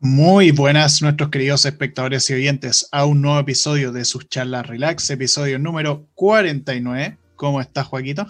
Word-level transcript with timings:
Muy 0.00 0.52
buenas 0.52 1.02
nuestros 1.02 1.28
queridos 1.28 1.64
espectadores 1.64 2.30
y 2.30 2.34
oyentes 2.34 2.88
a 2.92 3.04
un 3.04 3.20
nuevo 3.20 3.40
episodio 3.40 3.90
de 3.90 4.04
sus 4.04 4.28
charlas 4.28 4.64
relax, 4.64 5.10
episodio 5.10 5.58
número 5.58 6.06
49. 6.14 7.18
¿Cómo 7.34 7.60
estás, 7.60 7.88
Joaquito? 7.88 8.24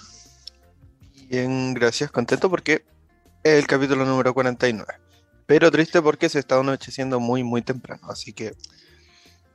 Bien, 1.28 1.74
gracias, 1.74 2.10
contento 2.10 2.48
porque 2.48 2.86
es 3.44 3.58
el 3.58 3.66
capítulo 3.66 4.06
número 4.06 4.32
49. 4.32 4.90
Pero 5.44 5.70
triste 5.70 6.00
porque 6.00 6.30
se 6.30 6.38
está 6.38 6.58
anocheciendo 6.58 7.20
muy, 7.20 7.44
muy 7.44 7.60
temprano, 7.60 8.08
así 8.08 8.32
que... 8.32 8.54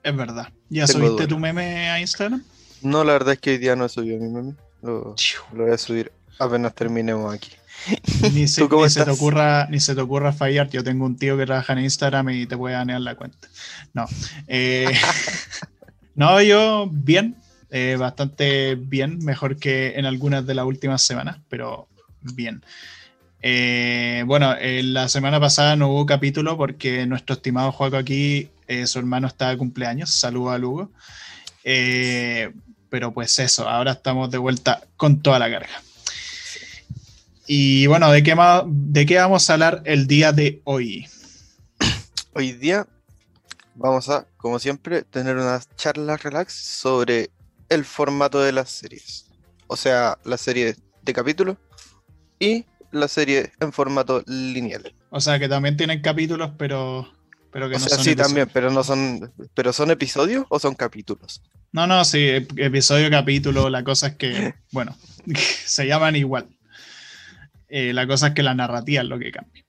Es 0.04 0.16
verdad. 0.16 0.54
¿Ya 0.70 0.86
subiste 0.86 1.26
tu 1.26 1.40
meme 1.40 1.90
a 1.90 2.00
Instagram? 2.00 2.44
No, 2.84 3.04
la 3.04 3.14
verdad 3.14 3.34
es 3.34 3.40
que 3.40 3.52
hoy 3.52 3.58
día 3.58 3.76
no 3.76 3.86
he 3.86 3.90
subido 3.90 4.20
mi 4.20 4.30
meme. 4.30 4.54
Lo, 4.84 5.16
lo 5.54 5.64
voy 5.64 5.74
a 5.74 5.78
subir 5.80 6.12
apenas 6.40 6.74
terminemos 6.76 7.34
aquí. 7.34 7.52
Ni, 8.34 8.48
se, 8.48 8.66
te 8.68 9.12
ocurra, 9.12 9.68
ni 9.70 9.80
se 9.80 9.96
te 9.96 10.02
ocurra 10.02 10.32
fallar. 10.32 10.70
Yo 10.70 10.84
tengo 10.84 11.06
un 11.06 11.18
tío 11.18 11.38
que 11.38 11.46
trabaja 11.46 11.74
en 11.74 11.80
Instagram 11.80 12.30
y 12.30 12.46
te 12.46 12.58
puede 12.58 12.76
ganar 12.76 13.02
la 13.02 13.16
cuenta. 13.16 13.48
No. 13.94 14.06
Eh, 14.48 14.92
no, 16.16 16.42
yo 16.42 16.88
bien. 16.92 17.38
Eh, 17.70 17.98
bastante 18.00 18.76
bien. 18.76 19.20
Mejor 19.20 19.58
que 19.58 19.94
en 19.96 20.06
algunas 20.06 20.46
de 20.46 20.56
las 20.56 20.66
últimas 20.66 21.02
semanas, 21.02 21.38
pero 21.50 21.88
bien. 22.22 22.64
Eh, 23.42 24.24
bueno, 24.26 24.56
la 24.62 25.10
semana 25.10 25.40
pasada 25.40 25.76
no 25.76 25.90
hubo 25.90 26.06
capítulo 26.06 26.56
porque 26.56 27.06
nuestro 27.06 27.36
estimado 27.36 27.74
Juaco 27.74 27.98
aquí, 27.98 28.50
su 28.86 29.00
hermano 29.00 29.28
está 29.28 29.50
de 29.50 29.58
cumpleaños. 29.58 30.12
Saludos 30.12 30.54
a 30.54 30.58
Lugo. 30.58 30.92
pero 32.90 33.14
pues 33.14 33.38
eso, 33.40 33.68
ahora 33.68 33.94
estamos 33.94 34.32
de 34.32 34.38
vuelta 34.38 34.82
con 34.96 35.22
toda 35.22 35.40
la 35.40 35.50
carga. 35.50 35.82
Y 37.46 37.88
bueno, 37.88 38.12
¿de 38.12 38.24
qué, 38.24 38.36
¿de 38.68 39.06
qué 39.06 39.18
vamos 39.18 39.50
a 39.50 39.54
hablar 39.54 39.82
el 39.86 40.08
día 40.08 40.32
de 40.32 40.62
hoy? 40.64 41.08
Hoy 42.34 42.54
día 42.54 42.88
vamos 43.76 44.08
a, 44.10 44.26
como 44.38 44.60
siempre, 44.60 45.04
tener 45.04 45.36
una 45.36 45.62
charla 45.76 46.16
relax 46.16 46.54
sobre 46.54 47.32
el 47.70 47.84
formato 47.84 48.40
de 48.40 48.54
las 48.54 48.70
series. 48.70 49.26
O 49.68 49.76
sea, 49.76 50.18
la 50.24 50.38
serie 50.38 50.76
de 51.02 51.14
capítulos 51.14 51.58
y 52.40 52.66
la 52.92 53.08
serie 53.08 53.52
en 53.60 53.74
formato 53.74 54.24
lineal. 54.26 54.94
O 55.10 55.20
sea, 55.20 55.38
que 55.38 55.50
también 55.50 55.76
tienen 55.76 56.02
capítulos, 56.02 56.52
pero, 56.58 57.12
pero 57.52 57.68
que 57.70 57.76
no 57.76 57.80
son. 57.80 58.04
Sí, 58.04 58.16
también, 58.16 58.50
pero 58.54 58.72
no 58.72 58.84
son. 58.84 59.34
¿Pero 59.54 59.74
son 59.74 59.92
episodios 59.92 60.46
o 60.50 60.60
son 60.60 60.76
capítulos? 60.76 61.42
No, 61.72 61.88
no, 61.88 62.06
sí, 62.06 62.30
episodio, 62.56 63.10
capítulo. 63.10 63.70
La 63.70 63.84
cosa 63.84 64.08
es 64.08 64.16
que, 64.16 64.54
bueno, 64.72 64.96
se 65.66 65.88
llaman 65.88 66.16
igual. 66.16 66.48
Eh, 67.76 67.92
la 67.92 68.06
cosa 68.06 68.28
es 68.28 68.34
que 68.36 68.44
la 68.44 68.54
narrativa 68.54 69.02
es 69.02 69.10
lo 69.10 69.18
que 69.18 69.32
cambia. 69.32 69.66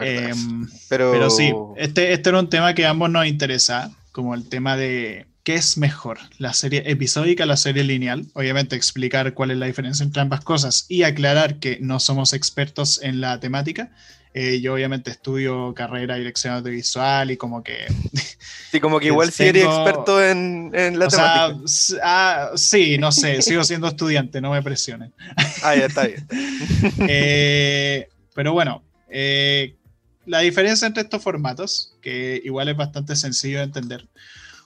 Em, 0.00 0.66
pero... 0.88 1.12
pero... 1.12 1.28
sí, 1.28 1.52
este, 1.76 2.14
este 2.14 2.30
era 2.30 2.38
un 2.38 2.48
tema 2.48 2.72
que 2.72 2.86
a 2.86 2.90
ambos 2.90 3.10
nos 3.10 3.26
interesa, 3.26 3.90
como 4.10 4.34
el 4.34 4.48
tema 4.48 4.78
de 4.78 5.26
qué 5.44 5.54
es 5.54 5.76
mejor, 5.76 6.18
la 6.38 6.54
serie 6.54 6.82
episódica 6.86 7.44
o 7.44 7.46
la 7.46 7.58
serie 7.58 7.84
lineal. 7.84 8.26
Obviamente 8.32 8.76
explicar 8.76 9.34
cuál 9.34 9.50
es 9.50 9.58
la 9.58 9.66
diferencia 9.66 10.02
entre 10.02 10.22
ambas 10.22 10.40
cosas 10.40 10.86
y 10.88 11.02
aclarar 11.02 11.60
que 11.60 11.78
no 11.80 12.00
somos 12.00 12.32
expertos 12.32 13.00
en 13.02 13.20
la 13.20 13.38
temática. 13.38 13.92
Eh, 14.32 14.60
yo 14.60 14.74
obviamente 14.74 15.12
estudio 15.12 15.72
carrera 15.74 16.16
dirección 16.16 16.54
audiovisual 16.54 17.30
y 17.30 17.36
como 17.36 17.62
que... 17.62 17.86
Sí, 18.72 18.80
como 18.80 18.98
que 18.98 19.06
igual 19.06 19.30
sí 19.30 19.44
eres 19.44 19.64
experto 19.64 20.22
en, 20.22 20.72
la 20.98 21.06
temática. 21.06 21.60
ah, 22.02 22.50
sí, 22.56 22.98
no 22.98 23.12
sé, 23.12 23.40
sigo 23.40 23.62
siendo 23.62 23.86
estudiante, 23.86 24.40
no 24.40 24.50
me 24.50 24.60
presionen. 24.62 25.12
Ah, 25.62 25.76
ya 25.76 25.86
está 25.86 26.06
bien. 26.06 26.26
Eh, 27.08 28.08
pero 28.34 28.52
bueno, 28.52 28.82
eh, 29.08 29.76
la 30.26 30.40
diferencia 30.40 30.86
entre 30.86 31.04
estos 31.04 31.22
formatos, 31.22 31.94
que 32.02 32.42
igual 32.44 32.68
es 32.68 32.76
bastante 32.76 33.14
sencillo 33.14 33.58
de 33.58 33.64
entender. 33.64 34.08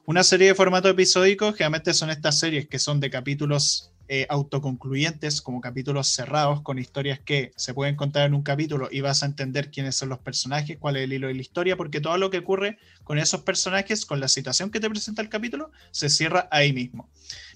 Una 0.09 0.25
serie 0.25 0.47
de 0.47 0.55
formatos 0.55 0.91
episódicos 0.91 1.55
generalmente 1.55 1.93
son 1.93 2.09
estas 2.09 2.39
series 2.39 2.67
que 2.67 2.79
son 2.79 2.99
de 2.99 3.11
capítulos 3.11 3.93
eh, 4.09 4.25
autoconcluyentes, 4.31 5.43
como 5.43 5.61
capítulos 5.61 6.09
cerrados, 6.09 6.63
con 6.63 6.79
historias 6.79 7.21
que 7.21 7.53
se 7.57 7.75
pueden 7.75 7.95
contar 7.95 8.27
en 8.27 8.33
un 8.33 8.43
capítulo 8.43 8.89
y 8.91 9.03
vas 9.03 9.23
a 9.23 9.27
entender 9.27 9.71
quiénes 9.71 9.97
son 9.97 10.09
los 10.09 10.19
personajes, 10.21 10.79
cuál 10.79 10.97
es 10.97 11.05
el 11.05 11.13
hilo 11.13 11.27
de 11.27 11.35
la 11.35 11.43
historia, 11.43 11.77
porque 11.77 12.01
todo 12.01 12.17
lo 12.17 12.31
que 12.31 12.39
ocurre 12.39 12.79
con 13.05 13.19
esos 13.19 13.43
personajes, 13.43 14.07
con 14.07 14.19
la 14.19 14.29
situación 14.29 14.71
que 14.71 14.81
te 14.81 14.89
presenta 14.89 15.21
el 15.21 15.29
capítulo, 15.29 15.73
se 15.91 16.09
cierra 16.09 16.49
ahí 16.51 16.73
mismo. 16.73 17.11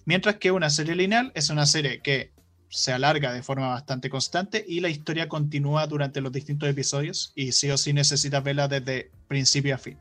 Mientras 0.05 0.37
que 0.37 0.51
una 0.51 0.69
serie 0.69 0.95
lineal 0.95 1.33
es 1.35 1.49
una 1.49 1.65
serie 1.65 2.03
que 2.03 2.33
se 2.69 2.93
alarga 2.93 3.33
de 3.33 3.43
forma 3.43 3.69
bastante 3.69 4.11
constante 4.11 4.63
y 4.69 4.81
la 4.81 4.91
historia 4.91 5.27
continúa 5.27 5.87
durante 5.87 6.21
los 6.21 6.33
distintos 6.33 6.69
episodios 6.69 7.33
y 7.35 7.53
sí 7.53 7.71
o 7.71 7.79
sí 7.79 7.95
necesitas 7.95 8.45
verla 8.45 8.69
desde 8.69 9.11
principio 9.27 9.75
a 9.75 9.79
fin. 9.79 9.97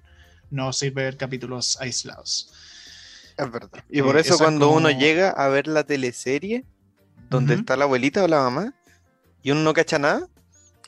No 0.51 0.71
sirve 0.71 1.03
ver 1.05 1.17
capítulos 1.17 1.79
aislados. 1.81 2.53
Es 3.37 3.51
verdad. 3.51 3.83
Y 3.89 4.01
por 4.01 4.17
eso 4.17 4.37
cuando 4.37 4.69
uno 4.69 4.91
llega 4.91 5.31
a 5.31 5.47
ver 5.47 5.67
la 5.67 5.83
teleserie, 5.83 6.65
donde 7.29 7.55
está 7.55 7.75
la 7.75 7.85
abuelita 7.85 8.23
o 8.23 8.27
la 8.27 8.41
mamá, 8.41 8.73
y 9.41 9.51
uno 9.51 9.61
no 9.61 9.73
cacha 9.73 9.97
nada, 9.97 10.27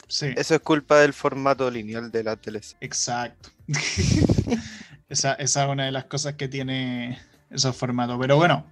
eso 0.07 0.55
es 0.55 0.61
culpa 0.61 0.99
del 0.99 1.13
formato 1.13 1.71
lineal 1.71 2.11
de 2.11 2.23
la 2.23 2.35
teleserie. 2.35 2.77
Exacto. 2.81 3.49
esa, 5.09 5.33
es 5.33 5.55
una 5.55 5.85
de 5.85 5.91
las 5.91 6.05
cosas 6.05 6.35
que 6.35 6.47
tiene 6.47 7.19
esos 7.49 7.75
formatos. 7.75 8.17
Pero 8.19 8.35
bueno, 8.35 8.67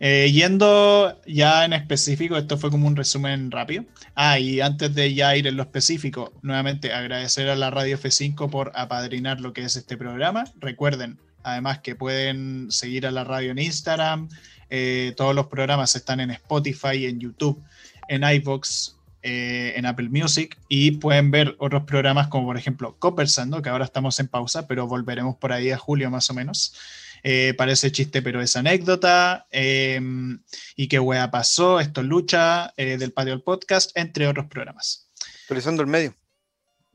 eh, 0.00 0.30
yendo 0.32 1.20
ya 1.26 1.64
en 1.64 1.72
específico, 1.72 2.36
esto 2.36 2.58
fue 2.58 2.70
como 2.70 2.86
un 2.86 2.96
resumen 2.96 3.50
rápido. 3.50 3.84
Ah, 4.14 4.38
y 4.38 4.60
antes 4.60 4.94
de 4.94 5.14
ya 5.14 5.36
ir 5.36 5.46
en 5.46 5.56
lo 5.56 5.62
específico, 5.62 6.32
nuevamente 6.42 6.92
agradecer 6.92 7.48
a 7.48 7.56
la 7.56 7.70
Radio 7.70 7.98
F5 7.98 8.50
por 8.50 8.72
apadrinar 8.74 9.40
lo 9.40 9.52
que 9.52 9.62
es 9.62 9.76
este 9.76 9.96
programa. 9.96 10.44
Recuerden, 10.60 11.18
Además 11.46 11.78
que 11.78 11.94
pueden 11.94 12.72
seguir 12.72 13.06
a 13.06 13.12
la 13.12 13.22
radio 13.22 13.52
en 13.52 13.60
Instagram. 13.60 14.28
Eh, 14.68 15.14
todos 15.16 15.32
los 15.32 15.46
programas 15.46 15.94
están 15.94 16.18
en 16.18 16.32
Spotify, 16.32 17.06
en 17.06 17.20
YouTube, 17.20 17.62
en 18.08 18.24
iVoox, 18.24 18.96
eh, 19.22 19.74
en 19.76 19.86
Apple 19.86 20.08
Music 20.08 20.58
y 20.68 20.90
pueden 20.92 21.30
ver 21.30 21.54
otros 21.60 21.84
programas 21.84 22.26
como 22.26 22.46
por 22.46 22.56
ejemplo 22.56 22.96
Conversando, 22.98 23.62
que 23.62 23.68
ahora 23.68 23.84
estamos 23.84 24.18
en 24.18 24.26
pausa, 24.26 24.66
pero 24.66 24.88
volveremos 24.88 25.36
por 25.36 25.52
ahí 25.52 25.70
a 25.70 25.78
julio 25.78 26.10
más 26.10 26.28
o 26.30 26.34
menos. 26.34 26.74
Eh, 27.22 27.54
parece 27.56 27.92
chiste, 27.92 28.22
pero 28.22 28.40
es 28.40 28.56
anécdota. 28.56 29.46
y 29.50 30.88
qué 30.88 30.98
wea 30.98 31.30
pasó, 31.30 31.80
esto 31.80 32.02
lucha, 32.02 32.72
del 32.76 33.12
patio 33.12 33.32
del 33.32 33.42
podcast, 33.42 33.96
entre 33.96 34.26
otros 34.26 34.46
programas. 34.46 35.10
Actualizando 35.42 35.82
el 35.82 35.88
medio. 35.88 36.14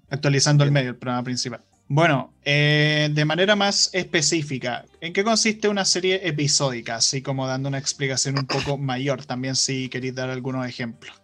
Actualizando 0.10 0.64
el 0.64 0.72
medio, 0.72 0.90
el 0.90 0.98
programa 0.98 1.24
principal. 1.24 1.64
Bueno, 1.94 2.34
eh, 2.46 3.10
de 3.12 3.26
manera 3.26 3.58
más 3.58 3.90
específica, 3.92 4.86
¿en 5.02 5.12
qué 5.12 5.26
consiste 5.26 5.68
una 5.68 5.84
serie 5.84 6.26
episódica? 6.26 6.96
Así 6.96 7.22
como 7.22 7.48
dando 7.48 7.68
una 7.68 7.80
explicación 7.80 8.40
un 8.40 8.48
poco 8.48 8.78
mayor, 8.78 9.26
también 9.26 9.58
si 9.58 9.90
queréis 9.90 10.16
dar 10.16 10.30
algunos 10.30 10.66
ejemplos. 10.66 11.22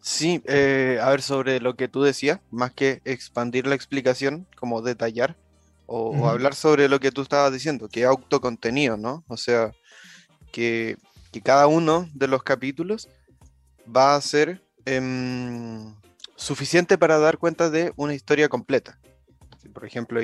Sí, 0.00 0.40
eh, 0.46 1.00
a 1.02 1.10
ver, 1.10 1.20
sobre 1.20 1.58
lo 1.58 1.74
que 1.74 1.88
tú 1.88 2.04
decías, 2.04 2.38
más 2.52 2.70
que 2.70 3.02
expandir 3.04 3.66
la 3.66 3.74
explicación, 3.74 4.46
como 4.54 4.82
detallar, 4.82 5.36
o, 5.86 6.28
hablar 6.28 6.54
sobre 6.54 6.88
lo 6.88 7.00
que 7.00 7.12
tú 7.12 7.22
estabas 7.22 7.52
diciendo, 7.52 7.88
que 7.88 8.04
autocontenido, 8.04 8.96
¿no? 8.96 9.24
O 9.28 9.36
sea, 9.36 9.72
que, 10.52 10.96
cada 11.42 11.66
uno 11.66 12.08
de 12.14 12.28
los 12.28 12.44
capítulos 12.44 13.08
va 13.84 14.14
a 14.14 14.20
ser 14.20 14.62
em, 14.86 15.92
suficiente 16.36 16.96
para 16.96 17.18
dar 17.18 17.38
cuenta 17.38 17.70
de 17.70 17.92
una 17.96 18.14
historia 18.14 18.48
completa 18.48 19.00
por 19.72 19.84
ejemplo, 19.84 20.20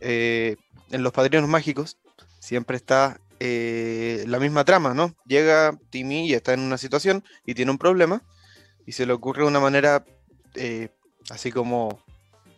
eh, 0.00 0.56
en 0.90 1.02
Los 1.02 1.12
Padrinos 1.12 1.48
Mágicos 1.48 1.98
siempre 2.38 2.76
está 2.76 3.20
eh, 3.40 4.24
la 4.26 4.38
misma 4.38 4.64
trama, 4.64 4.94
¿no? 4.94 5.14
Llega 5.26 5.78
Timmy 5.90 6.28
y 6.28 6.34
está 6.34 6.52
en 6.52 6.60
una 6.60 6.78
situación 6.78 7.24
y 7.44 7.54
tiene 7.54 7.70
un 7.70 7.78
problema 7.78 8.22
y 8.86 8.92
se 8.92 9.06
le 9.06 9.12
ocurre 9.12 9.42
de 9.42 9.48
una 9.48 9.60
manera 9.60 10.04
eh, 10.54 10.88
así 11.30 11.50
como 11.50 12.00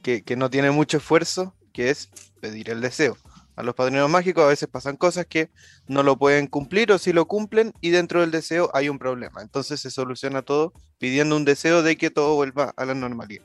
que, 0.03 0.23
no 0.37 0.49
tiene 0.49 0.71
mucho 0.71 0.97
esfuerzo, 0.97 1.55
que 1.79 1.91
es 1.91 2.09
pedir 2.41 2.71
el 2.71 2.81
deseo. 2.81 3.17
A 3.55 3.63
los 3.63 3.73
padrinos 3.73 4.11
mágicos 4.11 4.43
a 4.43 4.49
veces 4.49 4.69
pasan 4.69 4.97
cosas 4.97 5.27
que 5.27 5.49
no 5.87 6.03
lo 6.03 6.19
pueden 6.19 6.49
cumplir 6.49 6.91
o 6.91 6.99
si 6.99 7.13
lo 7.13 7.29
cumplen 7.29 7.73
y 7.81 7.91
dentro 7.91 8.21
del 8.21 8.33
deseo 8.33 8.69
hay 8.75 8.89
un 8.89 8.99
problema. 8.99 9.43
Entonces 9.43 9.79
se 9.79 9.93
soluciona 9.93 10.43
todo 10.43 10.73
pidiendo 10.99 11.37
un 11.37 11.45
deseo 11.45 11.85
de 11.85 11.97
que 11.97 12.11
todo 12.11 12.35
vuelva 12.35 12.75
a 12.77 12.85
la 12.85 12.95
normalidad. 12.95 13.45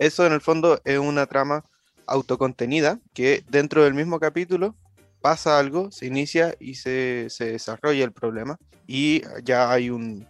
Eso 0.00 0.26
en 0.26 0.32
el 0.32 0.40
fondo 0.40 0.80
es 0.84 0.98
una 0.98 1.26
trama 1.26 1.62
autocontenida 2.08 2.98
que 3.14 3.44
dentro 3.48 3.84
del 3.84 3.94
mismo 3.94 4.18
capítulo 4.18 4.74
pasa 5.20 5.60
algo, 5.60 5.92
se 5.92 6.06
inicia 6.06 6.56
y 6.58 6.74
se, 6.74 7.28
desarrolla 7.38 8.04
el 8.04 8.12
problema 8.12 8.58
y 8.88 9.22
ya 9.44 9.70
hay 9.70 9.90
un 9.90 10.26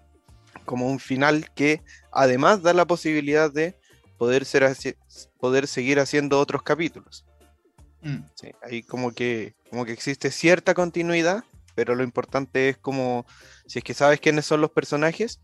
como 0.66 0.88
un 0.88 1.00
final 1.00 1.50
que 1.54 1.80
además 2.12 2.60
da 2.60 2.74
la 2.74 2.86
posibilidad 2.86 3.50
de 3.50 3.78
poder, 4.18 4.44
ser 4.44 4.76
poder 5.38 5.66
seguir 5.66 6.00
haciendo 6.00 6.38
otros 6.38 6.62
capítulos. 6.62 7.24
Mm. 8.00 8.18
ahí 8.62 8.82
como 8.84 9.12
que, 9.12 9.56
como 9.70 9.84
que 9.84 9.92
existe 9.92 10.30
cierta 10.30 10.72
continuidad, 10.74 11.42
pero 11.74 11.94
lo 11.94 12.04
importante 12.04 12.68
es 12.68 12.76
como, 12.76 13.26
si 13.66 13.78
es 13.78 13.84
que 13.84 13.94
sabes 13.94 14.20
quiénes 14.20 14.46
son 14.46 14.60
los 14.60 14.70
personajes, 14.70 15.40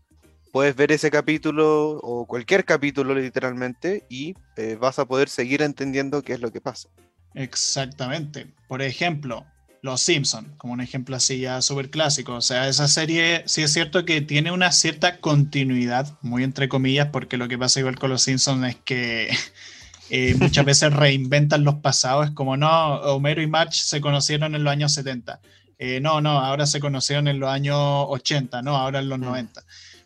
puedes 0.53 0.75
ver 0.75 0.93
ese 0.93 1.11
capítulo 1.11 1.99
o 2.01 2.25
cualquier 2.25 2.63
capítulo 2.63 3.13
literalmente 3.13 4.05
y 4.09 4.35
eh, 4.55 4.77
vas 4.79 4.99
a 4.99 5.05
poder 5.05 5.27
seguir 5.27 5.61
entendiendo 5.61 6.21
qué 6.21 6.33
es 6.33 6.39
lo 6.39 6.51
que 6.51 6.61
pasa. 6.61 6.87
Exactamente. 7.33 8.53
Por 8.69 8.81
ejemplo, 8.81 9.45
Los 9.85 10.01
Simpson, 10.01 10.51
como 10.57 10.73
un 10.73 10.81
ejemplo 10.81 11.15
así 11.15 11.39
ya 11.39 11.61
súper 11.61 11.91
clásico. 11.91 12.33
O 12.33 12.41
sea, 12.41 12.67
esa 12.67 12.87
serie 12.87 13.43
sí 13.45 13.61
es 13.61 13.71
cierto 13.71 14.03
que 14.03 14.19
tiene 14.19 14.51
una 14.51 14.71
cierta 14.71 15.19
continuidad, 15.19 16.17
muy 16.21 16.43
entre 16.43 16.67
comillas, 16.67 17.09
porque 17.11 17.37
lo 17.37 17.47
que 17.47 17.57
pasa 17.57 17.79
igual 17.79 17.97
con 17.97 18.09
Los 18.09 18.23
Simpsons 18.23 18.67
es 18.67 18.75
que 18.77 19.29
eh, 20.09 20.35
muchas 20.39 20.65
veces 20.65 20.91
reinventan 20.93 21.63
los 21.63 21.75
pasados. 21.75 22.25
Es 22.25 22.31
como, 22.31 22.57
no, 22.57 22.95
Homero 23.01 23.43
y 23.43 23.47
March 23.47 23.75
se 23.75 24.01
conocieron 24.01 24.55
en 24.55 24.63
los 24.63 24.71
años 24.71 24.91
70. 24.93 25.39
Eh, 25.77 25.99
no, 26.01 26.19
no, 26.19 26.31
ahora 26.31 26.65
se 26.65 26.79
conocieron 26.79 27.27
en 27.27 27.39
los 27.39 27.49
años 27.49 27.77
80, 27.77 28.63
no, 28.63 28.75
ahora 28.75 28.99
en 28.99 29.09
los 29.09 29.19
90. 29.19 29.61
Mm. 29.61 29.63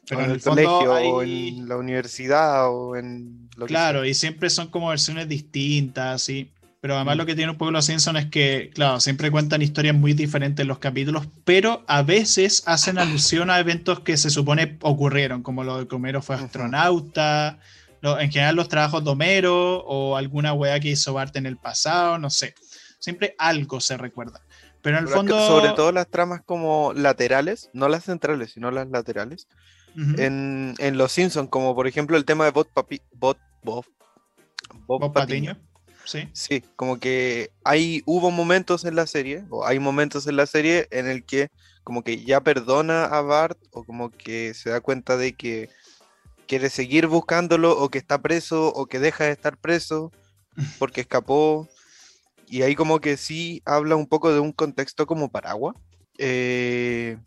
Pero 0.09 0.23
en, 0.23 0.31
el, 0.31 0.41
colegio 0.41 0.93
o 0.93 1.21
en 1.21 1.69
la 1.69 1.77
universidad 1.77 2.69
o 2.69 2.97
en 2.97 3.47
lo 3.55 3.65
Claro, 3.65 4.03
y 4.03 4.13
siempre 4.13 4.49
son 4.49 4.67
como 4.67 4.89
versiones 4.89 5.29
distintas, 5.29 6.23
sí. 6.23 6.51
Pero 6.81 6.95
además 6.95 7.15
mm. 7.15 7.17
lo 7.17 7.25
que 7.25 7.35
tiene 7.35 7.51
un 7.51 7.57
poco 7.57 7.71
los 7.71 7.85
Simpsons 7.85 8.19
es 8.19 8.25
que, 8.27 8.71
claro, 8.73 8.99
siempre 8.99 9.31
cuentan 9.31 9.61
historias 9.61 9.95
muy 9.95 10.13
diferentes 10.13 10.63
en 10.63 10.67
los 10.67 10.79
capítulos, 10.79 11.27
pero 11.43 11.83
a 11.87 12.03
veces 12.03 12.63
hacen 12.65 12.97
alusión 12.99 13.49
a 13.49 13.59
eventos 13.59 13.99
que 13.99 14.17
se 14.17 14.29
supone 14.29 14.77
ocurrieron, 14.81 15.43
como 15.43 15.63
lo 15.63 15.77
de 15.77 15.87
que 15.87 15.95
Homero 15.95 16.21
fue 16.21 16.35
astronauta, 16.35 17.59
en 18.01 18.31
general 18.31 18.55
los 18.55 18.69
trabajos 18.69 19.03
de 19.03 19.09
Homero 19.09 19.79
o 19.79 20.15
alguna 20.15 20.53
weá 20.53 20.79
que 20.79 20.89
hizo 20.89 21.13
Bart 21.13 21.35
en 21.35 21.45
el 21.45 21.57
pasado, 21.57 22.17
no 22.17 22.29
sé. 22.29 22.55
Siempre 22.99 23.35
algo 23.37 23.81
se 23.81 23.97
recuerda. 23.97 24.41
Pero 24.81 24.97
en 24.97 25.03
el 25.03 25.09
fondo... 25.09 25.47
Sobre 25.47 25.71
todo 25.73 25.91
las 25.91 26.07
tramas 26.07 26.41
como 26.45 26.93
laterales, 26.93 27.69
no 27.73 27.89
las 27.89 28.05
centrales, 28.05 28.51
sino 28.51 28.71
las 28.71 28.87
laterales. 28.89 29.47
en, 29.95 30.75
Los 30.93 31.11
Simpsons, 31.11 31.49
como 31.49 31.75
por 31.75 31.87
ejemplo 31.87 32.15
el 32.15 32.23
tema 32.23 32.45
de 32.45 32.51
Bob, 32.51 32.69
Papi, 32.73 33.01
Bob, 33.11 33.37
Bob, 33.63 33.85
Bob, 34.87 35.11
Patiño. 35.11 35.57
Sí. 36.09 36.27
sí, 36.33 36.63
como 36.75 37.00
que 37.00 37.51
hay, 37.63 38.01
hubo 38.07 38.31
momentos 38.31 38.83
en 38.83 38.95
la 38.95 39.06
serie, 39.06 39.44
o 39.51 39.63
hay 39.63 39.77
momentos 39.77 40.25
en 40.25 40.38
la 40.38 40.47
serie 40.47 40.88
en 40.89 41.07
el 41.07 41.23
que 41.23 41.50
como 41.83 42.03
que 42.03 42.23
ya 42.23 42.41
perdona 42.41 43.06
a 43.06 43.21
Bart, 43.21 43.59
o 43.69 43.83
como 43.83 44.09
que 44.09 44.56
se 44.56 44.71
da 44.71 44.81
cuenta 44.81 45.17
de 45.17 45.33
que 45.33 45.69
quiere 46.47 46.71
seguir 46.71 47.06
buscándolo, 47.06 47.79
o 47.79 47.89
que 47.89 48.00
está 48.00 48.19
preso, 48.23 48.69
o 48.69 48.88
que 48.88 48.97
deja 48.97 49.25
de 49.25 49.33
estar 49.33 49.56
preso, 49.56 50.11
porque 50.79 51.01
escapó. 51.01 51.69
Y 52.47 52.63
ahí 52.63 52.73
como 52.73 53.00
que 53.00 53.15
sí 53.15 53.61
habla 53.65 53.95
un 53.95 54.07
poco 54.07 54.33
de 54.33 54.39
un 54.39 54.51
contexto 54.51 55.06
como 55.06 55.29
paraguas. 55.29 55.75
Eh, 56.17 57.17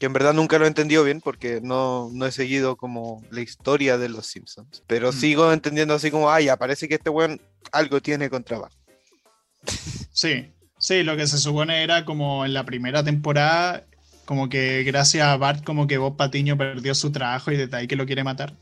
que 0.00 0.06
en 0.06 0.14
verdad 0.14 0.32
nunca 0.32 0.58
lo 0.58 0.64
he 0.64 0.68
entendido 0.68 1.04
bien 1.04 1.20
porque 1.20 1.60
no, 1.62 2.08
no 2.14 2.24
he 2.24 2.32
seguido 2.32 2.76
como 2.76 3.22
la 3.30 3.42
historia 3.42 3.98
de 3.98 4.08
los 4.08 4.26
Simpsons. 4.26 4.82
Pero 4.86 5.10
mm. 5.10 5.12
sigo 5.12 5.52
entendiendo 5.52 5.92
así 5.92 6.10
como, 6.10 6.30
ay, 6.30 6.48
parece 6.58 6.88
que 6.88 6.94
este 6.94 7.10
weón 7.10 7.38
algo 7.70 8.00
tiene 8.00 8.30
contra 8.30 8.58
Bart. 8.58 8.72
Sí, 10.10 10.52
sí, 10.78 11.02
lo 11.02 11.18
que 11.18 11.26
se 11.26 11.36
supone 11.36 11.82
era 11.82 12.06
como 12.06 12.46
en 12.46 12.54
la 12.54 12.64
primera 12.64 13.04
temporada, 13.04 13.84
como 14.24 14.48
que 14.48 14.84
gracias 14.84 15.26
a 15.26 15.36
Bart, 15.36 15.62
como 15.64 15.86
que 15.86 15.98
Bob 15.98 16.16
Patiño 16.16 16.56
perdió 16.56 16.94
su 16.94 17.12
trabajo 17.12 17.52
y 17.52 17.58
desde 17.58 17.76
ahí 17.76 17.86
que 17.86 17.96
lo 17.96 18.06
quiere 18.06 18.24
matar. 18.24 18.54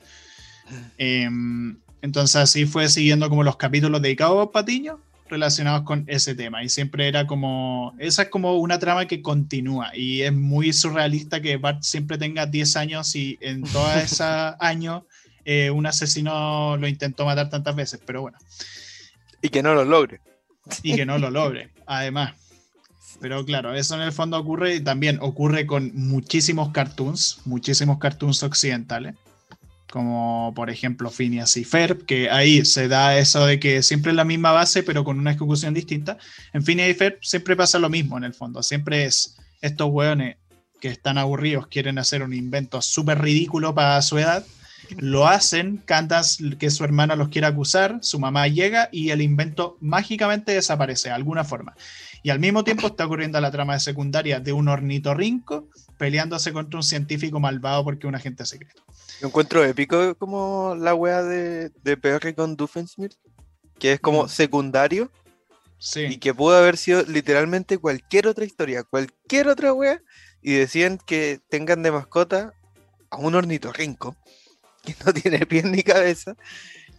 Em, 0.98 1.78
entonces 2.02 2.34
así 2.34 2.66
fue 2.66 2.88
siguiendo 2.88 3.28
como 3.28 3.44
los 3.44 3.56
capítulos 3.56 4.02
dedicados 4.02 4.32
a 4.32 4.44
Bob 4.44 4.52
Patiño 4.52 4.98
relacionados 5.28 5.82
con 5.82 6.04
ese 6.06 6.34
tema. 6.34 6.62
Y 6.62 6.68
siempre 6.68 7.08
era 7.08 7.26
como, 7.26 7.94
esa 7.98 8.22
es 8.22 8.28
como 8.28 8.56
una 8.58 8.78
trama 8.78 9.06
que 9.06 9.22
continúa 9.22 9.96
y 9.96 10.22
es 10.22 10.32
muy 10.32 10.72
surrealista 10.72 11.40
que 11.40 11.56
Bart 11.56 11.82
siempre 11.82 12.18
tenga 12.18 12.46
10 12.46 12.76
años 12.76 13.14
y 13.14 13.38
en 13.40 13.62
todos 13.72 13.96
esos 13.96 14.54
años 14.58 15.02
eh, 15.44 15.70
un 15.70 15.86
asesino 15.86 16.76
lo 16.76 16.88
intentó 16.88 17.24
matar 17.24 17.48
tantas 17.50 17.74
veces, 17.74 18.00
pero 18.04 18.22
bueno. 18.22 18.38
Y 19.40 19.48
que 19.48 19.62
no 19.62 19.74
lo 19.74 19.84
logre. 19.84 20.20
Y 20.82 20.94
que 20.94 21.06
no 21.06 21.18
lo 21.18 21.30
logre, 21.32 21.70
además. 21.86 22.34
Pero 23.20 23.44
claro, 23.44 23.74
eso 23.74 23.94
en 23.94 24.02
el 24.02 24.12
fondo 24.12 24.38
ocurre 24.38 24.76
y 24.76 24.80
también 24.80 25.18
ocurre 25.20 25.66
con 25.66 25.90
muchísimos 25.94 26.70
cartoons, 26.70 27.40
muchísimos 27.46 27.98
cartoons 27.98 28.42
occidentales 28.42 29.14
como 29.90 30.52
por 30.54 30.70
ejemplo 30.70 31.10
Phineas 31.10 31.56
y 31.56 31.64
Ferb, 31.64 32.04
que 32.04 32.30
ahí 32.30 32.64
se 32.64 32.88
da 32.88 33.18
eso 33.18 33.46
de 33.46 33.58
que 33.58 33.82
siempre 33.82 34.10
es 34.12 34.16
la 34.16 34.24
misma 34.24 34.52
base, 34.52 34.82
pero 34.82 35.04
con 35.04 35.18
una 35.18 35.32
ejecución 35.32 35.74
distinta. 35.74 36.18
En 36.52 36.62
Phineas 36.62 36.90
y 36.90 36.94
Ferb 36.94 37.18
siempre 37.22 37.56
pasa 37.56 37.78
lo 37.78 37.88
mismo 37.88 38.16
en 38.18 38.24
el 38.24 38.34
fondo, 38.34 38.62
siempre 38.62 39.04
es 39.04 39.36
estos 39.60 39.88
hueones 39.90 40.36
que 40.80 40.88
están 40.88 41.18
aburridos, 41.18 41.66
quieren 41.66 41.98
hacer 41.98 42.22
un 42.22 42.32
invento 42.32 42.80
súper 42.80 43.20
ridículo 43.20 43.74
para 43.74 44.00
su 44.02 44.18
edad, 44.18 44.44
lo 44.96 45.26
hacen, 45.26 45.78
cantan 45.84 46.22
que 46.58 46.70
su 46.70 46.84
hermana 46.84 47.16
los 47.16 47.28
quiere 47.28 47.46
acusar, 47.46 47.98
su 48.02 48.18
mamá 48.18 48.46
llega 48.48 48.88
y 48.92 49.10
el 49.10 49.20
invento 49.20 49.76
mágicamente 49.80 50.52
desaparece 50.52 51.08
de 51.08 51.14
alguna 51.14 51.44
forma. 51.44 51.74
Y 52.22 52.30
al 52.30 52.40
mismo 52.40 52.64
tiempo 52.64 52.86
está 52.86 53.06
ocurriendo 53.06 53.40
la 53.40 53.50
trama 53.50 53.74
de 53.74 53.80
secundaria 53.80 54.40
de 54.40 54.52
un 54.52 54.68
ornitorrinco 54.68 55.68
peleándose 55.98 56.52
contra 56.52 56.78
un 56.78 56.82
científico 56.82 57.40
malvado 57.40 57.84
porque 57.84 58.06
es 58.06 58.08
un 58.08 58.14
agente 58.14 58.46
secreto. 58.46 58.82
Yo 59.20 59.26
encuentro 59.26 59.64
épico 59.64 60.14
como 60.14 60.74
la 60.78 60.94
wea 60.94 61.22
de, 61.22 61.70
de 61.82 61.96
Perry 61.96 62.34
con 62.34 62.56
Doofenshmirtz, 62.56 63.18
que 63.78 63.92
es 63.92 64.00
como 64.00 64.24
mm. 64.24 64.28
secundario. 64.28 65.10
Sí. 65.80 66.06
Y 66.06 66.16
que 66.16 66.34
pudo 66.34 66.56
haber 66.56 66.76
sido 66.76 67.02
literalmente 67.02 67.78
cualquier 67.78 68.26
otra 68.26 68.44
historia, 68.44 68.82
cualquier 68.82 69.46
otra 69.46 69.72
wea, 69.72 70.00
y 70.42 70.54
decían 70.54 70.98
que 70.98 71.40
tengan 71.48 71.82
de 71.82 71.92
mascota 71.92 72.52
a 73.10 73.16
un 73.16 73.34
ornitorrinco, 73.34 74.16
que 74.84 74.96
no 75.04 75.12
tiene 75.12 75.46
pies 75.46 75.64
ni 75.64 75.82
cabeza, 75.82 76.36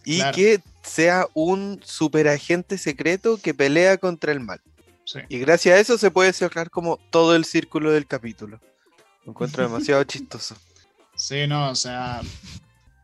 y 0.04 0.22
que 0.32 0.60
sea 0.82 1.26
un 1.34 1.80
superagente 1.84 2.78
secreto 2.78 3.38
que 3.38 3.52
pelea 3.52 3.98
contra 3.98 4.32
el 4.32 4.40
mal. 4.40 4.62
Y 5.28 5.38
gracias 5.38 5.76
a 5.76 5.80
eso 5.80 5.98
se 5.98 6.10
puede 6.10 6.32
cerrar 6.32 6.70
como 6.70 6.98
todo 7.10 7.34
el 7.34 7.44
círculo 7.44 7.90
del 7.90 8.06
capítulo. 8.06 8.60
Lo 9.24 9.32
encuentro 9.32 9.62
demasiado 9.62 10.02
chistoso. 10.04 10.56
Sí, 11.14 11.46
no, 11.46 11.70
o 11.70 11.74
sea, 11.74 12.22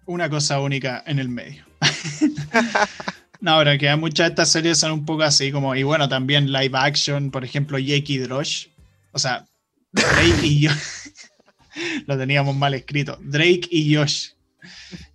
una 0.07 0.31
cosa 0.31 0.61
única 0.61 1.03
en 1.07 1.19
el 1.19 1.29
medio. 1.29 1.65
no, 3.41 3.51
ahora 3.53 3.77
que 3.77 3.95
muchas 3.97 4.27
de 4.27 4.31
estas 4.31 4.51
series 4.51 4.79
son 4.79 4.93
un 4.93 5.05
poco 5.05 5.23
así, 5.23 5.53
como, 5.53 5.75
y 5.75 5.83
bueno, 5.83 6.09
también 6.09 6.51
live 6.51 6.77
action, 6.79 7.31
por 7.31 7.45
ejemplo, 7.45 7.79
Jake 7.79 8.15
y 8.15 8.19
Drosh. 8.19 8.69
O 9.13 9.19
sea, 9.19 9.47
Drake 9.93 10.47
y 10.47 10.67
Josh. 10.67 11.11
Lo 12.07 12.17
teníamos 12.17 12.57
mal 12.57 12.75
escrito. 12.75 13.19
Drake 13.21 13.69
y 13.71 13.95
Josh. 13.95 14.31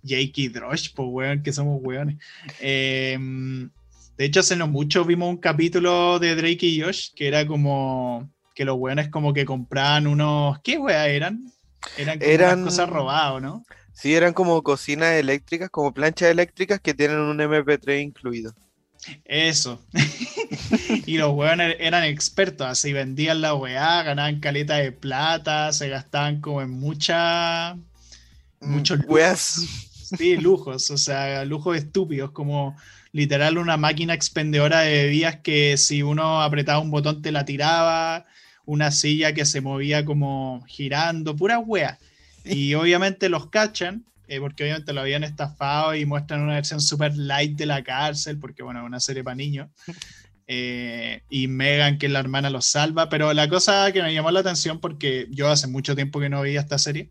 Jake 0.02 0.32
y 0.36 0.48
Drosh, 0.48 0.92
pues 0.94 1.08
weón, 1.10 1.42
que 1.42 1.52
somos 1.52 1.80
weones. 1.82 2.16
Em, 2.60 3.70
de 4.16 4.24
hecho, 4.24 4.40
hace 4.40 4.56
no 4.56 4.68
mucho 4.68 5.04
vimos 5.04 5.28
un 5.28 5.38
capítulo 5.38 6.18
de 6.18 6.34
Drake 6.34 6.66
y 6.66 6.80
Josh 6.80 7.08
que 7.14 7.28
era 7.28 7.46
como 7.46 8.30
que 8.54 8.64
los 8.64 8.76
weones 8.78 9.08
como 9.08 9.32
que 9.32 9.44
compraban 9.44 10.06
unos. 10.06 10.58
¿Qué 10.60 10.78
weas 10.78 11.08
eran? 11.08 11.52
Eran, 11.96 12.18
como 12.18 12.64
cosas 12.66 12.88
robadas, 12.88 13.42
¿no? 13.42 13.64
Sí, 13.92 14.14
eran 14.14 14.32
como 14.32 14.62
cocinas 14.62 15.12
eléctricas, 15.12 15.70
como 15.70 15.92
planchas 15.92 16.30
eléctricas 16.30 16.80
que 16.80 16.94
tienen 16.94 17.18
un 17.18 17.38
MP3 17.38 18.02
incluido. 18.02 18.54
Eso. 19.24 19.84
y 21.06 21.18
los 21.18 21.32
weones 21.32 21.76
eran 21.80 22.04
expertos, 22.04 22.66
así 22.66 22.92
vendían 22.92 23.40
la 23.40 23.54
weá, 23.54 24.02
ganaban 24.02 24.40
caleta 24.40 24.76
de 24.76 24.92
plata, 24.92 25.72
se 25.72 25.88
gastaban 25.88 26.40
como 26.40 26.62
en 26.62 26.70
mucha. 26.70 27.74
Mm, 28.60 28.70
muchos 28.72 28.98
lujos. 29.00 29.66
Sí, 30.16 30.36
lujos, 30.36 30.90
o 30.90 30.98
sea, 30.98 31.44
lujos 31.44 31.76
estúpidos, 31.76 32.30
como 32.30 32.76
literal 33.12 33.58
una 33.58 33.76
máquina 33.76 34.14
expendedora 34.14 34.80
de 34.80 35.04
bebidas 35.04 35.36
que 35.36 35.76
si 35.76 36.02
uno 36.02 36.42
apretaba 36.42 36.78
un 36.80 36.90
botón 36.90 37.22
te 37.22 37.32
la 37.32 37.44
tiraba, 37.44 38.26
una 38.64 38.90
silla 38.90 39.32
que 39.32 39.44
se 39.44 39.60
movía 39.60 40.04
como 40.04 40.64
girando, 40.66 41.36
pura 41.36 41.58
wea. 41.58 41.98
Y 42.44 42.74
obviamente 42.74 43.28
los 43.28 43.48
cachan, 43.50 44.04
eh, 44.28 44.40
porque 44.40 44.64
obviamente 44.64 44.92
lo 44.92 45.00
habían 45.00 45.24
estafado 45.24 45.94
y 45.94 46.06
muestran 46.06 46.42
una 46.42 46.54
versión 46.54 46.80
super 46.80 47.16
light 47.16 47.56
de 47.56 47.66
la 47.66 47.82
cárcel, 47.82 48.38
porque 48.38 48.62
bueno, 48.62 48.80
es 48.80 48.86
una 48.86 49.00
serie 49.00 49.24
para 49.24 49.36
niños. 49.36 49.68
Eh, 50.48 51.22
y 51.30 51.46
Megan, 51.48 51.96
que 51.96 52.10
la 52.10 52.18
hermana, 52.18 52.50
los 52.50 52.66
salva. 52.66 53.08
Pero 53.08 53.32
la 53.32 53.48
cosa 53.48 53.90
que 53.92 54.02
me 54.02 54.12
llamó 54.12 54.30
la 54.30 54.40
atención, 54.40 54.80
porque 54.80 55.26
yo 55.30 55.48
hace 55.48 55.66
mucho 55.66 55.94
tiempo 55.94 56.20
que 56.20 56.28
no 56.28 56.42
veía 56.42 56.60
esta 56.60 56.78
serie, 56.78 57.08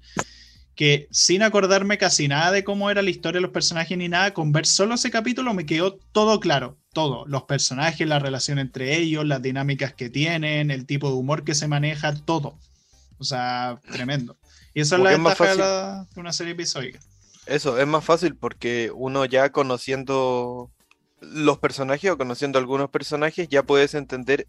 que 0.75 1.07
sin 1.11 1.43
acordarme 1.43 1.97
casi 1.97 2.27
nada 2.27 2.51
de 2.51 2.63
cómo 2.63 2.89
era 2.89 3.01
la 3.01 3.09
historia 3.09 3.37
de 3.37 3.43
los 3.43 3.51
personajes 3.51 3.97
ni 3.97 4.09
nada, 4.09 4.33
con 4.33 4.51
ver 4.51 4.65
solo 4.65 4.95
ese 4.95 5.11
capítulo 5.11 5.53
me 5.53 5.65
quedó 5.65 5.95
todo 6.11 6.39
claro, 6.39 6.77
todo, 6.93 7.25
los 7.27 7.43
personajes, 7.43 8.07
la 8.07 8.19
relación 8.19 8.59
entre 8.59 8.97
ellos, 8.97 9.25
las 9.25 9.41
dinámicas 9.41 9.93
que 9.93 10.09
tienen, 10.09 10.71
el 10.71 10.85
tipo 10.85 11.09
de 11.09 11.15
humor 11.15 11.43
que 11.43 11.55
se 11.55 11.67
maneja, 11.67 12.15
todo. 12.15 12.57
O 13.17 13.23
sea, 13.23 13.79
tremendo. 13.91 14.35
Y 14.73 14.81
eso 14.81 14.95
es 14.95 15.01
la 15.01 15.11
ventaja 15.11 16.07
de 16.13 16.19
una 16.19 16.33
serie 16.33 16.53
episódica. 16.53 16.99
Eso, 17.45 17.77
es 17.77 17.87
más 17.87 18.03
fácil 18.03 18.35
porque 18.35 18.91
uno 18.93 19.25
ya 19.25 19.51
conociendo 19.51 20.71
los 21.19 21.59
personajes 21.59 22.09
o 22.09 22.17
conociendo 22.17 22.57
algunos 22.57 22.89
personajes 22.89 23.47
ya 23.49 23.63
puedes 23.63 23.93
entender 23.93 24.47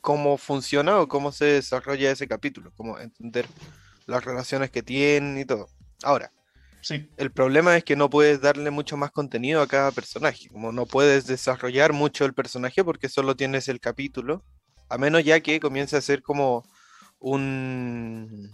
cómo 0.00 0.38
funciona 0.38 0.98
o 1.00 1.08
cómo 1.08 1.32
se 1.32 1.46
desarrolla 1.46 2.10
ese 2.10 2.28
capítulo, 2.28 2.72
cómo 2.76 2.98
entender 2.98 3.46
las 4.10 4.24
relaciones 4.24 4.70
que 4.70 4.82
tienen 4.82 5.38
y 5.38 5.44
todo. 5.44 5.68
Ahora, 6.02 6.32
Sí. 6.82 7.08
El 7.18 7.30
problema 7.30 7.76
es 7.76 7.84
que 7.84 7.94
no 7.94 8.08
puedes 8.08 8.40
darle 8.40 8.70
mucho 8.70 8.96
más 8.96 9.10
contenido 9.10 9.60
a 9.60 9.66
cada 9.66 9.92
personaje, 9.92 10.48
como 10.48 10.72
no 10.72 10.86
puedes 10.86 11.26
desarrollar 11.26 11.92
mucho 11.92 12.24
el 12.24 12.32
personaje 12.32 12.82
porque 12.82 13.08
solo 13.08 13.36
tienes 13.36 13.68
el 13.68 13.80
capítulo, 13.80 14.42
a 14.88 14.96
menos 14.96 15.22
ya 15.22 15.40
que 15.40 15.60
comience 15.60 15.96
a 15.96 16.00
ser 16.00 16.22
como 16.22 16.64
un, 17.18 18.50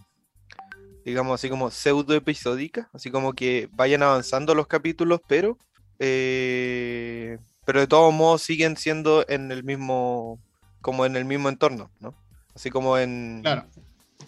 digamos 1.05 1.41
así 1.41 1.49
como 1.49 1.71
pseudo 1.71 2.15
episódica, 2.15 2.91
así 2.93 3.11
como 3.11 3.33
que 3.33 3.69
vayan 3.73 4.03
avanzando 4.03 4.57
los 4.57 4.67
capítulos, 4.67 5.21
pero, 5.29 5.57
eh, 6.01 7.39
pero 7.65 7.81
de 7.81 7.87
todos 7.87 8.13
modos 8.13 8.43
siguen 8.43 8.77
siendo 8.77 9.25
en 9.29 9.53
el 9.53 9.63
mismo, 9.63 10.41
como 10.81 11.07
en 11.07 11.15
el 11.15 11.25
mismo 11.25 11.49
entorno, 11.49 11.93
¿no? 12.01 12.13
Así 12.57 12.71
como 12.71 12.99
en, 12.99 13.43
Claro. 13.43 13.67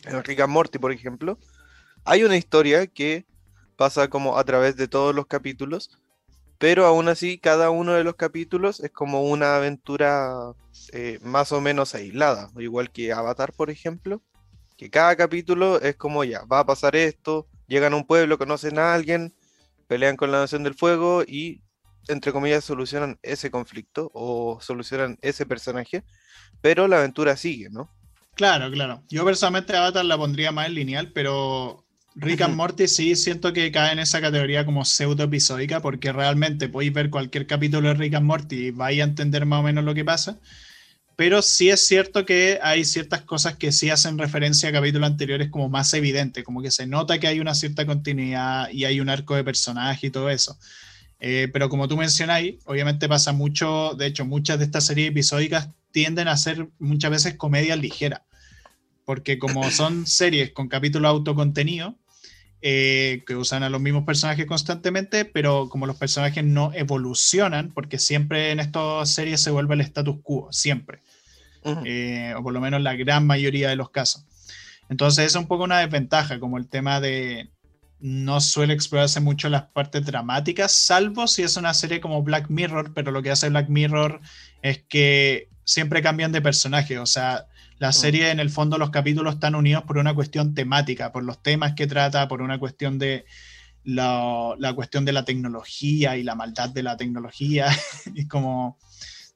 En 0.04 0.22
Rick 0.24 0.46
Morty, 0.46 0.78
por 0.78 0.92
ejemplo, 0.92 1.38
hay 2.04 2.24
una 2.24 2.36
historia 2.36 2.86
que 2.86 3.26
pasa 3.76 4.08
como 4.08 4.38
a 4.38 4.44
través 4.44 4.76
de 4.76 4.88
todos 4.88 5.14
los 5.14 5.26
capítulos, 5.26 5.90
pero 6.58 6.86
aún 6.86 7.08
así 7.08 7.38
cada 7.38 7.70
uno 7.70 7.92
de 7.92 8.04
los 8.04 8.16
capítulos 8.16 8.80
es 8.80 8.90
como 8.90 9.22
una 9.22 9.56
aventura 9.56 10.52
eh, 10.92 11.18
más 11.22 11.52
o 11.52 11.60
menos 11.60 11.94
aislada, 11.94 12.50
igual 12.58 12.90
que 12.90 13.12
Avatar, 13.12 13.52
por 13.52 13.70
ejemplo, 13.70 14.22
que 14.76 14.90
cada 14.90 15.16
capítulo 15.16 15.80
es 15.80 15.96
como 15.96 16.24
ya, 16.24 16.44
va 16.44 16.60
a 16.60 16.66
pasar 16.66 16.96
esto, 16.96 17.46
llegan 17.66 17.92
a 17.92 17.96
un 17.96 18.06
pueblo, 18.06 18.38
conocen 18.38 18.78
a 18.78 18.94
alguien, 18.94 19.34
pelean 19.86 20.16
con 20.16 20.30
la 20.32 20.40
Nación 20.40 20.62
del 20.62 20.74
Fuego 20.74 21.22
y, 21.22 21.62
entre 22.08 22.32
comillas, 22.32 22.64
solucionan 22.64 23.18
ese 23.22 23.50
conflicto 23.50 24.10
o 24.14 24.58
solucionan 24.60 25.18
ese 25.20 25.46
personaje, 25.46 26.04
pero 26.60 26.88
la 26.88 26.98
aventura 26.98 27.36
sigue, 27.36 27.70
¿no? 27.70 27.90
Claro, 28.38 28.70
claro. 28.70 29.02
Yo 29.10 29.24
personalmente 29.24 29.76
Avatar 29.76 30.04
la 30.04 30.16
pondría 30.16 30.52
más 30.52 30.68
en 30.68 30.74
lineal, 30.74 31.10
pero 31.12 31.84
Rick 32.14 32.42
and. 32.42 32.54
Morty 32.54 32.86
sí 32.86 33.16
siento 33.16 33.52
que 33.52 33.72
cae 33.72 33.92
en 33.92 33.98
esa 33.98 34.20
categoría 34.20 34.64
como 34.64 34.84
pseudo 34.84 35.24
episódica, 35.24 35.82
porque 35.82 36.12
realmente 36.12 36.68
podéis 36.68 36.92
ver 36.92 37.10
cualquier 37.10 37.48
capítulo 37.48 37.88
de 37.88 37.94
Rick 37.94 38.14
and 38.14 38.26
Morty 38.26 38.66
y 38.66 38.70
vais 38.70 39.00
a 39.00 39.04
entender 39.04 39.44
más 39.44 39.58
o 39.58 39.62
menos 39.64 39.82
lo 39.82 39.92
que 39.92 40.04
pasa. 40.04 40.38
Pero 41.16 41.42
sí 41.42 41.68
es 41.68 41.84
cierto 41.84 42.24
que 42.24 42.60
hay 42.62 42.84
ciertas 42.84 43.22
cosas 43.22 43.56
que 43.56 43.72
sí 43.72 43.90
hacen 43.90 44.16
referencia 44.18 44.68
a 44.68 44.72
capítulos 44.72 45.10
anteriores 45.10 45.50
como 45.50 45.68
más 45.68 45.92
evidente, 45.94 46.44
como 46.44 46.62
que 46.62 46.70
se 46.70 46.86
nota 46.86 47.18
que 47.18 47.26
hay 47.26 47.40
una 47.40 47.56
cierta 47.56 47.86
continuidad 47.86 48.70
y 48.70 48.84
hay 48.84 49.00
un 49.00 49.08
arco 49.08 49.34
de 49.34 49.42
personaje 49.42 50.06
y 50.06 50.10
todo 50.10 50.30
eso. 50.30 50.56
Eh, 51.20 51.48
pero 51.52 51.68
como 51.68 51.88
tú 51.88 51.96
mencionáis, 51.96 52.56
obviamente 52.64 53.08
pasa 53.08 53.32
mucho, 53.32 53.94
de 53.94 54.06
hecho 54.06 54.24
muchas 54.24 54.58
de 54.58 54.66
estas 54.66 54.86
series 54.86 55.10
episódicas 55.10 55.70
tienden 55.90 56.28
a 56.28 56.36
ser 56.36 56.68
muchas 56.78 57.10
veces 57.10 57.34
comedias 57.34 57.78
ligeras, 57.78 58.22
porque 59.04 59.38
como 59.38 59.62
son 59.70 60.06
series 60.06 60.52
con 60.52 60.68
capítulos 60.68 61.08
autocontenidos, 61.08 61.94
eh, 62.60 63.22
que 63.26 63.36
usan 63.36 63.62
a 63.62 63.70
los 63.70 63.80
mismos 63.80 64.04
personajes 64.04 64.46
constantemente, 64.46 65.24
pero 65.24 65.68
como 65.68 65.86
los 65.86 65.96
personajes 65.96 66.44
no 66.44 66.72
evolucionan, 66.74 67.72
porque 67.72 67.98
siempre 67.98 68.50
en 68.50 68.58
estas 68.58 69.10
series 69.10 69.40
se 69.40 69.50
vuelve 69.50 69.74
el 69.74 69.80
status 69.80 70.16
quo, 70.22 70.48
siempre 70.50 71.02
eh, 71.84 72.34
o 72.36 72.42
por 72.42 72.52
lo 72.52 72.60
menos 72.60 72.80
la 72.82 72.94
gran 72.94 73.26
mayoría 73.26 73.68
de 73.68 73.76
los 73.76 73.90
casos. 73.90 74.24
Entonces 74.88 75.26
es 75.26 75.34
un 75.34 75.46
poco 75.46 75.64
una 75.64 75.80
desventaja, 75.80 76.40
como 76.40 76.58
el 76.58 76.68
tema 76.68 77.00
de 77.00 77.50
no 78.00 78.40
suele 78.40 78.74
explorarse 78.74 79.20
mucho 79.20 79.48
las 79.48 79.64
partes 79.64 80.04
dramáticas, 80.04 80.72
salvo 80.72 81.26
si 81.26 81.42
es 81.42 81.56
una 81.56 81.74
serie 81.74 82.00
como 82.00 82.22
Black 82.22 82.48
Mirror, 82.48 82.92
pero 82.94 83.10
lo 83.10 83.22
que 83.22 83.30
hace 83.30 83.48
Black 83.48 83.68
Mirror 83.68 84.20
es 84.62 84.82
que 84.88 85.48
siempre 85.64 86.02
cambian 86.02 86.32
de 86.32 86.40
personaje, 86.40 86.98
o 86.98 87.06
sea, 87.06 87.46
la 87.78 87.92
serie 87.92 88.30
en 88.30 88.40
el 88.40 88.50
fondo 88.50 88.78
los 88.78 88.90
capítulos 88.90 89.34
están 89.34 89.54
unidos 89.54 89.84
por 89.84 89.98
una 89.98 90.14
cuestión 90.14 90.54
temática, 90.54 91.12
por 91.12 91.22
los 91.22 91.42
temas 91.42 91.74
que 91.74 91.86
trata, 91.86 92.26
por 92.26 92.42
una 92.42 92.58
cuestión 92.58 92.98
de 92.98 93.24
la, 93.84 94.54
la 94.58 94.72
cuestión 94.74 95.04
de 95.04 95.12
la 95.12 95.24
tecnología 95.24 96.16
y 96.16 96.24
la 96.24 96.34
maldad 96.34 96.70
de 96.70 96.82
la 96.82 96.96
tecnología, 96.96 97.68
y 98.14 98.26
como 98.26 98.78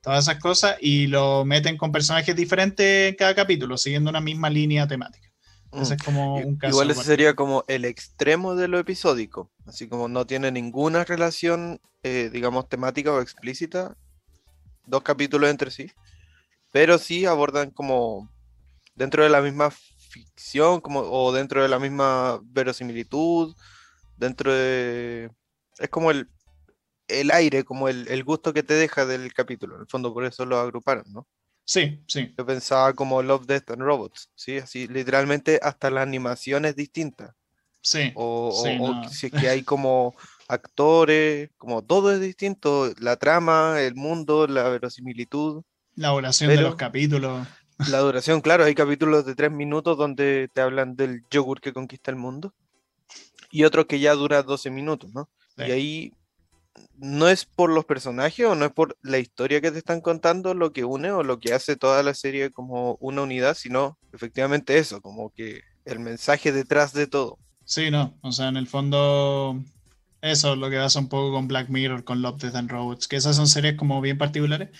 todas 0.02 0.24
esas 0.24 0.40
cosas 0.40 0.76
y 0.80 1.06
lo 1.06 1.44
meten 1.44 1.76
con 1.76 1.92
personajes 1.92 2.34
diferentes 2.34 3.10
en 3.10 3.14
cada 3.14 3.34
capítulo, 3.34 3.78
siguiendo 3.78 4.10
una 4.10 4.20
misma 4.20 4.50
línea 4.50 4.86
temática. 4.86 5.31
Ese 5.72 5.94
Mm. 5.94 5.96
es 5.96 6.02
como 6.02 6.40
I- 6.40 6.44
un 6.44 6.56
caso. 6.56 6.70
Igual 6.72 6.90
ese 6.90 7.04
sería 7.04 7.34
como 7.34 7.64
el 7.68 7.84
extremo 7.84 8.54
de 8.54 8.68
lo 8.68 8.78
episódico, 8.78 9.50
así 9.66 9.88
como 9.88 10.08
no 10.08 10.26
tiene 10.26 10.50
ninguna 10.52 11.04
relación, 11.04 11.80
eh, 12.02 12.30
digamos, 12.32 12.68
temática 12.68 13.12
o 13.12 13.20
explícita, 13.20 13.96
dos 14.86 15.02
capítulos 15.02 15.48
entre 15.50 15.70
sí, 15.70 15.90
pero 16.72 16.98
sí 16.98 17.24
abordan 17.26 17.70
como 17.70 18.28
dentro 18.94 19.22
de 19.22 19.30
la 19.30 19.40
misma 19.40 19.70
ficción 19.70 20.80
como, 20.80 21.00
o 21.00 21.32
dentro 21.32 21.62
de 21.62 21.68
la 21.68 21.78
misma 21.78 22.40
verosimilitud, 22.44 23.54
dentro 24.16 24.52
de... 24.52 25.30
Es 25.78 25.88
como 25.88 26.10
el, 26.10 26.28
el 27.08 27.30
aire, 27.30 27.64
como 27.64 27.88
el, 27.88 28.06
el 28.08 28.22
gusto 28.24 28.52
que 28.52 28.62
te 28.62 28.74
deja 28.74 29.06
del 29.06 29.32
capítulo, 29.32 29.76
en 29.76 29.82
el 29.82 29.86
fondo 29.88 30.12
por 30.12 30.24
eso 30.24 30.44
lo 30.44 30.58
agruparon, 30.58 31.04
¿no? 31.12 31.26
Sí, 31.64 32.02
sí, 32.06 32.34
Yo 32.36 32.44
pensaba 32.46 32.92
como 32.92 33.22
Love, 33.22 33.46
Death 33.46 33.70
and 33.70 33.82
Robots, 33.82 34.30
¿sí? 34.34 34.58
Así, 34.58 34.86
literalmente 34.88 35.58
hasta 35.62 35.90
la 35.90 36.02
animación 36.02 36.64
es 36.64 36.76
distinta. 36.76 37.34
sí. 37.80 38.12
O, 38.14 38.48
o- 38.48 38.62
Sí, 38.64 38.76
o 38.80 38.94
no. 38.94 39.08
si 39.08 39.26
es 39.26 39.32
que 39.32 39.48
hay 39.48 39.62
como 39.62 40.14
actores, 40.48 41.50
como 41.56 41.82
todo 41.82 42.12
es 42.12 42.20
distinto, 42.20 42.92
la 42.98 43.16
trama, 43.16 43.80
el 43.80 43.94
mundo, 43.94 44.46
la 44.46 44.68
verosimilitud, 44.68 45.62
La 45.96 46.12
oración 46.12 46.50
de 46.50 46.60
los 46.62 46.74
capítulos. 46.74 47.46
la 47.90 47.98
duración, 48.00 48.40
claro, 48.40 48.64
hay 48.64 48.74
capítulos 48.74 49.24
de 49.26 49.34
tres 49.34 49.50
minutos 49.50 49.96
donde 49.96 50.48
te 50.52 50.60
hablan 50.60 50.96
del 50.96 51.22
yogur 51.30 51.60
que 51.60 51.72
conquista 51.72 52.10
el 52.10 52.16
mundo 52.16 52.54
y 53.50 53.64
otros 53.64 53.86
que 53.86 54.00
ya 54.00 54.14
dura 54.14 54.42
12 54.42 54.70
minutos, 54.70 55.12
¿no? 55.12 55.28
Sí. 55.56 55.64
Y 55.66 55.70
ahí 55.70 56.12
no 56.96 57.28
es 57.28 57.44
por 57.44 57.70
los 57.70 57.84
personajes 57.84 58.46
o 58.46 58.54
no 58.54 58.64
es 58.64 58.72
por 58.72 58.96
la 59.02 59.18
historia 59.18 59.60
que 59.60 59.70
te 59.70 59.78
están 59.78 60.00
contando 60.00 60.54
lo 60.54 60.72
que 60.72 60.84
une 60.84 61.10
o 61.10 61.22
lo 61.22 61.38
que 61.38 61.52
hace 61.52 61.76
toda 61.76 62.02
la 62.02 62.14
serie 62.14 62.50
como 62.50 62.96
una 63.00 63.22
unidad, 63.22 63.54
sino 63.54 63.98
efectivamente 64.12 64.78
eso, 64.78 65.00
como 65.00 65.30
que 65.30 65.62
el 65.84 65.98
mensaje 65.98 66.52
detrás 66.52 66.92
de 66.92 67.06
todo. 67.06 67.38
Sí, 67.64 67.90
no. 67.90 68.18
O 68.22 68.32
sea, 68.32 68.48
en 68.48 68.56
el 68.56 68.66
fondo, 68.66 69.60
eso 70.20 70.52
es 70.52 70.58
lo 70.58 70.70
que 70.70 70.76
pasa 70.76 70.98
un 70.98 71.08
poco 71.08 71.32
con 71.32 71.48
Black 71.48 71.68
Mirror, 71.68 72.04
con 72.04 72.22
Love, 72.22 72.40
Death 72.40 72.56
and 72.56 72.70
Robots, 72.70 73.08
que 73.08 73.16
esas 73.16 73.36
son 73.36 73.46
series 73.46 73.76
como 73.76 74.00
bien 74.00 74.18
particulares. 74.18 74.70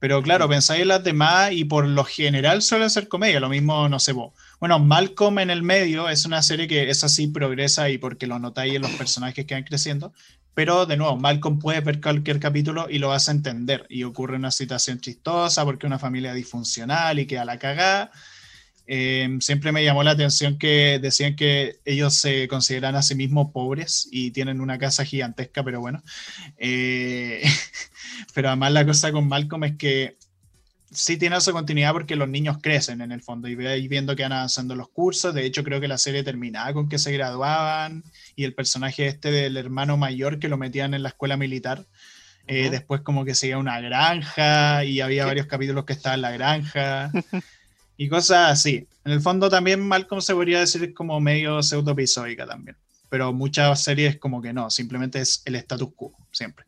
Pero 0.00 0.22
claro, 0.22 0.48
pensáis 0.48 0.80
en 0.80 0.88
las 0.88 1.04
demás 1.04 1.52
y 1.52 1.64
por 1.64 1.86
lo 1.86 2.04
general 2.04 2.62
suelen 2.62 2.88
ser 2.88 3.06
comedia, 3.06 3.38
lo 3.38 3.50
mismo, 3.50 3.86
no 3.90 3.98
sé, 4.00 4.12
vos. 4.12 4.32
Bueno, 4.58 4.78
Malcolm 4.78 5.38
en 5.40 5.50
el 5.50 5.62
medio 5.62 6.08
es 6.08 6.24
una 6.24 6.42
serie 6.42 6.66
que 6.66 6.88
es 6.88 7.04
así, 7.04 7.26
progresa 7.26 7.90
y 7.90 7.98
porque 7.98 8.26
lo 8.26 8.38
notáis 8.38 8.74
en 8.74 8.82
los 8.82 8.92
personajes 8.92 9.44
que 9.44 9.54
van 9.54 9.64
creciendo. 9.64 10.14
Pero 10.54 10.86
de 10.86 10.96
nuevo, 10.96 11.16
Malcolm 11.16 11.58
puede 11.58 11.80
ver 11.80 12.00
cualquier 12.00 12.40
capítulo 12.40 12.86
y 12.90 12.98
lo 12.98 13.12
a 13.12 13.18
entender. 13.28 13.86
Y 13.88 14.02
ocurre 14.02 14.36
una 14.36 14.50
situación 14.50 15.00
chistosa 15.00 15.64
porque 15.64 15.86
una 15.86 15.98
familia 15.98 16.34
disfuncional 16.34 17.18
y 17.18 17.26
queda 17.26 17.44
la 17.44 17.58
cagada. 17.58 18.10
Eh, 18.92 19.38
siempre 19.40 19.70
me 19.70 19.84
llamó 19.84 20.02
la 20.02 20.10
atención 20.10 20.58
que 20.58 20.98
decían 21.00 21.36
que 21.36 21.78
ellos 21.84 22.16
se 22.16 22.48
consideran 22.48 22.96
a 22.96 23.02
sí 23.02 23.14
mismos 23.14 23.52
pobres 23.52 24.08
y 24.10 24.32
tienen 24.32 24.60
una 24.60 24.78
casa 24.78 25.04
gigantesca, 25.04 25.62
pero 25.62 25.80
bueno. 25.80 26.02
Eh, 26.58 27.42
pero 28.34 28.48
además 28.48 28.72
la 28.72 28.84
cosa 28.84 29.12
con 29.12 29.28
Malcolm 29.28 29.62
es 29.62 29.76
que 29.76 30.16
sí 30.90 31.16
tiene 31.16 31.40
su 31.40 31.52
continuidad 31.52 31.92
porque 31.92 32.16
los 32.16 32.28
niños 32.28 32.58
crecen 32.60 33.00
en 33.00 33.12
el 33.12 33.22
fondo 33.22 33.48
y 33.48 33.54
veis 33.54 33.88
viendo 33.88 34.16
que 34.16 34.22
van 34.22 34.32
avanzando 34.32 34.74
los 34.74 34.88
cursos. 34.88 35.34
De 35.34 35.44
hecho, 35.44 35.62
creo 35.64 35.80
que 35.80 35.88
la 35.88 35.98
serie 35.98 36.22
terminaba 36.22 36.72
con 36.72 36.88
que 36.88 36.98
se 36.98 37.12
graduaban 37.12 38.02
y 38.36 38.44
el 38.44 38.54
personaje 38.54 39.06
este 39.06 39.30
del 39.30 39.56
hermano 39.56 39.96
mayor 39.96 40.38
que 40.38 40.48
lo 40.48 40.56
metían 40.56 40.94
en 40.94 41.02
la 41.02 41.10
escuela 41.10 41.36
militar. 41.36 41.86
eh. 42.46 42.68
Después 42.70 43.02
como 43.02 43.24
que 43.24 43.34
se 43.34 43.48
iba 43.48 43.56
a 43.56 43.60
una 43.60 43.80
granja 43.80 44.84
y 44.84 45.00
había 45.00 45.22
¿Qué? 45.22 45.26
varios 45.28 45.46
capítulos 45.46 45.84
que 45.84 45.92
estaba 45.92 46.14
en 46.16 46.22
la 46.22 46.30
granja 46.32 47.12
y 47.96 48.08
cosas 48.08 48.50
así. 48.50 48.86
En 49.04 49.12
el 49.12 49.20
fondo 49.20 49.48
también 49.48 49.86
Malcolm 49.86 50.20
se 50.20 50.34
podría 50.34 50.60
decir 50.60 50.92
como 50.94 51.20
medio 51.20 51.62
pseudo 51.62 51.92
episódica 51.92 52.46
también, 52.46 52.76
pero 53.08 53.32
muchas 53.32 53.82
series 53.84 54.18
como 54.18 54.42
que 54.42 54.52
no, 54.52 54.70
simplemente 54.70 55.20
es 55.20 55.42
el 55.44 55.54
status 55.56 55.90
quo, 55.94 56.14
siempre. 56.32 56.66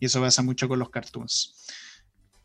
Y 0.00 0.06
eso 0.06 0.20
pasa 0.20 0.42
mucho 0.42 0.68
con 0.68 0.78
los 0.78 0.90
cartoons. 0.90 1.54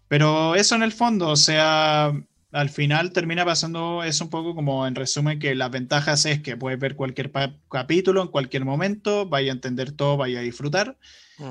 Pero 0.10 0.56
eso 0.56 0.76
en 0.76 0.84
el 0.84 0.92
fondo, 0.92 1.30
o 1.30 1.36
sea, 1.38 2.12
al 2.52 2.70
final 2.70 3.14
termina 3.14 3.46
pasando 3.46 4.04
es 4.04 4.20
un 4.22 4.30
poco 4.30 4.56
como 4.56 4.88
en 4.88 4.96
resumen 4.96 5.38
que 5.40 5.54
las 5.54 5.70
ventajas 5.70 6.26
es 6.26 6.42
que 6.42 6.58
puedes 6.58 6.80
ver 6.80 6.96
cualquier 6.96 7.32
capítulo 7.70 8.24
en 8.24 8.30
cualquier 8.30 8.66
momento, 8.66 9.28
vaya 9.28 9.52
a 9.52 9.56
entender 9.56 9.92
todo, 9.92 10.18
vaya 10.18 10.40
a 10.40 10.44
disfrutar. 10.44 10.98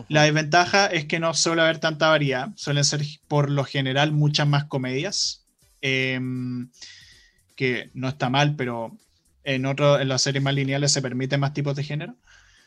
La 0.09 0.25
desventaja 0.25 0.87
es 0.87 1.07
que 1.07 1.19
no 1.19 1.33
suele 1.33 1.63
haber 1.63 1.79
tanta 1.79 2.09
variedad, 2.09 2.51
suelen 2.57 2.85
ser 2.85 3.01
por 3.27 3.49
lo 3.49 3.65
general 3.65 4.13
muchas 4.13 4.47
más 4.47 4.65
comedias, 4.65 5.47
em, 5.81 6.69
que 7.57 7.91
no 7.95 8.09
está 8.09 8.29
mal, 8.29 8.55
pero 8.55 8.95
en, 9.45 9.65
otro, 9.65 9.99
en 9.99 10.09
las 10.09 10.21
series 10.21 10.45
más 10.45 10.53
lineales 10.53 10.93
se 10.93 11.01
permiten 11.01 11.41
más 11.41 11.55
tipos 11.55 11.75
de 11.75 11.85
género. 11.85 12.15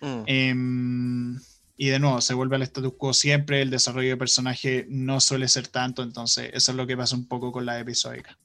Mm. 0.01 0.23
Em, 0.25 1.39
y 1.81 1.89
de 1.89 1.97
nuevo, 1.97 2.21
se 2.21 2.35
vuelve 2.35 2.57
al 2.57 2.61
status 2.61 2.93
quo 2.95 3.11
siempre, 3.11 3.59
el 3.59 3.71
desarrollo 3.71 4.09
de 4.09 4.17
personaje 4.17 4.85
no 4.87 5.19
suele 5.19 5.47
ser 5.47 5.67
tanto, 5.67 6.03
entonces 6.03 6.51
eso 6.53 6.71
es 6.71 6.77
lo 6.77 6.85
que 6.85 6.95
pasa 6.95 7.15
un 7.15 7.27
poco 7.27 7.51
con 7.51 7.65
la 7.65 7.79
episódica. 7.79 8.37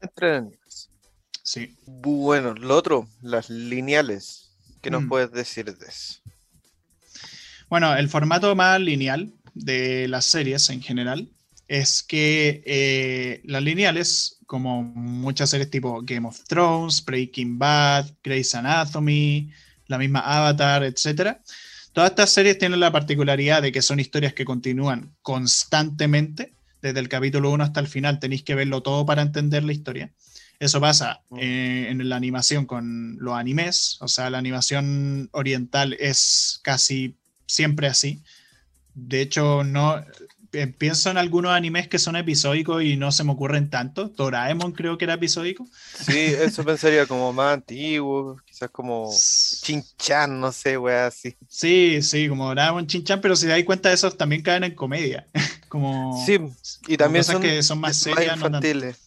Entretenidas. 0.00 0.90
Sí. 1.44 1.76
Bueno, 1.86 2.54
lo 2.54 2.76
otro, 2.76 3.08
las 3.20 3.50
lineales. 3.50 4.50
¿Qué 4.80 4.90
nos 4.90 5.04
mm. 5.04 5.08
puedes 5.08 5.30
decir 5.30 5.66
de 5.66 5.86
eso? 5.86 6.22
Bueno, 7.68 7.94
el 7.94 8.08
formato 8.08 8.56
más 8.56 8.80
lineal 8.80 9.32
de 9.54 10.08
las 10.08 10.24
series 10.24 10.68
en 10.68 10.82
general 10.82 11.30
es 11.68 12.02
que 12.02 12.64
eh, 12.66 13.42
las 13.44 13.62
lineales, 13.62 14.40
como 14.44 14.82
muchas 14.82 15.50
series 15.50 15.70
tipo 15.70 16.00
Game 16.02 16.26
of 16.26 16.42
Thrones, 16.48 17.04
Breaking 17.04 17.60
Bad, 17.60 18.10
Grey's 18.24 18.56
Anatomy, 18.56 19.52
la 19.86 19.98
misma 19.98 20.18
Avatar, 20.18 20.82
etc. 20.82 21.38
Todas 21.92 22.10
estas 22.10 22.30
series 22.30 22.58
tienen 22.58 22.80
la 22.80 22.90
particularidad 22.90 23.60
de 23.60 23.70
que 23.70 23.82
son 23.82 24.00
historias 24.00 24.32
que 24.32 24.44
continúan 24.44 25.14
constantemente, 25.20 26.54
desde 26.80 27.00
el 27.00 27.08
capítulo 27.08 27.50
1 27.50 27.62
hasta 27.64 27.80
el 27.80 27.86
final, 27.86 28.18
tenéis 28.18 28.42
que 28.42 28.54
verlo 28.54 28.82
todo 28.82 29.04
para 29.04 29.22
entender 29.22 29.62
la 29.62 29.72
historia. 29.72 30.12
Eso 30.58 30.80
pasa 30.80 31.22
mm. 31.30 31.38
eh, 31.38 31.90
en 31.90 32.08
la 32.08 32.16
animación 32.16 32.66
con 32.66 33.18
los 33.20 33.34
animes, 33.34 33.98
o 34.00 34.08
sea, 34.08 34.30
la 34.30 34.38
animación 34.38 35.28
oriental 35.32 35.94
es 36.00 36.60
casi 36.62 37.16
siempre 37.46 37.88
así. 37.88 38.22
De 38.94 39.20
hecho, 39.20 39.64
no, 39.64 40.02
pienso 40.78 41.10
en 41.10 41.16
algunos 41.16 41.52
animes 41.52 41.88
que 41.88 41.98
son 41.98 42.16
episódicos 42.16 42.82
y 42.82 42.96
no 42.96 43.10
se 43.10 43.24
me 43.24 43.32
ocurren 43.32 43.70
tanto. 43.70 44.08
Doraemon 44.08 44.72
creo 44.72 44.98
que 44.98 45.04
era 45.04 45.14
episódico. 45.14 45.66
Sí, 45.94 46.18
eso 46.18 46.64
pensaría 46.64 47.06
como 47.06 47.32
más 47.32 47.54
antiguo, 47.54 48.36
quizás 48.44 48.70
como 48.70 49.10
Chinchan, 49.10 50.38
no 50.40 50.52
sé, 50.52 50.76
wea, 50.76 51.06
así. 51.06 51.34
Sí, 51.48 52.02
sí, 52.02 52.28
como 52.28 52.46
Doraemon, 52.48 52.86
Chinchan, 52.86 53.20
pero 53.20 53.34
si 53.34 53.46
te 53.46 53.52
das 53.52 53.64
cuenta, 53.64 53.92
esos 53.92 54.16
también 54.16 54.42
caen 54.42 54.64
en 54.64 54.74
comedia. 54.74 55.26
como, 55.68 56.22
sí, 56.26 56.38
y 56.86 56.96
también 56.96 57.24
son, 57.24 57.40
que 57.40 57.62
son 57.62 57.80
más 57.80 57.96
serias. 57.96 58.36
infantiles. 58.36 58.98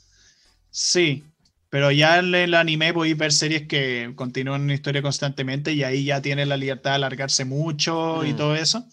sí, 0.72 1.24
pero 1.70 1.92
ya 1.92 2.20
en 2.20 2.34
el 2.34 2.54
anime 2.54 2.94
podéis 2.94 3.18
ver 3.18 3.34
series 3.34 3.68
que 3.68 4.14
continúan 4.16 4.62
una 4.62 4.74
historia 4.74 5.02
constantemente 5.02 5.74
y 5.74 5.84
ahí 5.84 6.06
ya 6.06 6.22
tiene 6.22 6.46
la 6.46 6.58
libertad 6.58 6.92
de 6.92 6.96
alargarse 6.96 7.44
mucho 7.44 8.24
y 8.24 8.34
mm. 8.34 8.38
todo 8.38 8.56
eso. 8.56 8.88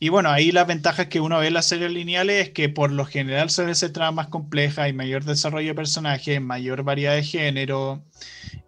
Y 0.00 0.10
bueno, 0.10 0.30
ahí 0.30 0.52
las 0.52 0.66
ventajas 0.66 1.06
que 1.06 1.20
uno 1.20 1.38
ve 1.38 1.48
en 1.48 1.54
las 1.54 1.66
series 1.66 1.90
lineales 1.90 2.46
es 2.46 2.50
que 2.50 2.68
por 2.68 2.92
lo 2.92 3.04
general 3.04 3.50
suelen 3.50 3.74
ser 3.74 3.92
tramas 3.92 4.14
más 4.14 4.28
complejas, 4.28 4.78
hay 4.78 4.92
mayor 4.92 5.24
desarrollo 5.24 5.68
de 5.68 5.74
personajes, 5.74 6.40
mayor 6.40 6.84
variedad 6.84 7.16
de 7.16 7.24
género, 7.24 8.04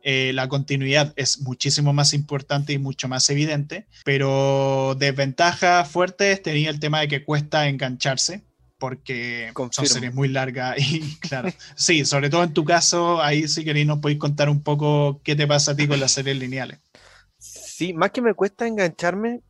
eh, 0.03 0.33
la 0.35 0.49
continuidad 0.49 1.13
es 1.17 1.41
muchísimo 1.41 1.93
más 1.93 2.15
importante 2.15 2.73
y 2.73 2.79
mucho 2.79 3.07
más 3.07 3.29
evidente, 3.31 3.87
pero 4.05 4.97
desventajas 4.99 5.89
fuertes 5.89 6.43
tenía 6.43 6.71
el 6.71 6.81
tema 6.81 7.01
de 7.01 7.09
que 7.09 7.25
cuesta 7.25 7.69
engancharse 7.69 8.43
porque 8.79 9.53
son 9.71 9.87
series 9.87 10.15
muy 10.15 10.29
largas 10.29 10.79
y 10.79 11.17
claro, 11.21 11.51
sí, 11.77 12.05
sobre 12.07 12.31
todo 12.31 12.43
en 12.43 12.55
tu 12.55 12.65
caso, 12.65 13.23
ahí 13.23 13.47
sí 13.47 13.63
queréis 13.63 13.87
nos 13.87 13.99
podéis 13.99 14.19
contar 14.19 14.49
un 14.49 14.63
poco 14.63 15.21
qué 15.23 15.37
te 15.37 15.47
pasa 15.47 15.73
a 15.73 15.77
ti 15.77 15.87
con 15.87 16.01
las 16.01 16.13
series 16.13 16.39
lineales. 16.39 16.79
Sí, 17.39 17.93
más 17.93 18.11
que 18.11 18.23
me 18.23 18.35
cuesta 18.35 18.67
engancharme, 18.67 19.43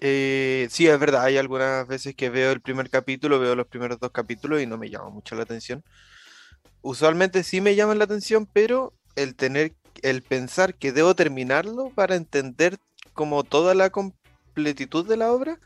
eh, 0.00 0.68
sí, 0.70 0.86
es 0.86 0.98
verdad, 0.98 1.24
hay 1.24 1.38
algunas 1.38 1.86
veces 1.86 2.14
que 2.14 2.30
veo 2.30 2.52
el 2.52 2.60
primer 2.60 2.90
capítulo, 2.90 3.40
veo 3.40 3.54
los 3.54 3.66
primeros 3.66 3.98
dos 3.98 4.10
capítulos 4.10 4.60
y 4.60 4.66
no 4.66 4.76
me 4.78 4.90
llama 4.90 5.10
mucho 5.10 5.34
la 5.34 5.42
atención. 5.42 5.82
Usualmente 6.82 7.42
sí 7.42 7.60
me 7.60 7.74
llaman 7.74 7.98
la 7.98 8.04
atención, 8.04 8.46
pero 8.52 8.92
el 9.16 9.34
tener, 9.34 9.74
el 10.02 10.22
pensar 10.22 10.74
que 10.74 10.92
debo 10.92 11.14
terminarlo 11.14 11.90
para 11.94 12.16
entender 12.16 12.78
como 13.14 13.44
toda 13.44 13.74
la 13.74 13.90
completitud 13.90 15.08
de 15.08 15.16
la 15.16 15.32
obra, 15.32 15.58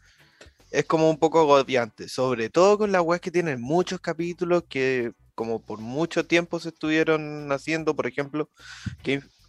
es 0.71 0.85
como 0.85 1.11
un 1.11 1.19
poco 1.19 1.41
agobiante, 1.41 2.09
sobre 2.09 2.49
todo 2.49 2.79
con 2.79 2.93
las 2.93 3.03
webs 3.03 3.21
que 3.21 3.33
tienen 3.33 3.61
muchos 3.61 4.01
capítulos 4.01 4.65
que 4.69 5.13
como 5.35 5.61
por 5.61 5.81
mucho 5.81 6.27
tiempo 6.27 6.61
se 6.61 6.69
estuvieron 6.69 7.51
haciendo, 7.51 7.97
por 7.97 8.07
ejemplo, 8.07 8.49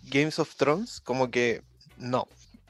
Games 0.04 0.40
of 0.40 0.56
Thrones, 0.56 1.02
como 1.02 1.30
que 1.30 1.62
no, 1.98 2.28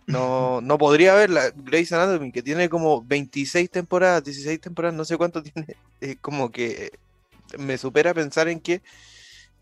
no, 0.07 0.61
no 0.61 0.77
podría 0.77 1.27
la 1.27 1.51
Grey's 1.51 1.91
Anatomy, 1.91 2.31
que 2.31 2.43
tiene 2.43 2.69
como 2.69 3.03
26 3.03 3.69
temporadas, 3.69 4.23
16 4.23 4.59
temporadas, 4.59 4.95
no 4.95 5.05
sé 5.05 5.17
cuánto 5.17 5.41
tiene. 5.43 5.75
Es 5.99 6.17
como 6.17 6.51
que 6.51 6.91
me 7.57 7.77
supera 7.77 8.13
pensar 8.13 8.47
en 8.47 8.59
que 8.59 8.81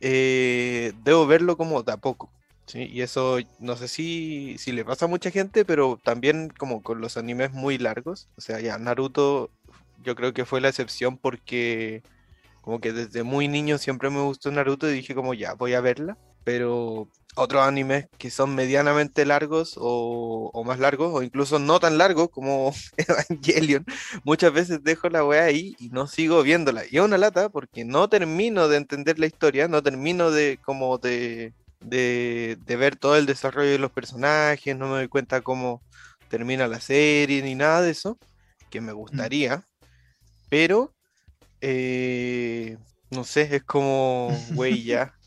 eh, 0.01 0.93
debo 1.03 1.27
verlo 1.27 1.57
como 1.57 1.83
de 1.83 1.91
a 1.91 1.97
poco. 1.97 2.31
Y 2.73 3.01
eso 3.01 3.39
no 3.59 3.75
sé 3.75 3.87
si, 3.87 4.55
si 4.59 4.71
le 4.71 4.85
pasa 4.85 5.05
a 5.05 5.07
mucha 5.07 5.31
gente, 5.31 5.65
pero 5.65 5.99
también 6.03 6.53
como 6.55 6.83
con 6.83 7.01
los 7.01 7.17
animes 7.17 7.51
muy 7.51 7.79
largos. 7.79 8.27
O 8.37 8.41
sea, 8.41 8.59
ya 8.59 8.77
Naruto 8.77 9.49
yo 10.03 10.15
creo 10.15 10.33
que 10.33 10.45
fue 10.45 10.61
la 10.61 10.69
excepción 10.69 11.17
porque 11.17 12.03
como 12.61 12.79
que 12.79 12.93
desde 12.93 13.23
muy 13.23 13.47
niño 13.47 13.77
siempre 13.79 14.09
me 14.09 14.21
gustó 14.21 14.51
Naruto 14.51 14.89
y 14.89 14.93
dije 14.93 15.15
como 15.15 15.33
ya, 15.33 15.53
voy 15.55 15.73
a 15.73 15.81
verla. 15.81 16.17
Pero 16.43 17.09
otros 17.39 17.63
animes 17.63 18.07
que 18.17 18.29
son 18.29 18.53
medianamente 18.53 19.25
largos 19.25 19.75
o, 19.77 20.63
más 20.65 20.79
largos, 20.79 21.11
o 21.13 21.23
incluso 21.23 21.57
no 21.57 21.79
tan 21.79 21.97
largos 21.97 22.29
como 22.29 22.73
Evangelion, 22.97 23.85
muchas 24.23 24.51
veces 24.53 24.83
dejo 24.83 25.09
la 25.09 25.23
weá 25.23 25.45
ahí 25.45 25.75
y 25.79 25.89
no 25.89 26.07
sigo 26.07 26.43
viéndola. 26.43 26.83
Y 26.89 26.97
es 26.97 27.03
una 27.03 27.17
lata 27.17 27.49
porque 27.49 27.85
no 27.85 28.09
termino 28.09 28.67
de 28.67 28.77
entender 28.77 29.19
la 29.19 29.25
historia, 29.25 29.67
no 29.67 29.81
termino 29.81 30.31
de 30.31 30.59
como 30.63 30.97
de, 30.97 31.53
de, 31.79 32.57
ver 32.67 32.95
todo 32.97 33.15
el 33.15 33.25
desarrollo 33.25 33.71
de 33.71 33.79
los 33.79 33.91
personajes, 33.91 34.75
no 34.75 34.87
me 34.87 34.97
doy 34.97 35.07
cuenta 35.07 35.41
cómo 35.41 35.81
termina 36.29 36.67
la 36.67 36.81
serie 36.81 37.41
ni 37.41 37.55
nada 37.55 37.81
de 37.81 37.91
eso, 37.91 38.17
que 38.69 38.81
me 38.81 38.93
mm. 38.93 38.97
gustaría, 38.97 39.65
pero 40.49 40.93
eh, 41.61 42.77
no 43.11 43.23
sé, 43.23 43.55
es 43.55 43.63
como, 43.63 44.29
güey, 44.53 44.83
ya. 44.83 45.18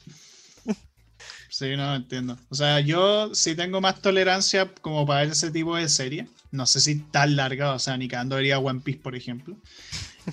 Sí, 1.63 1.77
no 1.77 1.95
entiendo. 1.95 2.37
O 2.49 2.57
sea, 2.57 2.81
yo 2.81 3.33
sí 3.37 3.55
tengo 3.55 3.81
más 3.81 4.03
tolerancia 4.03 4.69
como 4.81 5.07
para 5.07 5.23
ese 5.23 5.49
tipo 5.53 5.77
de 5.77 5.89
serie. 5.89 6.27
No 6.51 6.67
sé 6.67 6.81
si 6.81 6.97
tan 6.97 7.37
larga, 7.37 7.75
o 7.75 7.79
sea, 7.79 7.97
ni 7.97 8.09
cagando 8.09 8.35
vería 8.35 8.59
One 8.59 8.81
Piece, 8.81 8.99
por 8.99 9.15
ejemplo. 9.15 9.57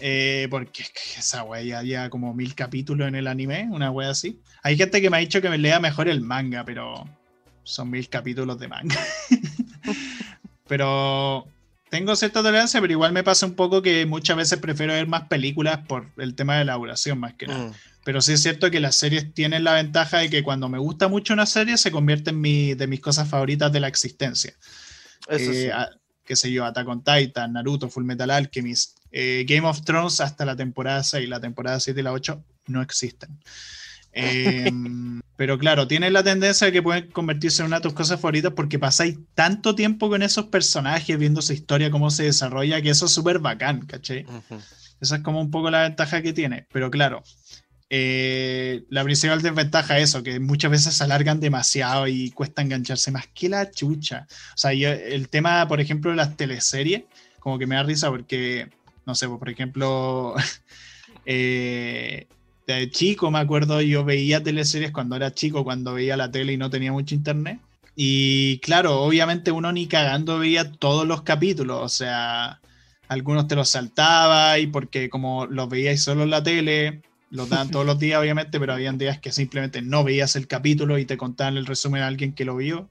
Eh, 0.01 0.47
porque 0.51 0.83
es 0.83 0.91
que 0.91 1.19
esa 1.19 1.43
wea 1.43 1.63
ya 1.63 1.81
lleva 1.81 2.11
como 2.11 2.31
mil 2.35 2.53
capítulos 2.53 3.07
en 3.07 3.15
el 3.15 3.25
anime, 3.25 3.67
una 3.71 3.89
wea 3.89 4.11
así. 4.11 4.39
Hay 4.61 4.77
gente 4.77 5.01
que 5.01 5.09
me 5.09 5.17
ha 5.17 5.19
dicho 5.19 5.41
que 5.41 5.49
me 5.49 5.57
lea 5.57 5.79
mejor 5.79 6.07
el 6.07 6.21
manga, 6.21 6.63
pero 6.63 7.09
son 7.63 7.89
mil 7.89 8.07
capítulos 8.07 8.59
de 8.59 8.67
manga. 8.67 8.99
pero 10.67 11.47
tengo 11.89 12.15
cierta 12.15 12.43
tolerancia, 12.43 12.79
pero 12.79 12.93
igual 12.93 13.13
me 13.13 13.23
pasa 13.23 13.47
un 13.47 13.55
poco 13.55 13.81
que 13.81 14.05
muchas 14.05 14.37
veces 14.37 14.59
prefiero 14.59 14.93
ver 14.93 15.07
más 15.07 15.23
películas 15.23 15.79
por 15.87 16.05
el 16.17 16.35
tema 16.35 16.59
de 16.59 16.65
la 16.65 16.75
duración 16.75 17.19
más 17.19 17.33
que 17.33 17.47
nada. 17.47 17.69
Mm. 17.69 17.73
Pero 18.03 18.21
sí 18.21 18.33
es 18.33 18.41
cierto 18.41 18.71
que 18.71 18.79
las 18.79 18.95
series 18.95 19.33
tienen 19.33 19.63
la 19.63 19.73
ventaja 19.73 20.19
de 20.19 20.29
que 20.29 20.43
cuando 20.43 20.69
me 20.69 20.77
gusta 20.77 21.07
mucho 21.07 21.33
una 21.33 21.45
serie 21.45 21.77
se 21.77 21.91
convierte 21.91 22.29
en 22.29 22.41
mi, 22.41 22.73
de 22.73 22.87
mis 22.87 23.01
cosas 23.01 23.27
favoritas 23.27 23.71
de 23.71 23.79
la 23.79 23.87
existencia. 23.87 24.53
Eso 25.27 25.51
eh, 25.51 25.71
qué 26.29 26.35
sé 26.35 26.51
yo, 26.51 26.63
Attack 26.63 26.87
on 26.87 27.03
Titan, 27.03 27.53
Naruto, 27.53 27.89
Full 27.89 28.05
Metal 28.05 28.29
Alchemist, 28.29 28.99
eh, 29.11 29.45
Game 29.47 29.67
of 29.67 29.81
Thrones 29.81 30.21
hasta 30.21 30.45
la 30.45 30.55
temporada 30.55 31.03
6, 31.03 31.27
la 31.27 31.39
temporada 31.39 31.79
7 31.79 31.99
y 31.99 32.03
la 32.03 32.13
8 32.13 32.45
no 32.67 32.83
existen. 32.83 33.39
Em, 34.11 35.21
pero 35.35 35.57
claro, 35.57 35.87
tiene 35.87 36.11
la 36.11 36.23
tendencia 36.23 36.67
de 36.67 36.73
que 36.73 36.83
pueden 36.83 37.09
convertirse 37.09 37.63
en 37.63 37.67
una 37.67 37.77
de 37.77 37.81
tus 37.81 37.93
cosas 37.93 38.19
favoritas 38.19 38.53
porque 38.55 38.77
pasáis 38.77 39.17
tanto 39.33 39.73
tiempo 39.73 40.07
con 40.07 40.21
esos 40.21 40.45
personajes, 40.45 41.17
viendo 41.17 41.41
su 41.41 41.53
historia, 41.53 41.89
cómo 41.89 42.11
se 42.11 42.25
desarrolla, 42.25 42.79
que 42.81 42.91
eso 42.91 43.07
es 43.07 43.11
súper 43.11 43.39
bacán, 43.39 43.87
¿cachai? 43.87 44.25
Esa 45.01 45.15
es 45.15 45.23
como 45.23 45.41
un 45.41 45.49
poco 45.49 45.71
la 45.71 45.81
ventaja 45.81 46.21
que 46.21 46.33
tiene. 46.33 46.67
Pero 46.71 46.91
claro, 46.91 47.23
eh, 47.89 48.83
la 48.89 49.03
principal 49.03 49.41
desventaja 49.41 49.97
es 49.97 50.09
eso, 50.09 50.21
que 50.23 50.39
muchas 50.39 50.69
veces 50.69 50.93
se 50.93 51.03
alargan 51.03 51.39
demasiado 51.39 52.07
y 52.07 52.29
cuesta 52.31 52.61
engancharse 52.61 53.11
más 53.11 53.27
que 53.27 53.49
la 53.49 53.71
chucha. 53.71 54.27
O 54.53 54.57
sea, 54.57 54.71
el 54.71 55.29
tema, 55.29 55.67
por 55.67 55.81
ejemplo, 55.81 56.11
de 56.11 56.17
las 56.17 56.37
teleseries, 56.37 57.03
como 57.39 57.57
que 57.57 57.65
me 57.65 57.75
da 57.75 57.83
risa 57.83 58.09
porque, 58.09 58.69
no 59.05 59.15
sé, 59.15 59.27
por 59.27 59.49
ejemplo, 59.49 60.35
eh, 61.25 62.27
de 62.67 62.91
chico 62.91 63.31
me 63.31 63.39
acuerdo, 63.39 63.81
yo 63.81 64.05
veía 64.05 64.43
teleseries 64.43 64.91
cuando 64.91 65.15
era 65.15 65.33
chico, 65.33 65.63
cuando 65.63 65.95
veía 65.95 66.15
la 66.17 66.29
tele 66.29 66.53
y 66.53 66.57
no 66.57 66.69
tenía 66.69 66.91
mucho 66.91 67.15
internet. 67.15 67.59
Y 67.95 68.59
claro, 68.59 69.01
obviamente 69.01 69.51
uno 69.51 69.71
ni 69.71 69.87
cagando 69.87 70.39
veía 70.39 70.71
todos 70.71 71.07
los 71.07 71.23
capítulos, 71.23 71.81
o 71.81 71.89
sea, 71.89 72.61
algunos 73.07 73.47
te 73.47 73.55
los 73.55 73.69
saltaba 73.69 74.59
y 74.59 74.67
porque 74.67 75.09
como 75.09 75.47
los 75.47 75.67
veíais 75.67 76.01
solo 76.01 76.23
en 76.23 76.29
la 76.29 76.43
tele, 76.43 77.01
los 77.29 77.49
dan 77.49 77.69
todos 77.69 77.85
los 77.85 77.99
días, 77.99 78.19
obviamente, 78.19 78.59
pero 78.59 78.73
habían 78.73 78.97
días 78.97 79.19
que 79.19 79.31
simplemente 79.31 79.81
no 79.81 80.03
veías 80.03 80.35
el 80.35 80.47
capítulo 80.47 80.97
y 80.97 81.05
te 81.05 81.17
contaban 81.17 81.57
el 81.57 81.65
resumen 81.65 82.01
a 82.01 82.07
alguien 82.07 82.33
que 82.33 82.45
lo 82.45 82.55
vio. 82.55 82.89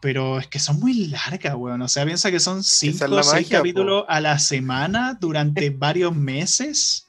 Pero 0.00 0.38
es 0.38 0.46
que 0.46 0.58
son 0.58 0.78
muy 0.80 1.06
largas, 1.06 1.54
weón. 1.54 1.82
O 1.82 1.88
sea, 1.88 2.04
piensa 2.04 2.30
que 2.30 2.40
son 2.40 2.62
cinco 2.62 3.06
o 3.06 3.22
seis 3.22 3.48
capítulos 3.48 4.04
a 4.08 4.20
la 4.20 4.38
semana 4.38 5.16
durante 5.20 5.70
varios 5.76 6.14
meses. 6.14 7.06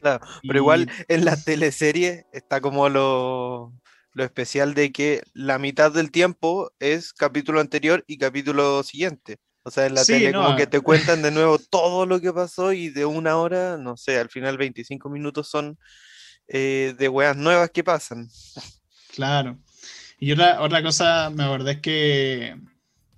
Claro, 0.00 0.26
pero 0.42 0.58
igual 0.58 0.90
en 1.08 1.24
la 1.24 1.36
teleserie 1.36 2.26
está 2.32 2.60
como 2.60 2.88
lo, 2.88 3.72
lo 4.12 4.24
especial 4.24 4.74
de 4.74 4.92
que 4.92 5.22
la 5.32 5.58
mitad 5.58 5.92
del 5.92 6.10
tiempo 6.10 6.70
es 6.78 7.12
capítulo 7.12 7.60
anterior 7.60 8.04
y 8.06 8.18
capítulo 8.18 8.82
siguiente. 8.82 9.38
O 9.66 9.70
sea, 9.72 9.86
en 9.86 9.94
la 9.94 10.04
tele 10.04 10.32
como 10.32 10.54
que 10.54 10.68
te 10.68 10.78
cuentan 10.78 11.22
de 11.22 11.32
nuevo 11.32 11.58
todo 11.58 12.06
lo 12.06 12.20
que 12.20 12.32
pasó 12.32 12.72
y 12.72 12.88
de 12.88 13.04
una 13.04 13.36
hora, 13.36 13.76
no 13.76 13.96
sé, 13.96 14.16
al 14.16 14.28
final 14.28 14.56
25 14.56 15.10
minutos 15.10 15.48
son 15.48 15.76
eh, 16.46 16.94
de 16.96 17.08
weas 17.08 17.36
nuevas 17.36 17.70
que 17.70 17.82
pasan. 17.82 18.28
Claro. 19.12 19.58
Y 20.20 20.30
otra, 20.30 20.62
otra 20.62 20.84
cosa, 20.84 21.30
me 21.30 21.42
acordé 21.42 21.72
es 21.72 21.80
que, 21.80 22.56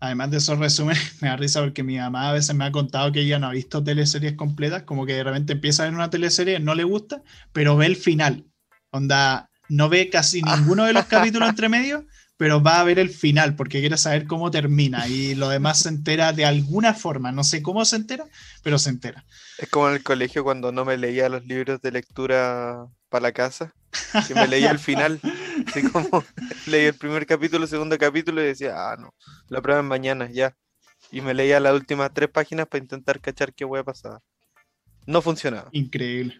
además 0.00 0.30
de 0.30 0.38
esos 0.38 0.58
resúmenes, 0.58 0.98
me 1.20 1.28
da 1.28 1.36
risa 1.36 1.60
porque 1.60 1.82
mi 1.82 1.98
mamá 1.98 2.30
a 2.30 2.32
veces 2.32 2.56
me 2.56 2.64
ha 2.64 2.72
contado 2.72 3.12
que 3.12 3.20
ella 3.20 3.38
no 3.38 3.48
ha 3.48 3.52
visto 3.52 3.84
teleseries 3.84 4.32
completas, 4.32 4.84
como 4.84 5.04
que 5.04 5.12
de 5.12 5.24
repente 5.24 5.52
empieza 5.52 5.82
a 5.82 5.86
ver 5.86 5.94
una 5.94 6.08
teleserie, 6.08 6.60
no 6.60 6.74
le 6.74 6.84
gusta, 6.84 7.22
pero 7.52 7.76
ve 7.76 7.84
el 7.84 7.96
final. 7.96 8.46
Onda, 8.90 9.50
no 9.68 9.90
ve 9.90 10.08
casi 10.08 10.40
ninguno 10.40 10.86
de 10.86 10.94
los 10.94 11.04
capítulos 11.08 11.50
entre 11.50 11.68
medio, 11.68 12.06
pero 12.38 12.62
va 12.62 12.80
a 12.80 12.84
ver 12.84 13.00
el 13.00 13.10
final 13.10 13.56
porque 13.56 13.80
quiere 13.80 13.98
saber 13.98 14.26
cómo 14.26 14.50
termina 14.50 15.08
y 15.08 15.34
lo 15.34 15.48
demás 15.48 15.80
se 15.80 15.88
entera 15.88 16.32
de 16.32 16.46
alguna 16.46 16.94
forma. 16.94 17.32
No 17.32 17.42
sé 17.42 17.62
cómo 17.62 17.84
se 17.84 17.96
entera, 17.96 18.24
pero 18.62 18.78
se 18.78 18.90
entera. 18.90 19.24
Es 19.58 19.68
como 19.68 19.88
en 19.88 19.96
el 19.96 20.04
colegio 20.04 20.44
cuando 20.44 20.70
no 20.70 20.84
me 20.84 20.96
leía 20.96 21.28
los 21.28 21.44
libros 21.44 21.82
de 21.82 21.90
lectura 21.90 22.86
para 23.08 23.22
la 23.22 23.32
casa, 23.32 23.74
que 24.28 24.34
me 24.36 24.46
leía 24.46 24.70
el 24.70 24.78
final. 24.78 25.20
Así 25.66 25.82
como 25.90 26.24
leí 26.68 26.86
el 26.86 26.94
primer 26.94 27.26
capítulo, 27.26 27.64
el 27.64 27.70
segundo 27.70 27.98
capítulo 27.98 28.40
y 28.40 28.46
decía, 28.46 28.72
ah, 28.76 28.96
no, 28.96 29.12
lo 29.48 29.60
prueben 29.60 29.86
mañana, 29.86 30.30
ya. 30.30 30.56
Y 31.10 31.20
me 31.22 31.34
leía 31.34 31.58
las 31.58 31.74
últimas 31.74 32.14
tres 32.14 32.30
páginas 32.30 32.68
para 32.68 32.82
intentar 32.82 33.20
cachar 33.20 33.52
qué 33.52 33.64
hueá 33.64 33.82
pasaba. 33.82 34.20
No 35.06 35.22
funcionaba. 35.22 35.70
Increíble. 35.72 36.38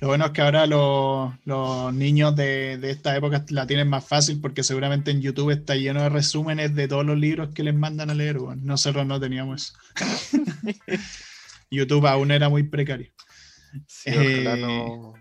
Lo 0.00 0.08
bueno 0.08 0.26
es 0.26 0.30
que 0.32 0.42
ahora 0.42 0.66
los, 0.66 1.94
niños 1.94 2.34
de, 2.34 2.78
esta 2.82 3.16
época 3.16 3.44
la 3.50 3.66
tienen 3.66 3.88
más 3.88 4.04
fácil 4.04 4.40
porque 4.40 4.64
seguramente 4.64 5.12
en 5.12 5.20
YouTube 5.20 5.50
está 5.50 5.76
lleno 5.76 6.02
de 6.02 6.08
resúmenes 6.08 6.74
de 6.74 6.88
todos 6.88 7.06
los 7.06 7.16
libros 7.16 7.50
que 7.54 7.62
les 7.62 7.74
mandan 7.74 8.10
a 8.10 8.14
leer. 8.14 8.40
nosotros 8.40 9.06
no 9.06 9.20
teníamos 9.20 9.62
eso. 9.62 9.78
YouTube 11.70 12.06
aún 12.06 12.32
era 12.32 12.48
muy 12.48 12.64
precario. 12.64 13.12
ojalá, 14.06 14.56
eh, 14.56 15.12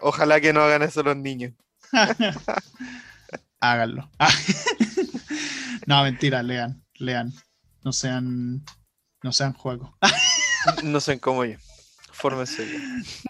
ojalá 0.00 0.40
que 0.40 0.52
no 0.52 0.60
hagan 0.62 0.82
eso 0.82 1.02
los 1.02 1.16
niños. 1.16 1.52
Háganlo. 3.60 4.10
no, 5.86 6.02
mentira, 6.02 6.42
lean, 6.42 6.84
lean. 6.96 7.32
No 7.82 7.92
sean, 7.92 8.64
no 9.22 9.32
sean 9.32 9.52
juegos. 9.52 9.90
no 10.82 11.00
sean 11.00 11.18
como 11.18 11.44
yo. 11.44 11.56
Fórmese. 12.14 12.64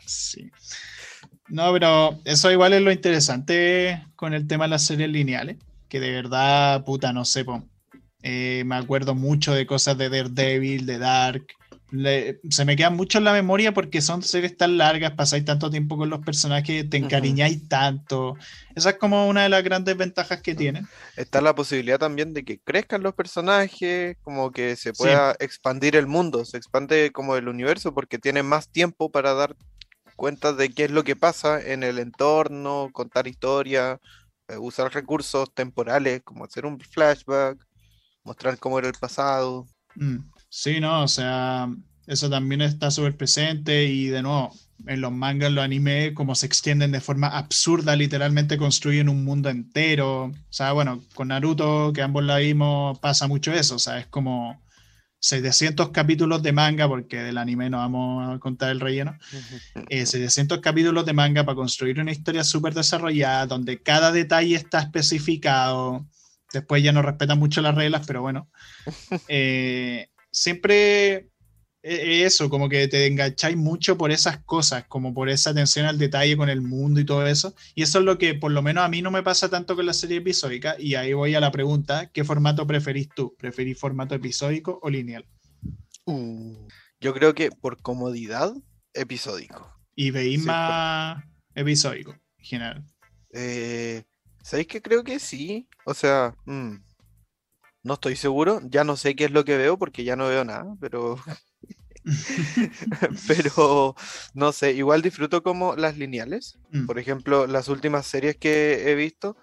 Sí. 0.06 0.50
No, 1.48 1.72
pero 1.72 2.20
eso 2.24 2.50
igual 2.50 2.72
es 2.74 2.82
lo 2.82 2.92
interesante 2.92 4.04
con 4.16 4.34
el 4.34 4.46
tema 4.46 4.64
de 4.64 4.70
las 4.70 4.84
series 4.84 5.08
lineales, 5.10 5.56
que 5.88 6.00
de 6.00 6.10
verdad, 6.10 6.84
puta, 6.84 7.12
no 7.12 7.24
sé, 7.24 7.44
eh, 8.22 8.62
me 8.64 8.76
acuerdo 8.76 9.14
mucho 9.14 9.52
de 9.54 9.66
cosas 9.66 9.98
de 9.98 10.08
Daredevil, 10.08 10.86
de 10.86 10.98
Dark, 10.98 11.46
se 12.50 12.64
me 12.64 12.76
quedan 12.76 12.96
mucho 12.96 13.18
en 13.18 13.24
la 13.24 13.32
memoria 13.32 13.72
porque 13.72 14.00
son 14.00 14.22
series 14.22 14.56
tan 14.56 14.78
largas, 14.78 15.12
pasáis 15.12 15.44
tanto 15.44 15.70
tiempo 15.70 15.96
con 15.96 16.10
los 16.10 16.20
personajes, 16.20 16.88
te 16.88 16.96
encariñáis 16.96 17.68
tanto. 17.68 18.36
Esa 18.74 18.90
es 18.90 18.96
como 18.96 19.28
una 19.28 19.44
de 19.44 19.48
las 19.48 19.62
grandes 19.62 19.96
ventajas 19.96 20.40
que 20.42 20.54
tienen. 20.54 20.88
Está 21.16 21.40
la 21.40 21.54
posibilidad 21.54 21.98
también 21.98 22.32
de 22.34 22.44
que 22.44 22.58
crezcan 22.58 23.02
los 23.02 23.14
personajes, 23.14 24.16
como 24.22 24.50
que 24.50 24.76
se 24.76 24.92
pueda 24.92 25.36
expandir 25.38 25.96
el 25.96 26.06
mundo, 26.06 26.44
se 26.44 26.56
expande 26.56 27.12
como 27.12 27.36
el 27.36 27.48
universo 27.48 27.94
porque 27.94 28.18
tiene 28.18 28.42
más 28.42 28.68
tiempo 28.68 29.10
para 29.10 29.34
dar 29.34 29.56
cuenta 30.16 30.52
de 30.52 30.70
qué 30.70 30.84
es 30.84 30.90
lo 30.90 31.04
que 31.04 31.16
pasa 31.16 31.60
en 31.60 31.82
el 31.82 31.98
entorno, 31.98 32.88
contar 32.92 33.26
historia, 33.26 34.00
eh, 34.48 34.56
usar 34.58 34.92
recursos 34.92 35.52
temporales 35.54 36.22
como 36.22 36.44
hacer 36.44 36.66
un 36.66 36.78
flashback, 36.80 37.58
mostrar 38.24 38.58
cómo 38.58 38.78
era 38.78 38.88
el 38.88 38.94
pasado. 38.94 39.66
Mm. 39.94 40.18
Sí, 40.56 40.78
no, 40.78 41.02
o 41.02 41.08
sea, 41.08 41.68
eso 42.06 42.30
también 42.30 42.60
está 42.62 42.88
súper 42.92 43.16
presente 43.16 43.86
y 43.86 44.06
de 44.06 44.22
nuevo, 44.22 44.52
en 44.86 45.00
los 45.00 45.10
mangas, 45.10 45.50
los 45.50 45.64
animes, 45.64 46.12
como 46.14 46.36
se 46.36 46.46
extienden 46.46 46.92
de 46.92 47.00
forma 47.00 47.26
absurda, 47.26 47.96
literalmente 47.96 48.56
construyen 48.56 49.08
un 49.08 49.24
mundo 49.24 49.50
entero. 49.50 50.26
O 50.26 50.32
sea, 50.50 50.70
bueno, 50.70 51.02
con 51.16 51.28
Naruto, 51.28 51.92
que 51.92 52.02
ambos 52.02 52.22
la 52.22 52.36
vimos, 52.38 53.00
pasa 53.00 53.26
mucho 53.26 53.52
eso, 53.52 53.74
o 53.74 53.78
sea, 53.80 53.98
es 53.98 54.06
como 54.06 54.62
700 55.18 55.90
capítulos 55.90 56.40
de 56.44 56.52
manga, 56.52 56.86
porque 56.86 57.16
del 57.16 57.38
anime 57.38 57.68
no 57.68 57.78
vamos 57.78 58.36
a 58.36 58.38
contar 58.38 58.70
el 58.70 58.78
relleno, 58.78 59.18
700 59.90 60.58
eh, 60.58 60.60
capítulos 60.60 61.04
de 61.04 61.14
manga 61.14 61.44
para 61.44 61.56
construir 61.56 61.98
una 61.98 62.12
historia 62.12 62.44
súper 62.44 62.74
desarrollada, 62.74 63.46
donde 63.46 63.82
cada 63.82 64.12
detalle 64.12 64.54
está 64.54 64.78
especificado. 64.78 66.06
Después 66.52 66.80
ya 66.84 66.92
no 66.92 67.02
respetan 67.02 67.40
mucho 67.40 67.60
las 67.60 67.74
reglas, 67.74 68.06
pero 68.06 68.22
bueno. 68.22 68.48
Eh, 69.28 70.10
siempre 70.34 71.30
e, 71.82 71.94
e, 71.94 72.24
eso, 72.24 72.50
como 72.50 72.68
que 72.68 72.88
te 72.88 73.06
engancháis 73.06 73.56
mucho 73.56 73.96
por 73.96 74.10
esas 74.10 74.38
cosas, 74.44 74.84
como 74.88 75.14
por 75.14 75.28
esa 75.28 75.50
atención 75.50 75.86
al 75.86 75.98
detalle 75.98 76.36
con 76.36 76.48
el 76.48 76.60
mundo 76.60 76.98
y 77.00 77.04
todo 77.04 77.26
eso. 77.26 77.54
Y 77.74 77.82
eso 77.82 77.98
es 78.00 78.04
lo 78.04 78.18
que 78.18 78.34
por 78.34 78.52
lo 78.52 78.62
menos 78.62 78.84
a 78.84 78.88
mí 78.88 79.02
no 79.02 79.10
me 79.10 79.22
pasa 79.22 79.48
tanto 79.48 79.76
con 79.76 79.86
la 79.86 79.92
serie 79.92 80.18
episódica. 80.18 80.76
Y 80.78 80.94
ahí 80.94 81.12
voy 81.12 81.34
a 81.34 81.40
la 81.40 81.52
pregunta, 81.52 82.10
¿qué 82.12 82.24
formato 82.24 82.66
preferís 82.66 83.08
tú? 83.14 83.36
¿Preferís 83.38 83.78
formato 83.78 84.14
episódico 84.14 84.80
o 84.82 84.90
lineal? 84.90 85.26
Uh, 86.06 86.66
yo 87.00 87.14
creo 87.14 87.34
que 87.34 87.50
por 87.50 87.80
comodidad, 87.80 88.54
episódico. 88.94 89.70
¿Y 89.94 90.10
veis 90.10 90.42
más 90.42 91.22
episódico 91.54 92.12
en 92.38 92.44
general? 92.44 92.84
Eh, 93.32 94.04
¿Sabéis 94.42 94.68
que 94.68 94.82
creo 94.82 95.04
que 95.04 95.18
sí? 95.18 95.68
O 95.84 95.94
sea, 95.94 96.34
mm, 96.46 96.76
no 97.84 97.94
estoy 97.94 98.16
seguro, 98.16 98.60
ya 98.64 98.82
no 98.82 98.96
sé 98.96 99.14
qué 99.14 99.26
es 99.26 99.30
lo 99.30 99.44
que 99.44 99.56
veo 99.56 99.78
porque 99.78 100.04
ya 100.04 100.16
no 100.16 100.26
veo 100.26 100.44
nada, 100.44 100.76
pero. 100.80 101.16
pero 103.28 103.94
no 104.34 104.52
sé, 104.52 104.72
igual 104.72 105.00
disfruto 105.00 105.42
como 105.42 105.74
las 105.76 105.96
lineales. 105.96 106.58
Mm. 106.70 106.86
Por 106.86 106.98
ejemplo, 106.98 107.46
las 107.46 107.68
últimas 107.68 108.06
series 108.06 108.36
que 108.36 108.90
he 108.90 108.94
visto, 108.94 109.36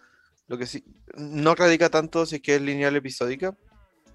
lo 0.47 0.58
que 0.58 0.67
sí, 0.67 0.84
no 1.15 1.56
radica 1.56 1.89
tanto 1.89 2.25
si 2.25 2.36
es 2.36 2.41
que 2.41 2.56
es 2.56 2.62
lineal 2.62 2.95
episódica, 2.95 3.56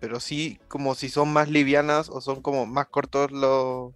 pero 0.00 0.20
sí 0.20 0.60
como 0.68 0.94
si 0.94 1.08
son 1.08 1.32
más 1.32 1.48
livianas 1.48 2.08
o 2.08 2.20
son 2.20 2.42
como 2.42 2.66
más 2.66 2.86
cortos 2.88 3.32
los 3.32 3.94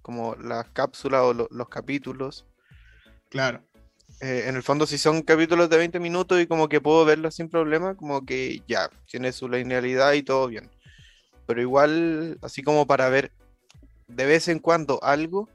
como 0.00 0.34
las 0.34 0.66
cápsulas 0.70 1.22
o 1.22 1.32
los 1.34 1.68
capítulos. 1.68 2.44
Claro. 3.28 3.62
Eh, 4.22 4.44
en 4.46 4.54
el 4.54 4.62
fondo, 4.62 4.86
si 4.86 4.98
son 4.98 5.22
capítulos 5.22 5.68
de 5.68 5.76
20 5.78 5.98
minutos 5.98 6.40
y 6.40 6.46
como 6.46 6.68
que 6.68 6.80
puedo 6.80 7.04
verlos 7.04 7.34
sin 7.34 7.48
problema, 7.48 7.96
como 7.96 8.24
que 8.24 8.62
ya, 8.68 8.88
tiene 9.10 9.32
su 9.32 9.48
linealidad 9.48 10.12
y 10.12 10.22
todo 10.22 10.46
bien. 10.46 10.70
Pero 11.44 11.60
igual, 11.60 12.38
así 12.40 12.62
como 12.62 12.86
para 12.86 13.08
ver 13.08 13.32
de 14.06 14.24
vez 14.24 14.46
en 14.46 14.60
cuando 14.60 15.02
algo, 15.02 15.48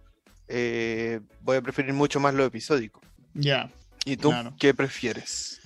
eh, 0.49 1.21
voy 1.43 1.56
a 1.56 1.62
preferir 1.62 1.93
mucho 1.93 2.19
más 2.19 2.34
lo 2.34 2.43
episódico. 2.43 2.99
Ya. 3.34 3.71
¿Y 4.03 4.17
tú 4.17 4.34
qué 4.60 4.73
prefieres? 4.73 5.62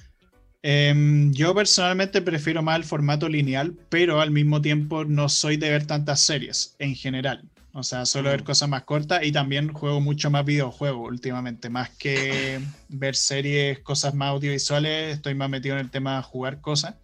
Em, 0.61 1.33
yo 1.33 1.55
personalmente 1.55 2.21
prefiero 2.21 2.61
más 2.61 2.77
el 2.77 2.83
formato 2.83 3.27
lineal, 3.27 3.73
pero 3.89 4.21
al 4.21 4.29
mismo 4.29 4.61
tiempo 4.61 5.05
no 5.05 5.27
soy 5.27 5.57
de 5.57 5.71
ver 5.71 5.87
tantas 5.87 6.19
series 6.21 6.75
en 6.77 6.93
general. 6.93 7.49
O 7.73 7.83
sea, 7.83 8.05
suelo 8.05 8.29
ver 8.29 8.43
cosas 8.43 8.67
más 8.67 8.83
cortas 8.83 9.23
y 9.23 9.31
también 9.31 9.71
juego 9.71 10.01
mucho 10.01 10.29
más 10.29 10.43
videojuegos 10.43 11.09
últimamente, 11.09 11.69
más 11.69 11.89
que 11.89 12.59
ver 12.89 13.15
series, 13.15 13.79
cosas 13.79 14.13
más 14.13 14.29
audiovisuales, 14.29 15.15
estoy 15.15 15.35
más 15.35 15.49
metido 15.49 15.75
en 15.75 15.81
el 15.81 15.89
tema 15.89 16.17
de 16.17 16.23
jugar 16.23 16.59
cosas. 16.59 16.95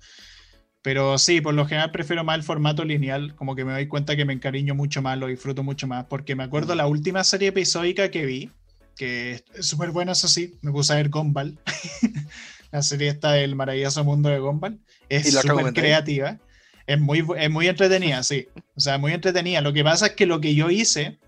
Pero 0.81 1.17
sí, 1.17 1.41
por 1.41 1.53
lo 1.53 1.65
general 1.65 1.91
prefiero 1.91 2.23
más 2.23 2.37
el 2.37 2.43
formato 2.43 2.83
lineal, 2.83 3.35
como 3.35 3.55
que 3.55 3.65
me 3.65 3.71
doy 3.71 3.87
cuenta 3.87 4.15
que 4.15 4.25
me 4.25 4.33
encariño 4.33 4.75
mucho 4.75 5.01
más, 5.01 5.17
lo 5.17 5.27
disfruto 5.27 5.63
mucho 5.63 5.87
más, 5.87 6.05
porque 6.05 6.35
me 6.35 6.43
acuerdo 6.43 6.75
la 6.75 6.87
última 6.87 7.23
serie 7.23 7.49
episódica 7.49 8.11
que 8.11 8.25
vi, 8.25 8.51
que 8.95 9.43
es 9.53 9.65
súper 9.65 9.91
buena, 9.91 10.13
eso 10.13 10.27
sí, 10.27 10.57
me 10.61 10.71
puse 10.71 10.93
a 10.93 10.97
ver 10.97 11.09
Gumball, 11.09 11.59
la 12.71 12.81
serie 12.81 13.09
está 13.09 13.33
del 13.33 13.55
maravilloso 13.55 14.03
mundo 14.03 14.29
de 14.29 14.39
Gumball, 14.39 14.79
es 15.09 15.33
súper 15.33 15.73
creativa. 15.73 16.39
Es 16.87 16.99
muy, 16.99 17.23
es 17.37 17.51
muy 17.51 17.67
entretenida, 17.67 18.23
sí. 18.23 18.47
O 18.75 18.79
sea, 18.79 18.97
muy 18.97 19.11
entretenida. 19.11 19.61
Lo 19.61 19.73
que 19.73 19.83
pasa 19.83 20.07
es 20.07 20.11
que 20.13 20.25
lo 20.25 20.39
que 20.39 20.55
yo 20.55 20.69
hice 20.69 21.19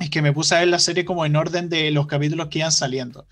es 0.00 0.10
que 0.10 0.22
me 0.22 0.32
puse 0.32 0.54
a 0.54 0.60
ver 0.60 0.68
la 0.68 0.78
serie 0.78 1.04
como 1.04 1.24
en 1.26 1.36
orden 1.36 1.68
de 1.68 1.90
los 1.90 2.06
capítulos 2.06 2.48
que 2.48 2.60
iban 2.60 2.72
saliendo. 2.72 3.26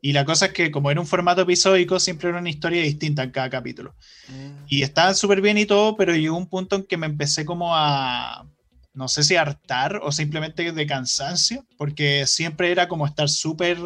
Y 0.00 0.12
la 0.12 0.24
cosa 0.24 0.46
es 0.46 0.52
que 0.52 0.70
como 0.70 0.90
era 0.90 1.00
un 1.00 1.06
formato 1.06 1.42
episódico, 1.42 1.98
siempre 1.98 2.28
era 2.28 2.38
una 2.38 2.50
historia 2.50 2.82
distinta 2.82 3.22
en 3.22 3.30
cada 3.30 3.48
capítulo. 3.48 3.94
Mm. 4.28 4.64
Y 4.68 4.82
estaba 4.82 5.14
súper 5.14 5.40
bien 5.40 5.58
y 5.58 5.64
todo, 5.64 5.96
pero 5.96 6.14
llegó 6.14 6.36
un 6.36 6.48
punto 6.48 6.76
en 6.76 6.84
que 6.84 6.96
me 6.96 7.06
empecé 7.06 7.44
como 7.44 7.74
a, 7.74 8.46
no 8.92 9.08
sé 9.08 9.22
si 9.22 9.36
hartar 9.36 10.00
o 10.02 10.12
simplemente 10.12 10.72
de 10.72 10.86
cansancio, 10.86 11.64
porque 11.78 12.26
siempre 12.26 12.70
era 12.70 12.88
como 12.88 13.06
estar 13.06 13.28
súper 13.28 13.78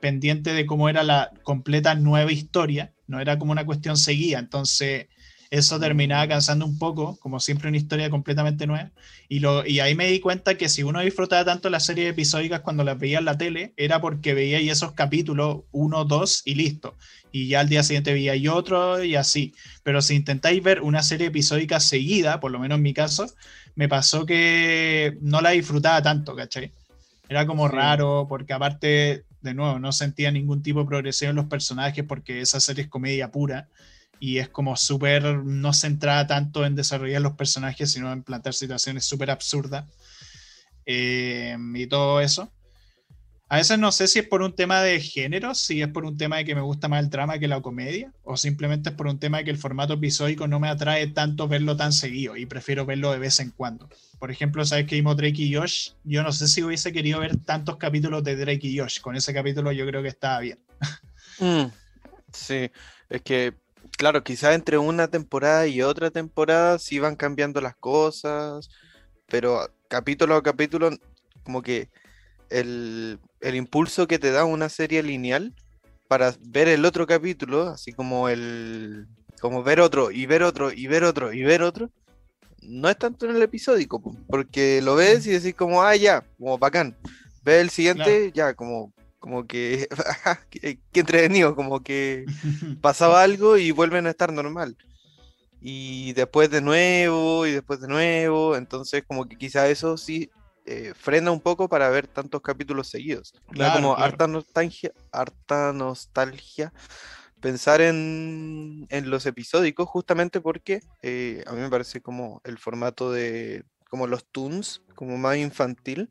pendiente 0.00 0.52
de 0.52 0.66
cómo 0.66 0.88
era 0.88 1.04
la 1.04 1.30
completa 1.42 1.94
nueva 1.94 2.32
historia, 2.32 2.92
no 3.06 3.20
era 3.20 3.38
como 3.38 3.52
una 3.52 3.66
cuestión 3.66 3.96
seguida. 3.96 4.38
Entonces 4.38 5.06
eso 5.54 5.78
terminaba 5.78 6.26
cansando 6.26 6.66
un 6.66 6.78
poco, 6.78 7.16
como 7.20 7.38
siempre 7.38 7.68
una 7.68 7.76
historia 7.76 8.10
completamente 8.10 8.66
nueva. 8.66 8.90
Y, 9.28 9.38
lo, 9.38 9.64
y 9.64 9.78
ahí 9.78 9.94
me 9.94 10.08
di 10.08 10.18
cuenta 10.18 10.56
que 10.56 10.68
si 10.68 10.82
uno 10.82 11.00
disfrutaba 11.00 11.44
tanto 11.44 11.70
las 11.70 11.86
series 11.86 12.10
episódicas 12.10 12.60
cuando 12.60 12.82
las 12.82 12.98
veía 12.98 13.18
en 13.18 13.24
la 13.24 13.38
tele, 13.38 13.72
era 13.76 14.00
porque 14.00 14.34
veía 14.34 14.58
ahí 14.58 14.68
esos 14.68 14.92
capítulos, 14.92 15.60
uno, 15.70 16.04
dos 16.04 16.42
y 16.44 16.56
listo. 16.56 16.96
Y 17.30 17.46
ya 17.46 17.60
al 17.60 17.68
día 17.68 17.84
siguiente 17.84 18.12
veía 18.12 18.34
y 18.34 18.48
otro 18.48 19.04
y 19.04 19.14
así. 19.14 19.54
Pero 19.84 20.02
si 20.02 20.16
intentáis 20.16 20.60
ver 20.60 20.80
una 20.80 21.04
serie 21.04 21.28
episódica 21.28 21.78
seguida, 21.78 22.40
por 22.40 22.50
lo 22.50 22.58
menos 22.58 22.78
en 22.78 22.82
mi 22.82 22.92
caso, 22.92 23.32
me 23.76 23.88
pasó 23.88 24.26
que 24.26 25.16
no 25.20 25.40
la 25.40 25.50
disfrutaba 25.50 26.02
tanto, 26.02 26.34
¿cachai? 26.34 26.72
Era 27.28 27.46
como 27.46 27.68
raro, 27.68 28.26
porque 28.28 28.52
aparte 28.52 29.24
de 29.40 29.54
nuevo, 29.54 29.78
no 29.78 29.92
sentía 29.92 30.32
ningún 30.32 30.64
tipo 30.64 30.80
de 30.80 30.86
progresión 30.86 31.30
en 31.30 31.36
los 31.36 31.44
personajes 31.46 32.02
porque 32.04 32.40
esa 32.40 32.58
serie 32.58 32.84
es 32.84 32.90
comedia 32.90 33.30
pura 33.30 33.68
y 34.20 34.38
es 34.38 34.48
como 34.48 34.76
súper, 34.76 35.22
no 35.22 35.72
centrada 35.72 36.26
tanto 36.26 36.64
en 36.64 36.74
desarrollar 36.76 37.22
los 37.22 37.34
personajes, 37.34 37.92
sino 37.92 38.12
en 38.12 38.22
plantear 38.22 38.54
situaciones 38.54 39.04
súper 39.04 39.30
absurdas 39.30 39.84
eh, 40.86 41.56
y 41.74 41.86
todo 41.86 42.20
eso. 42.20 42.50
A 43.48 43.58
veces 43.58 43.78
no 43.78 43.92
sé 43.92 44.08
si 44.08 44.18
es 44.18 44.26
por 44.26 44.42
un 44.42 44.54
tema 44.54 44.80
de 44.80 44.98
género, 45.00 45.54
si 45.54 45.82
es 45.82 45.88
por 45.88 46.04
un 46.04 46.16
tema 46.16 46.38
de 46.38 46.44
que 46.44 46.54
me 46.54 46.62
gusta 46.62 46.88
más 46.88 47.04
el 47.04 47.10
drama 47.10 47.38
que 47.38 47.46
la 47.46 47.60
comedia, 47.60 48.10
o 48.24 48.36
simplemente 48.36 48.88
es 48.88 48.96
por 48.96 49.06
un 49.06 49.18
tema 49.18 49.38
de 49.38 49.44
que 49.44 49.50
el 49.50 49.58
formato 49.58 49.92
episódico 49.92 50.48
no 50.48 50.58
me 50.58 50.68
atrae 50.68 51.08
tanto 51.08 51.46
verlo 51.46 51.76
tan 51.76 51.92
seguido 51.92 52.36
y 52.36 52.46
prefiero 52.46 52.86
verlo 52.86 53.12
de 53.12 53.18
vez 53.18 53.38
en 53.40 53.50
cuando. 53.50 53.88
Por 54.18 54.30
ejemplo, 54.30 54.64
¿sabes 54.64 54.86
que 54.86 54.96
vimos 54.96 55.16
Drake 55.16 55.42
y 55.42 55.54
Josh? 55.54 55.90
Yo 56.04 56.22
no 56.22 56.32
sé 56.32 56.48
si 56.48 56.62
hubiese 56.62 56.92
querido 56.92 57.20
ver 57.20 57.36
tantos 57.36 57.76
capítulos 57.76 58.24
de 58.24 58.34
Drake 58.34 58.66
y 58.66 58.78
Josh. 58.78 59.00
Con 59.00 59.14
ese 59.14 59.34
capítulo 59.34 59.70
yo 59.72 59.86
creo 59.86 60.02
que 60.02 60.08
estaba 60.08 60.40
bien. 60.40 60.58
Mm, 61.38 61.66
sí, 62.32 62.70
es 63.10 63.22
que, 63.22 63.54
claro, 63.96 64.22
quizás 64.24 64.54
entre 64.54 64.78
una 64.78 65.08
temporada 65.08 65.66
y 65.66 65.82
otra 65.82 66.10
temporada 66.10 66.78
sí 66.78 66.98
van 66.98 67.16
cambiando 67.16 67.60
las 67.60 67.76
cosas, 67.76 68.68
pero 69.28 69.68
capítulo 69.88 70.36
a 70.36 70.42
capítulo, 70.42 70.90
como 71.44 71.62
que 71.62 71.88
el, 72.50 73.18
impulso 73.42 74.06
que 74.06 74.18
te 74.18 74.30
da 74.30 74.44
una 74.44 74.68
serie 74.68 75.02
lineal 75.02 75.54
para 76.08 76.34
ver 76.40 76.68
el 76.68 76.84
otro 76.84 77.06
capítulo, 77.06 77.68
así 77.68 77.92
como 77.92 78.28
el 78.28 79.06
como 79.40 79.62
ver 79.62 79.80
otro 79.80 80.10
y 80.10 80.26
ver 80.26 80.42
otro 80.42 80.72
y 80.72 80.86
ver 80.86 81.04
otro 81.04 81.32
y 81.32 81.42
ver 81.42 81.62
otro, 81.62 81.90
no 82.62 82.88
es 82.88 82.96
tanto 82.96 83.28
en 83.28 83.36
el 83.36 83.42
episódico, 83.42 84.00
porque 84.28 84.80
lo 84.82 84.94
ves 84.94 85.26
y 85.26 85.30
decís 85.30 85.54
como, 85.54 85.82
ah, 85.82 85.96
ya, 85.96 86.24
como 86.38 86.56
bacán. 86.58 86.96
Ve 87.42 87.60
el 87.60 87.68
siguiente, 87.68 88.32
ya, 88.32 88.54
como, 88.54 88.94
como 89.24 89.46
que, 89.46 89.88
qué, 90.50 90.78
entretenido, 90.92 91.56
como 91.56 91.82
que 91.82 92.26
pasaba 92.82 93.22
algo 93.22 93.56
y 93.56 93.70
vuelven 93.70 94.06
a 94.06 94.10
estar 94.10 94.30
normal. 94.30 94.76
Y 95.62 96.12
después 96.12 96.50
de 96.50 96.60
nuevo, 96.60 97.46
y 97.46 97.52
después 97.52 97.80
de 97.80 97.88
nuevo, 97.88 98.54
entonces 98.54 99.02
como 99.08 99.26
que 99.26 99.38
quizá 99.38 99.66
eso 99.70 99.96
sí 99.96 100.30
eh, 100.66 100.92
frena 100.94 101.30
un 101.30 101.40
poco 101.40 101.70
para 101.70 101.88
ver 101.88 102.06
tantos 102.06 102.42
capítulos 102.42 102.88
seguidos. 102.88 103.32
Claro, 103.50 103.76
como 103.76 103.96
harta 103.96 104.26
nostalgia, 104.26 104.92
harta 105.10 105.72
nostalgia 105.72 106.70
pensar 107.40 107.80
en, 107.80 108.86
los 109.04 109.24
episódicos, 109.24 109.88
justamente 109.88 110.42
porque 110.42 110.82
eh, 111.00 111.42
a 111.46 111.52
mí 111.52 111.62
me 111.62 111.70
parece 111.70 112.02
como 112.02 112.42
el 112.44 112.58
formato 112.58 113.10
de 113.10 113.64
como 113.88 114.06
los 114.06 114.26
toons, 114.26 114.82
como 114.94 115.16
más 115.16 115.38
infantil, 115.38 116.10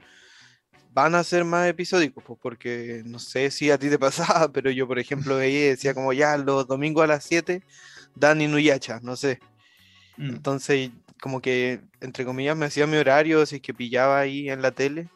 van 0.94 1.16
a 1.16 1.24
ser 1.24 1.44
más 1.44 1.68
episódicos, 1.68 2.24
pues 2.26 2.40
porque 2.42 3.02
no 3.06 3.20
sé 3.20 3.52
si 3.52 3.72
a 3.72 3.78
ti 3.78 3.90
te 3.90 4.00
pasaba, 4.00 4.52
pero 4.52 4.72
yo 4.72 4.88
por 4.88 5.00
ejemplo 5.00 5.38
veía 5.38 5.70
decía 5.70 5.94
como 5.94 6.14
ya 6.14 6.38
los 6.38 6.68
domingos 6.68 7.04
a 7.04 7.08
las 7.08 7.24
7 7.26 7.64
dan 8.16 8.42
Inuyacha, 8.42 9.00
no 9.02 9.16
sé. 9.16 9.40
Mm. 10.18 10.30
Entonces 10.30 10.92
como 11.24 11.42
que, 11.42 11.80
entre 12.02 12.26
comillas, 12.26 12.58
me 12.58 12.66
hacía 12.66 12.86
mi 12.86 12.98
horario, 12.98 13.46
si 13.46 13.56
es 13.56 13.62
que 13.62 13.74
pillaba 13.74 14.20
ahí 14.20 14.50
en 14.50 14.62
la 14.62 14.72
tele, 14.72 15.08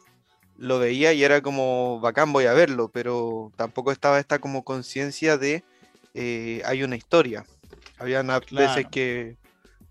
lo 0.56 0.78
veía 0.78 1.12
y 1.12 1.22
era 1.22 1.42
como, 1.42 2.00
bacán, 2.00 2.32
voy 2.32 2.46
a 2.46 2.54
verlo, 2.54 2.88
pero 2.88 3.52
tampoco 3.56 3.92
estaba 3.92 4.18
esta 4.18 4.38
como 4.38 4.64
conciencia 4.64 5.36
de, 5.36 5.64
eh, 6.14 6.62
hay 6.64 6.82
una 6.82 6.96
historia. 6.96 7.44
Habían 7.98 8.28
veces 8.50 8.86
que 8.90 9.36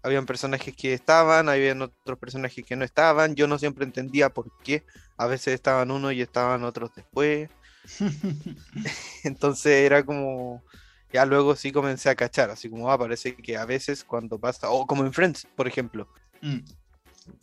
habían 0.02 0.26
personajes 0.26 0.76
que 0.76 0.94
estaban, 0.94 1.50
habían 1.50 1.84
otros 1.84 2.18
personajes 2.18 2.66
que 2.66 2.76
no 2.76 2.84
estaban, 2.84 3.36
yo 3.36 3.48
no 3.48 3.60
siempre 3.60 3.86
entendía 3.86 4.30
por 4.30 4.52
qué, 4.64 4.84
a 5.18 5.28
veces 5.28 5.54
estaban 5.56 5.92
unos 5.92 6.14
y 6.14 6.22
estaban 6.22 6.64
otros 6.64 6.92
después. 6.96 7.50
Entonces 9.24 9.86
era 9.86 10.04
como, 10.04 10.64
ya 11.12 11.26
luego 11.26 11.56
sí 11.56 11.72
comencé 11.72 12.10
a 12.10 12.16
cachar, 12.16 12.50
así 12.50 12.70
como 12.70 12.92
ah, 12.92 12.98
parece 12.98 13.36
que 13.36 13.58
a 13.58 13.66
veces 13.66 14.04
cuando 14.04 14.40
pasa, 14.40 14.70
o 14.70 14.86
como 14.86 15.06
en 15.06 15.14
Friends, 15.14 15.48
por 15.56 15.68
ejemplo, 15.68 16.08
mm. 16.42 16.60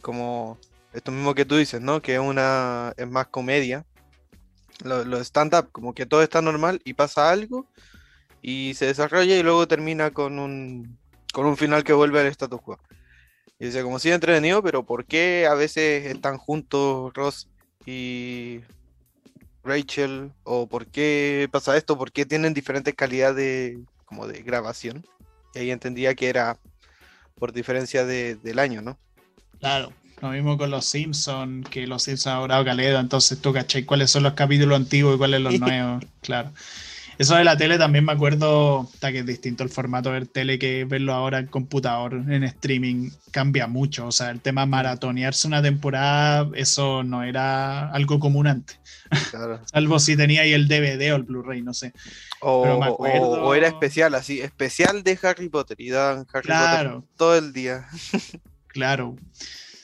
como 0.02 0.58
esto 0.92 1.10
mismo 1.10 1.34
que 1.34 1.44
tú 1.44 1.56
dices, 1.56 1.80
¿no? 1.80 2.00
Que 2.00 2.14
es 2.14 2.20
una, 2.20 2.92
es 2.96 3.08
más 3.08 3.26
comedia, 3.28 3.84
lo, 4.82 5.20
stand-up, 5.20 5.70
como 5.72 5.94
que 5.94 6.06
todo 6.06 6.22
está 6.22 6.42
normal 6.42 6.80
y 6.84 6.94
pasa 6.94 7.30
algo 7.30 7.66
y 8.42 8.74
se 8.74 8.86
desarrolla 8.86 9.36
y 9.36 9.42
luego 9.42 9.66
termina 9.68 10.10
con 10.10 10.38
un, 10.38 10.98
con 11.32 11.46
un 11.46 11.56
final 11.56 11.84
que 11.84 11.92
vuelve 11.92 12.20
al 12.20 12.26
status 12.26 12.60
quo. 12.60 12.78
Y 13.58 13.66
dice, 13.66 13.82
como 13.82 13.98
si 13.98 14.10
entretenido, 14.10 14.62
pero 14.62 14.84
¿por 14.84 15.06
qué 15.06 15.46
a 15.48 15.54
veces 15.54 16.06
están 16.06 16.38
juntos 16.38 17.12
Ross 17.14 17.48
y 17.86 18.60
Rachel 19.62 20.30
o 20.44 20.66
por 20.68 20.86
qué 20.86 21.48
pasa 21.50 21.76
esto, 21.76 21.96
por 21.96 22.12
qué 22.12 22.26
tienen 22.26 22.54
diferentes 22.54 22.94
calidades 22.94 23.36
de, 23.36 23.78
como 24.04 24.26
de 24.26 24.42
grabación. 24.42 25.04
Y 25.54 25.60
ahí 25.60 25.70
entendía 25.70 26.14
que 26.14 26.28
era 26.28 26.58
por 27.38 27.52
diferencia 27.52 28.04
del 28.04 28.58
año, 28.58 28.82
¿no? 28.82 28.98
Claro, 29.60 29.92
lo 30.20 30.30
mismo 30.30 30.56
con 30.56 30.70
los 30.70 30.84
Simpsons, 30.84 31.68
que 31.68 31.86
los 31.86 32.02
Simpsons 32.02 32.34
han 32.34 32.42
grabado 32.44 32.64
Caleda, 32.64 33.00
entonces 33.00 33.40
tú 33.40 33.52
caché 33.52 33.84
cuáles 33.84 34.10
son 34.10 34.22
los 34.22 34.34
capítulos 34.34 34.76
antiguos 34.76 35.14
y 35.14 35.18
cuáles 35.18 35.40
los 35.40 35.58
nuevos, 35.58 36.04
claro. 36.20 36.50
Eso 37.18 37.36
de 37.36 37.44
la 37.44 37.56
tele 37.56 37.78
también 37.78 38.04
me 38.04 38.12
acuerdo, 38.12 38.88
está 38.92 39.12
que 39.12 39.20
es 39.20 39.26
distinto 39.26 39.62
el 39.62 39.68
formato 39.68 40.10
de 40.10 40.18
ver 40.18 40.26
tele 40.26 40.58
que 40.58 40.84
verlo 40.84 41.12
ahora 41.12 41.38
en 41.38 41.46
computador, 41.46 42.14
en 42.14 42.42
streaming, 42.44 43.10
cambia 43.30 43.66
mucho. 43.66 44.06
O 44.06 44.12
sea, 44.12 44.30
el 44.30 44.40
tema 44.40 44.66
maratonearse 44.66 45.46
una 45.46 45.62
temporada, 45.62 46.50
eso 46.54 47.02
no 47.02 47.22
era 47.22 47.90
algo 47.90 48.18
común 48.18 48.46
antes. 48.46 48.78
Salvo 49.72 49.98
si 49.98 50.16
tenía 50.16 50.42
ahí 50.42 50.52
el 50.52 50.66
DVD 50.66 51.12
o 51.12 51.16
el 51.16 51.22
Blu-ray, 51.22 51.62
no 51.62 51.72
sé. 51.72 51.92
O, 52.40 53.54
era 53.54 53.68
especial, 53.68 54.14
así, 54.14 54.40
especial 54.40 55.02
de 55.02 55.18
Harry 55.22 55.48
Potter 55.48 55.80
y 55.80 55.90
dan 55.90 56.26
Harry 56.32 56.48
Potter 56.48 57.00
todo 57.16 57.36
el 57.36 57.52
día. 57.52 57.86
claro. 58.68 59.16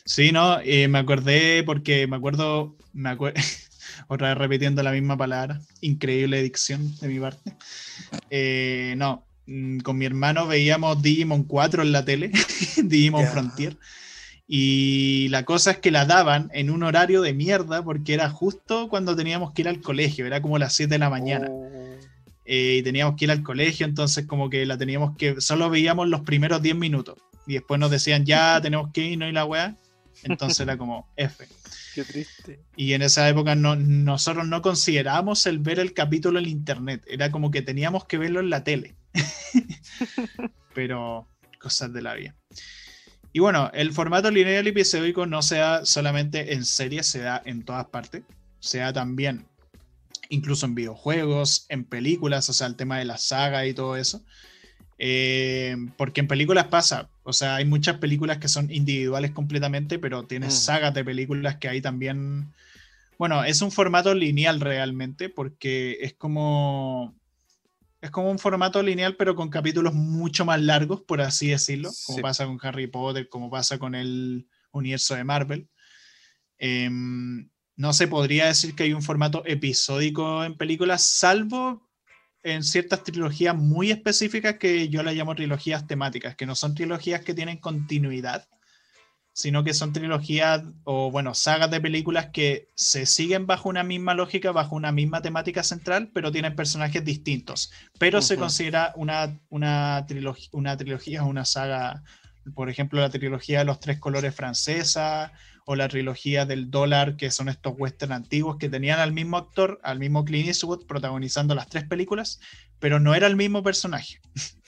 Sí, 0.05 0.33
no, 0.33 0.59
eh, 0.65 0.89
me 0.89 0.99
acordé 0.99 1.63
porque 1.63 2.09
me 2.09 2.17
acuerdo, 2.17 2.77
me 2.93 3.11
acuerdo. 3.11 3.41
otra 4.09 4.29
vez 4.29 4.39
repitiendo 4.39 4.83
la 4.83 4.93
misma 4.93 5.17
palabra, 5.17 5.61
increíble 5.81 6.43
dicción 6.43 6.95
de 7.01 7.09
mi 7.09 7.19
parte. 7.19 7.53
Eh, 8.31 8.95
no, 8.97 9.25
mm, 9.47 9.81
con 9.81 9.99
mi 9.99 10.07
hermano 10.07 10.47
veíamos 10.47 11.03
Digimon 11.03 11.45
4 11.45 11.83
en 11.83 11.93
la 11.93 12.05
tele, 12.05 12.31
Digimon 12.85 13.27
Frontier. 13.27 13.77
Y 14.47 15.29
la 15.29 15.45
cosa 15.45 15.71
es 15.71 15.79
que 15.79 15.93
la 15.93 16.07
daban 16.07 16.51
en 16.53 16.71
un 16.71 16.83
horario 16.83 17.23
de 17.23 17.35
mierda 17.35 17.85
porque 17.85 18.15
era 18.15 18.29
justo 18.31 18.89
cuando 18.89 19.15
teníamos 19.15 19.53
que 19.53 19.63
ir 19.63 19.69
al 19.69 19.81
colegio, 19.81 20.27
era 20.27 20.43
como 20.43 20.59
las 20.59 20.75
7 20.75 20.95
de 20.95 20.99
la 20.99 21.09
mañana. 21.09 21.47
Oh. 21.49 21.69
Eh, 22.53 22.79
y 22.79 22.83
teníamos 22.83 23.15
que 23.15 23.27
ir 23.27 23.31
al 23.31 23.45
colegio, 23.45 23.87
entonces 23.87 24.27
como 24.27 24.51
que 24.51 24.67
la 24.67 24.77
teníamos 24.77 25.17
que, 25.17 25.41
solo 25.41 25.71
veíamos 25.71 26.09
los 26.09 26.23
primeros 26.23 26.61
10 26.61 26.75
minutos. 26.75 27.17
Y 27.47 27.55
después 27.55 27.79
nos 27.79 27.93
decían, 27.93 28.27
ya 28.27 28.61
tenemos 28.61 28.91
que 28.93 29.03
ir, 29.03 29.19
no 29.19 29.29
y 29.29 29.33
la 29.33 29.45
weá. 29.45 29.77
Entonces 30.25 30.61
era 30.61 30.77
como 30.77 31.09
F. 31.17 31.47
Qué 31.95 32.05
triste. 32.05 32.61
Y 32.77 32.93
en 32.93 33.03
esa 33.03 33.29
época 33.29 33.55
no, 33.55 33.77
nosotros 33.77 34.47
no 34.47 34.63
considerábamos 34.63 35.47
el 35.47 35.59
ver 35.59 35.79
el 35.79 35.93
capítulo 35.93 36.39
en 36.39 36.49
internet. 36.49 37.05
Era 37.09 37.31
como 37.31 37.51
que 37.51 37.63
teníamos 37.63 38.05
que 38.05 38.19
verlo 38.19 38.41
en 38.41 38.51
la 38.51 38.65
tele. 38.65 38.95
Pero 40.75 41.27
cosas 41.59 41.93
de 41.93 42.03
la 42.03 42.15
vida. 42.15 42.35
Y 43.33 43.41
bueno, 43.41 43.71
el 43.75 43.93
formato 43.93 44.31
lineal 44.31 44.67
y 44.67 44.71
episódico 44.71 45.27
no 45.27 45.43
se 45.43 45.57
da 45.57 45.85
solamente 45.85 46.53
en 46.55 46.65
series, 46.65 47.07
se 47.07 47.21
da 47.21 47.43
en 47.45 47.65
todas 47.65 47.87
partes. 47.87 48.23
Se 48.61 48.79
da 48.79 48.93
también 48.93 49.47
incluso 50.31 50.65
en 50.67 50.75
videojuegos, 50.75 51.67
en 51.69 51.85
películas, 51.85 52.49
o 52.49 52.53
sea, 52.53 52.67
el 52.67 52.77
tema 52.77 52.99
de 52.99 53.05
la 53.05 53.19
saga 53.19 53.67
y 53.67 53.75
todo 53.75 53.97
eso. 53.97 54.23
Eh, 55.03 55.75
porque 55.97 56.21
en 56.21 56.29
películas 56.29 56.67
pasa, 56.67 57.09
o 57.23 57.33
sea, 57.33 57.57
hay 57.57 57.65
muchas 57.65 57.97
películas 57.97 58.37
que 58.37 58.49
son 58.49 58.71
individuales 58.71 59.31
completamente, 59.31 59.99
pero 59.99 60.25
tienes 60.25 60.53
mm. 60.53 60.59
sagas 60.59 60.95
de 60.95 61.03
películas 61.03 61.57
que 61.57 61.69
hay 61.69 61.81
también... 61.81 62.53
Bueno, 63.17 63.43
es 63.43 63.63
un 63.63 63.73
formato 63.73 64.15
lineal 64.15 64.61
realmente, 64.61 65.31
porque 65.31 65.97
es 66.03 66.13
como... 66.15 67.15
Es 68.03 68.11
como 68.11 68.31
un 68.31 68.39
formato 68.39 68.83
lineal, 68.83 69.17
pero 69.17 69.35
con 69.35 69.49
capítulos 69.49 69.95
mucho 69.95 70.45
más 70.45 70.61
largos, 70.61 71.01
por 71.03 71.23
así 71.23 71.49
decirlo, 71.49 71.91
como 72.07 72.21
pasa 72.21 72.47
con 72.47 72.59
Harry 72.63 72.87
Potter, 72.87 73.29
como 73.29 73.51
pasa 73.51 73.79
con 73.79 73.95
el 73.95 74.47
universo 74.71 75.15
de 75.15 75.25
Marvel. 75.25 75.69
Em, 76.59 77.49
no 77.77 77.93
se 77.93 78.09
podría 78.09 78.47
decir 78.47 78.75
que 78.75 78.85
hay 78.85 78.93
un 78.93 79.03
formato 79.03 79.43
episódico 79.47 80.45
en 80.45 80.57
películas, 80.57 81.03
salvo 81.03 81.90
en 82.43 82.63
ciertas 82.65 83.03
trilogías 83.05 83.57
muy 83.57 83.91
específicas 83.91 84.57
que 84.57 84.89
yo 84.89 85.03
las 85.03 85.15
llamo 85.15 85.35
trilogías 85.35 85.87
temáticas, 85.87 86.37
que 86.37 86.47
no 86.47 86.55
son 86.55 86.75
trilogías 86.75 87.23
que 87.23 87.35
tienen 87.35 87.59
continuidad, 87.59 88.49
sino 89.33 89.63
que 89.63 89.75
son 89.75 89.93
trilogías 89.93 90.63
o, 90.85 91.11
bueno, 91.11 91.35
sagas 91.35 91.71
de 91.71 91.81
películas 91.81 92.29
que 92.33 92.69
se 92.75 93.07
siguen 93.07 93.47
bajo 93.47 93.69
una 93.69 93.85
misma 93.85 94.15
lógica, 94.15 94.53
bajo 94.53 94.75
una 94.75 94.93
misma 94.93 95.23
temática 95.23 95.63
central, 95.63 96.11
pero 96.13 96.33
tienen 96.33 96.57
personajes 96.57 97.05
distintos. 97.05 97.71
Pero 97.99 98.23
se 98.23 98.37
considera 98.37 98.93
una, 98.97 99.39
una, 99.49 100.05
trilogía, 100.07 100.49
una 100.53 100.77
trilogía, 100.77 101.23
una 101.23 101.45
saga, 101.45 102.03
por 102.55 102.71
ejemplo, 102.71 103.01
la 103.01 103.11
trilogía 103.11 103.61
de 103.61 103.65
los 103.67 103.81
tres 103.81 103.99
colores 103.99 104.35
francesa 104.35 105.33
o 105.71 105.77
la 105.77 105.87
trilogía 105.87 106.47
del 106.47 106.69
dólar, 106.69 107.17
que 107.17 107.31
son 107.31 107.49
estos 107.49 107.75
western 107.79 108.11
antiguos 108.11 108.57
que 108.57 108.69
tenían 108.69 108.99
al 108.99 109.13
mismo 109.13 109.37
actor, 109.37 109.79
al 109.85 110.01
mismo 110.01 110.25
Clint 110.25 110.49
Eastwood, 110.49 110.85
protagonizando 110.85 111.55
las 111.55 111.69
tres 111.69 111.85
películas, 111.85 112.41
pero 112.81 112.99
no 112.99 113.15
era 113.15 113.29
el 113.29 113.37
mismo 113.37 113.63
personaje. 113.63 114.21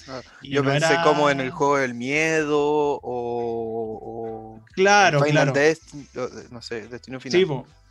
Ah, 0.06 0.20
yo 0.44 0.62
pensé 0.62 0.94
como 1.02 1.28
en 1.28 1.40
el 1.40 1.50
juego 1.50 1.78
del 1.78 1.94
miedo 1.94 3.00
o. 3.02 4.60
claro, 4.74 5.22
claro. 5.22 5.52
no 6.52 6.62
sé, 6.62 6.86
Destino 6.86 7.18
Final. 7.18 7.40
Sí, 7.40 7.48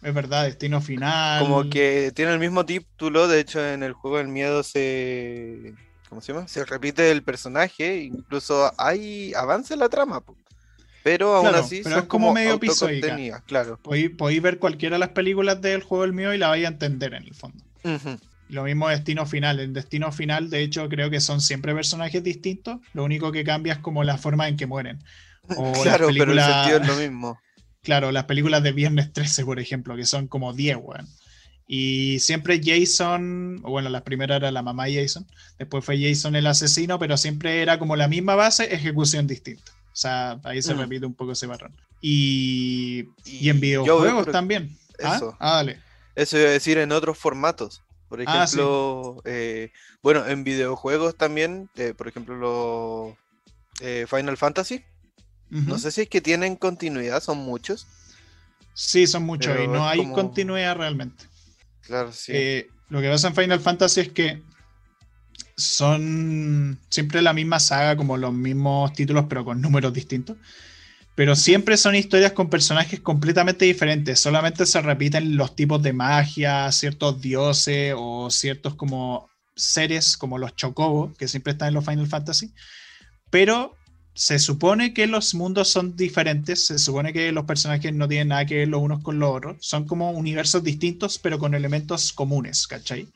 es 0.08 0.13
verdad, 0.13 0.45
Destino 0.45 0.80
Final. 0.80 1.43
Como 1.43 1.69
que 1.69 2.13
tiene 2.15 2.32
el 2.32 2.39
mismo 2.39 2.65
título, 2.65 3.28
de 3.28 3.41
hecho 3.41 3.62
en 3.62 3.84
el 3.84 3.91
juego 3.91 4.19
del 4.19 4.30
miedo 4.30 4.63
se. 4.63 5.74
¿Cómo 6.08 6.21
se 6.21 6.32
llama? 6.32 6.47
Se 6.47 6.63
repite 6.63 7.12
el 7.12 7.24
personaje, 7.24 8.04
incluso 8.04 8.71
hay 8.78 9.34
avance 9.34 9.74
en 9.74 9.82
la 9.82 9.89
trama. 9.89 10.24
Pero 11.03 11.35
aún 11.35 11.47
así 11.47 11.81
pero 11.83 11.99
es 11.99 12.03
como, 12.05 12.33
medio 12.33 12.53
episódica. 12.53 13.43
Claro. 13.47 13.79
Podéis, 13.81 14.41
ver 14.41 14.59
cualquiera 14.59 14.95
de 14.95 14.99
las 14.99 15.09
películas 15.09 15.61
del 15.61 15.81
juego 15.81 16.03
del 16.03 16.13
miedo 16.13 16.33
y 16.33 16.37
la 16.37 16.49
vais 16.49 16.65
a 16.65 16.69
entender 16.69 17.13
en 17.13 17.23
el 17.23 17.33
fondo. 17.33 17.63
Lo 18.49 18.63
mismo 18.63 18.89
Destino 18.89 19.25
Final. 19.25 19.59
En 19.59 19.73
Destino 19.73 20.11
Final, 20.11 20.49
de 20.49 20.61
hecho, 20.61 20.87
creo 20.89 21.09
que 21.09 21.21
son 21.21 21.41
siempre 21.41 21.73
personajes 21.73 22.23
distintos. 22.23 22.79
Lo 22.93 23.03
único 23.03 23.31
que 23.31 23.43
cambia 23.43 23.73
es 23.73 23.79
como 23.79 24.03
la 24.03 24.17
forma 24.17 24.47
en 24.47 24.57
que 24.57 24.67
mueren. 24.67 24.99
claro, 25.83 26.09
pero 26.15 26.33
el 26.33 26.39
sentido 26.39 26.77
es 26.81 26.87
lo 26.87 26.95
mismo. 26.95 27.39
Claro, 27.81 28.11
las 28.11 28.25
películas 28.25 28.61
de 28.61 28.73
Viernes 28.73 29.11
13, 29.11 29.45
por 29.45 29.59
ejemplo, 29.59 29.95
que 29.95 30.05
son 30.05 30.27
como 30.27 30.53
10, 30.53 30.77
weón. 30.81 31.07
Y 31.65 32.19
siempre 32.19 32.59
Jason, 32.63 33.61
o 33.63 33.71
bueno, 33.71 33.89
la 33.89 34.03
primera 34.03 34.35
era 34.35 34.51
la 34.51 34.61
mamá 34.61 34.87
Jason, 34.93 35.25
después 35.57 35.85
fue 35.85 35.97
Jason 35.97 36.35
el 36.35 36.45
asesino, 36.45 36.99
pero 36.99 37.15
siempre 37.15 37.61
era 37.61 37.79
como 37.79 37.95
la 37.95 38.09
misma 38.09 38.35
base, 38.35 38.75
ejecución 38.75 39.25
distinta. 39.25 39.71
O 39.91 39.95
sea, 39.95 40.39
ahí 40.43 40.62
se 40.62 40.73
mm. 40.73 40.80
repite 40.80 41.06
un 41.06 41.13
poco 41.13 41.34
ese 41.34 41.47
patrón. 41.47 41.75
Y, 42.01 43.06
y, 43.25 43.49
en 43.49 43.60
videojuegos 43.60 44.32
también. 44.32 44.77
¿Ah? 45.04 45.15
Eso. 45.15 45.36
Ah, 45.39 45.56
dale. 45.56 45.80
Eso 46.15 46.38
iba 46.38 46.49
a 46.49 46.51
decir 46.51 46.77
en 46.77 46.91
otros 46.91 47.17
formatos. 47.17 47.84
Por 48.10 48.19
ah, 48.21 48.43
ejemplo, 48.43 49.21
eh, 49.25 49.71
bueno, 50.01 50.25
en 50.25 50.43
videojuegos 50.43 51.15
también, 51.15 51.69
eh, 51.75 51.93
por 51.95 52.08
ejemplo, 52.08 52.36
los 52.36 53.15
eh, 53.82 54.06
Final 54.10 54.38
Fantasy. 54.38 54.84
No 55.49 55.77
sé 55.77 55.91
si 55.91 56.01
es 56.01 56.10
que 56.10 56.21
tienen 56.21 56.56
continuidad, 56.56 57.21
son 57.21 57.39
muchos. 57.39 57.86
Sí, 58.73 59.06
son 59.06 59.23
muchos 59.23 59.54
y 59.62 59.67
no 59.67 59.86
hay 59.86 60.10
continuidad 60.13 60.77
realmente. 60.77 61.25
Claro, 61.82 62.13
sí. 62.13 62.67
lo 62.88 63.01
que 63.01 63.10
pasa 63.10 63.27
en 63.27 63.36
Final 63.36 63.60
Fantasy 63.60 63.99
es 63.99 64.10
que 64.10 64.41
son 65.62 66.80
siempre 66.89 67.21
la 67.21 67.34
misma 67.34 67.60
saga, 67.60 67.95
como 67.95 68.17
los 68.17 68.34
mismos 68.34 68.93
títulos, 68.93 69.26
pero 69.30 69.45
con 69.45 69.62
números 69.62 69.93
distintos 69.93 70.38
pero 71.15 71.36
siempre 71.36 71.78
son 71.78 71.95
historias 71.95 72.32
con 72.32 72.50
personajes 72.50 73.00
completamente 73.00 73.65
diferentes. 73.65 74.19
Solamente 74.19 74.65
se 74.65 74.82
repiten 74.82 75.36
los 75.36 75.56
tipos 75.56 75.82
de 75.84 75.93
magia, 75.93 76.71
ciertos 76.71 77.21
dioses 77.21 77.93
o 77.97 78.30
ciertos 78.32 78.76
como 78.76 79.30
seres 79.56 80.17
como 80.17 80.38
los 80.38 80.56
chocobos, 80.56 81.15
que 81.17 81.28
siempre 81.28 81.52
están 81.52 81.69
en 81.69 81.74
los 81.76 81.86
Final 81.86 82.08
Fantasy. 82.08 82.54
Pero 83.30 83.76
se 84.13 84.39
supone 84.39 84.93
que 84.93 85.06
los 85.08 85.36
mundos 85.36 85.69
son 85.69 85.95
diferentes, 85.95 86.65
se 86.65 86.80
supone 86.80 87.13
que 87.13 87.32
los 87.32 87.45
personajes 87.45 87.93
no 87.93 88.08
tienen 88.08 88.30
nada 88.30 88.45
que 88.45 88.58
ver 88.58 88.69
los 88.69 88.82
unos 88.82 89.04
con 89.04 89.19
los 89.19 89.36
otros. 89.36 89.58
Son 89.60 89.86
como 89.86 90.12
universos 90.12 90.63
distintos, 90.63 91.19
pero 91.19 91.39
con 91.39 91.54
elementos 91.54 92.13
comunes, 92.13 92.67
¿cachai? 92.67 93.08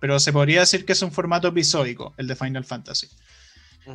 Pero 0.00 0.20
se 0.20 0.32
podría 0.32 0.60
decir 0.60 0.84
que 0.84 0.92
es 0.92 1.02
un 1.02 1.12
formato 1.12 1.48
episódico, 1.48 2.14
el 2.16 2.26
de 2.26 2.36
Final 2.36 2.64
Fantasy. 2.64 3.08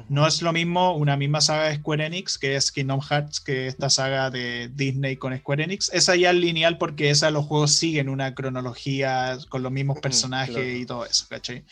No 0.07 0.27
es 0.27 0.43
lo 0.43 0.53
mismo 0.53 0.95
una 0.95 1.17
misma 1.17 1.41
saga 1.41 1.69
de 1.69 1.77
Square 1.77 2.05
Enix, 2.05 2.37
que 2.37 2.55
es 2.55 2.71
Kingdom 2.71 3.01
Hearts, 3.01 3.39
que 3.39 3.67
esta 3.67 3.89
saga 3.89 4.29
de 4.29 4.69
Disney 4.71 5.17
con 5.17 5.35
Square 5.35 5.63
Enix. 5.63 5.89
Esa 5.91 6.15
ya 6.15 6.29
es 6.29 6.35
lineal 6.35 6.77
porque 6.77 7.09
esa 7.09 7.31
los 7.31 7.45
juegos 7.45 7.71
siguen 7.71 8.07
una 8.07 8.35
cronología 8.35 9.37
con 9.49 9.63
los 9.63 9.71
mismos 9.71 9.99
personajes 9.99 10.79
y 10.79 10.85
todo 10.85 11.05
eso, 11.05 11.25
¿cachai? 11.27 11.63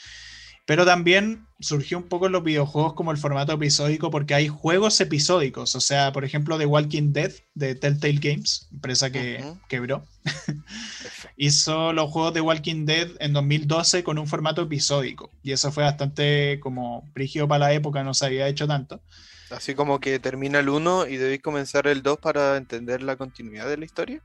Pero 0.68 0.86
también 0.86 1.48
surgió 1.62 1.98
un 1.98 2.10
poco 2.10 2.26
en 2.26 2.34
los 2.34 2.44
videojuegos 2.44 2.94
como 2.94 3.12
el 3.12 3.18
formato 3.18 3.54
episódico 3.54 4.12
porque 4.12 4.34
hay 4.34 4.50
juegos 4.50 5.00
episódicos. 5.00 5.74
O 5.76 5.80
sea, 5.80 6.12
por 6.12 6.26
ejemplo, 6.26 6.58
The 6.58 6.66
Walking 6.66 7.14
Dead 7.14 7.32
de 7.56 7.74
Telltale 7.74 8.20
Games, 8.22 8.68
empresa 8.74 9.10
que 9.10 9.42
quebró, 9.70 10.04
hizo 11.38 11.94
los 11.94 12.12
juegos 12.12 12.34
de 12.34 12.42
Walking 12.42 12.86
Dead 12.86 13.08
en 13.22 13.32
2012 13.32 14.04
con 14.04 14.20
un 14.20 14.28
formato 14.28 14.62
episódico. 14.62 15.32
Y 15.42 15.54
eso 15.54 15.72
fue 15.72 15.86
bastante 15.86 16.60
como 16.60 17.10
brígido 17.14 17.48
para 17.48 17.68
la 17.68 17.74
época, 17.74 18.04
no 18.04 18.14
se 18.14 18.26
había 18.26 18.50
hecho 18.50 18.68
tanto. 18.68 19.02
Así 19.50 19.74
como 19.74 20.02
que 20.02 20.20
termina 20.20 20.60
el 20.60 20.68
1 20.68 21.08
y 21.08 21.16
debéis 21.16 21.42
comenzar 21.42 21.88
el 21.88 22.04
2 22.04 22.18
para 22.18 22.58
entender 22.58 23.04
la 23.04 23.16
continuidad 23.16 23.70
de 23.70 23.78
la 23.78 23.86
historia. 23.86 24.22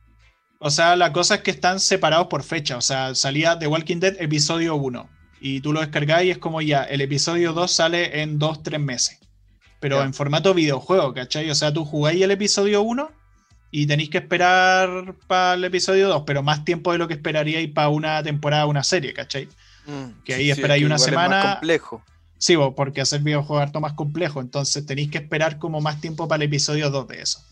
O 0.58 0.72
sea, 0.72 0.96
la 0.96 1.12
cosa 1.12 1.36
es 1.36 1.42
que 1.42 1.52
están 1.52 1.78
separados 1.78 2.26
por 2.26 2.42
fecha. 2.42 2.76
O 2.76 2.82
sea, 2.82 3.14
salía 3.14 3.60
The 3.60 3.68
Walking 3.68 4.00
Dead 4.00 4.16
episodio 4.18 4.74
1 4.74 5.21
y 5.42 5.60
tú 5.60 5.72
lo 5.72 5.80
descargáis 5.80 6.28
y 6.28 6.30
es 6.30 6.38
como 6.38 6.62
ya, 6.62 6.84
el 6.84 7.00
episodio 7.00 7.52
2 7.52 7.70
sale 7.70 8.22
en 8.22 8.38
2-3 8.38 8.78
meses. 8.78 9.18
Pero 9.80 10.00
en 10.00 10.14
formato 10.14 10.54
videojuego, 10.54 11.12
¿cachai? 11.12 11.50
O 11.50 11.54
sea, 11.56 11.72
tú 11.72 11.84
jugáis 11.84 12.22
el 12.22 12.30
episodio 12.30 12.82
1 12.82 13.10
y 13.72 13.86
tenéis 13.88 14.10
que 14.10 14.18
esperar 14.18 15.16
para 15.26 15.54
el 15.54 15.64
episodio 15.64 16.08
2, 16.08 16.22
pero 16.24 16.44
más 16.44 16.64
tiempo 16.64 16.92
de 16.92 16.98
lo 16.98 17.08
que 17.08 17.14
esperaríais 17.14 17.68
para 17.72 17.88
una 17.88 18.22
temporada, 18.22 18.66
una 18.66 18.84
serie, 18.84 19.12
¿cachai? 19.12 19.48
Mm, 19.86 20.22
que 20.24 20.34
ahí 20.34 20.50
esperáis 20.52 20.84
una 20.84 20.98
semana. 20.98 21.38
Es 21.38 21.44
más 21.44 21.54
complejo. 21.56 22.04
Sí, 22.38 22.56
porque 22.76 23.00
hacer 23.00 23.22
videojuego 23.22 23.60
es 23.60 23.66
harto 23.66 23.80
más 23.80 23.94
complejo, 23.94 24.40
entonces 24.40 24.86
tenéis 24.86 25.10
que 25.10 25.18
esperar 25.18 25.58
como 25.58 25.80
más 25.80 26.00
tiempo 26.00 26.28
para 26.28 26.44
el 26.44 26.48
episodio 26.48 26.88
2 26.88 27.08
de 27.08 27.20
eso. 27.20 27.44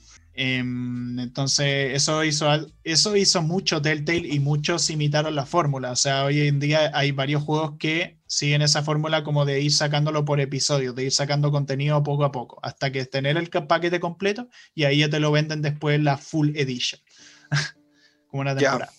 Em, 0.42 1.18
entonces, 1.18 1.94
eso 1.94 2.24
hizo, 2.24 2.46
eso 2.83 3.14
hizo 3.14 3.42
mucho 3.42 3.83
Telltale 3.83 4.26
y 4.26 4.40
muchos 4.40 4.88
imitaron 4.88 5.35
la 5.35 5.44
fórmula. 5.44 5.90
O 5.90 5.96
sea, 5.96 6.24
hoy 6.24 6.48
en 6.48 6.59
día 6.59 6.90
hay 6.94 7.12
varios 7.12 7.42
juegos 7.42 7.74
que 7.79 8.18
siguen 8.26 8.62
esa 8.62 8.83
fórmula 8.83 9.22
como 9.22 9.44
de 9.44 9.61
ir 9.61 9.70
sacándolo 9.70 10.24
por 10.24 10.40
episodios, 10.40 10.94
de 10.94 11.05
ir 11.05 11.12
sacando 11.12 11.50
contenido 11.50 12.03
poco 12.03 12.24
a 12.24 12.33
poco, 12.33 12.59
hasta 12.62 12.90
que 12.90 13.05
tener 13.05 13.37
el 13.37 13.50
paquete 13.50 14.00
completo 14.00 14.48
y 14.74 14.85
ahí 14.85 15.00
ya 15.00 15.11
te 15.11 15.20
lo 15.20 15.31
venden 15.31 15.61
después 15.61 16.00
la 16.00 16.16
full 16.16 16.57
edition. 16.57 17.03
como 18.29 18.40
una 18.40 18.57
temporada. 18.57 18.90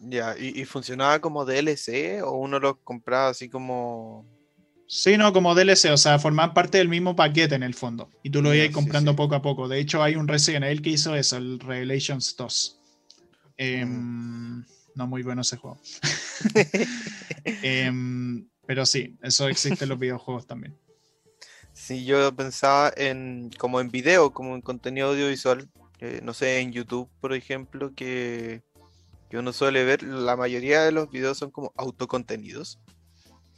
Ya, 0.00 0.36
¿Y, 0.38 0.60
¿Y, 0.60 0.66
funcionaba 0.66 1.18
como 1.20 1.46
DLC 1.46 2.22
o 2.22 2.32
uno 2.32 2.58
lo 2.58 2.78
compraba 2.84 3.28
así 3.28 3.48
como 3.48 4.26
Sí, 4.86 5.16
no, 5.16 5.32
como 5.32 5.54
DLC, 5.54 5.90
o 5.90 5.96
sea, 5.96 6.18
forman 6.18 6.52
parte 6.54 6.78
del 6.78 6.88
mismo 6.88 7.16
paquete 7.16 7.54
en 7.54 7.62
el 7.62 7.74
fondo. 7.74 8.10
Y 8.22 8.30
tú 8.30 8.42
lo 8.42 8.54
ibas 8.54 8.70
comprando 8.70 9.16
poco 9.16 9.34
a 9.34 9.42
poco. 9.42 9.66
De 9.66 9.78
hecho, 9.78 10.02
hay 10.02 10.14
un 10.16 10.28
Resident 10.28 10.64
Evil 10.64 10.82
que 10.82 10.90
hizo 10.90 11.14
eso, 11.14 11.36
el 11.36 11.58
Revelations 11.58 12.36
2. 12.36 12.80
Em, 13.56 13.88
mm. 13.88 14.66
No 14.94 15.06
muy 15.06 15.22
bueno 15.22 15.42
ese 15.42 15.56
juego. 15.56 15.78
Em, 17.44 18.48
pero 18.66 18.86
sí, 18.86 19.16
eso 19.22 19.48
existe 19.48 19.84
en 19.84 19.90
los 19.90 19.98
videojuegos 19.98 20.46
también. 20.46 20.78
Sí, 21.72 22.04
yo 22.04 22.34
pensaba 22.34 22.92
en 22.96 23.50
como 23.58 23.80
en 23.80 23.90
video, 23.90 24.32
como 24.32 24.54
en 24.54 24.62
contenido 24.62 25.08
audiovisual. 25.08 25.68
Eh, 26.00 26.20
no 26.22 26.32
sé, 26.32 26.60
en 26.60 26.72
YouTube, 26.72 27.10
por 27.20 27.34
ejemplo, 27.34 27.92
que, 27.94 28.62
que 29.28 29.38
uno 29.38 29.52
suele 29.52 29.84
ver, 29.84 30.02
la 30.04 30.36
mayoría 30.36 30.82
de 30.82 30.92
los 30.92 31.10
videos 31.10 31.38
son 31.38 31.50
como 31.50 31.72
autocontenidos. 31.76 32.78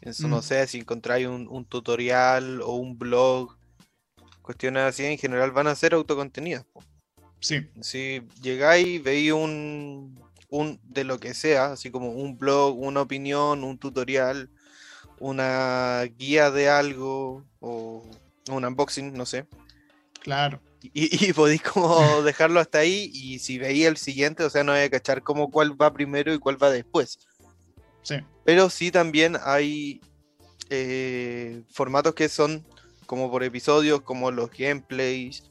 Eso 0.06 0.28
no 0.28 0.38
mm. 0.38 0.42
sé, 0.42 0.66
si 0.68 0.78
encontráis 0.78 1.26
un, 1.26 1.64
tutorial 1.64 2.62
o 2.62 2.74
un 2.76 2.96
blog, 2.96 3.56
cuestiones 4.40 4.84
así, 4.84 5.04
en 5.04 5.18
general 5.18 5.50
van 5.50 5.66
a 5.66 5.74
ser 5.74 5.94
autocontenidos. 5.94 6.64
Sí. 7.40 7.68
Si 7.80 8.22
llegáis, 8.40 9.02
veis 9.02 9.32
un, 9.32 10.16
un 10.48 10.80
de 10.84 11.02
lo 11.02 11.18
que 11.18 11.34
sea, 11.34 11.72
así 11.72 11.90
como 11.90 12.12
un 12.12 12.38
blog, 12.38 12.78
una 12.78 13.00
opinión, 13.00 13.64
un 13.64 13.78
tutorial, 13.78 14.48
una 15.18 16.04
guía 16.16 16.52
de 16.52 16.68
algo 16.68 17.44
o 17.58 18.08
un 18.48 18.64
unboxing, 18.64 19.12
no 19.12 19.26
sé. 19.26 19.46
Claro. 20.20 20.60
Y, 20.92 21.32
podéis 21.32 21.62
como 21.62 22.22
dejarlo 22.22 22.60
hasta 22.60 22.78
ahí 22.78 23.10
y 23.12 23.40
si 23.40 23.58
veis 23.58 23.86
el 23.86 23.96
siguiente, 23.96 24.44
o 24.44 24.50
sea, 24.50 24.62
no 24.62 24.70
hay 24.70 24.84
que 24.84 24.98
cachar 24.98 25.22
como 25.22 25.50
cuál 25.50 25.80
va 25.80 25.92
primero 25.92 26.32
y 26.32 26.38
cuál 26.38 26.62
va 26.62 26.70
después. 26.70 27.18
Sí. 28.06 28.14
Pero 28.44 28.70
sí 28.70 28.92
también 28.92 29.36
hay 29.42 30.00
eh, 30.70 31.62
formatos 31.68 32.14
que 32.14 32.28
son 32.28 32.64
como 33.04 33.28
por 33.32 33.42
episodios, 33.42 34.02
como 34.02 34.30
los 34.30 34.48
gameplays 34.56 35.42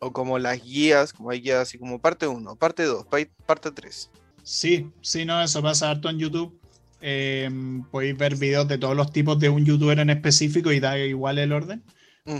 o 0.00 0.10
como 0.10 0.38
las 0.38 0.62
guías, 0.62 1.12
como 1.12 1.28
hay 1.28 1.42
guías 1.42 1.58
así 1.58 1.78
como 1.78 2.00
parte 2.00 2.26
1, 2.26 2.56
parte 2.56 2.84
2, 2.84 3.06
parte 3.44 3.70
3. 3.70 4.10
Sí, 4.42 4.90
sí, 5.02 5.26
no, 5.26 5.42
eso 5.42 5.60
pasa 5.60 5.90
harto 5.90 6.08
en 6.08 6.18
YouTube. 6.18 6.58
Em, 7.02 7.82
podéis 7.90 8.16
ver 8.16 8.36
videos 8.36 8.66
de 8.66 8.78
todos 8.78 8.96
los 8.96 9.12
tipos 9.12 9.38
de 9.38 9.50
un 9.50 9.66
youtuber 9.66 9.98
en 9.98 10.08
específico 10.08 10.72
y 10.72 10.80
da 10.80 10.98
igual 10.98 11.36
el 11.36 11.52
orden. 11.52 11.84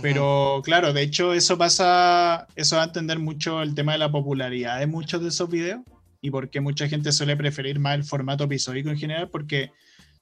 Pero 0.01 0.61
claro, 0.63 0.93
de 0.93 1.01
hecho 1.03 1.33
eso 1.33 1.57
pasa, 1.57 2.47
eso 2.55 2.75
va 2.75 2.83
a 2.83 2.85
entender 2.85 3.17
mucho 3.19 3.61
el 3.61 3.73
tema 3.75 3.93
de 3.93 3.97
la 3.99 4.11
popularidad 4.11 4.79
de 4.79 4.85
muchos 4.85 5.21
de 5.21 5.29
esos 5.29 5.49
videos 5.49 5.81
y 6.21 6.31
por 6.31 6.49
qué 6.49 6.61
mucha 6.61 6.87
gente 6.87 7.11
suele 7.11 7.37
preferir 7.37 7.79
más 7.79 7.95
el 7.95 8.03
formato 8.03 8.43
episódico 8.45 8.89
en 8.89 8.97
general, 8.97 9.29
porque 9.29 9.71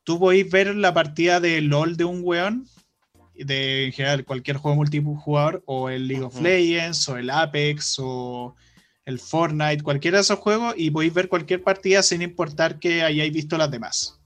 tú 0.03 0.19
podéis 0.19 0.49
ver 0.49 0.75
la 0.75 0.93
partida 0.93 1.39
de 1.39 1.61
LOL 1.61 1.97
de 1.97 2.05
un 2.05 2.21
weón, 2.23 2.67
de 3.35 3.85
en 3.85 3.91
general 3.91 4.25
cualquier 4.25 4.57
juego 4.57 4.77
multijugador, 4.77 5.63
o 5.65 5.89
el 5.89 6.07
League 6.07 6.23
of 6.23 6.39
Legends, 6.41 7.07
o 7.09 7.17
el 7.17 7.29
Apex, 7.29 7.97
o 7.99 8.55
el 9.05 9.19
Fortnite, 9.19 9.83
cualquiera 9.83 10.17
de 10.17 10.23
esos 10.23 10.39
juegos 10.39 10.73
y 10.77 10.91
podéis 10.91 11.13
ver 11.13 11.29
cualquier 11.29 11.63
partida 11.63 12.03
sin 12.03 12.21
importar 12.21 12.77
que 12.77 13.03
hayáis 13.03 13.31
visto 13.31 13.57
las 13.57 13.71
demás. 13.71 14.19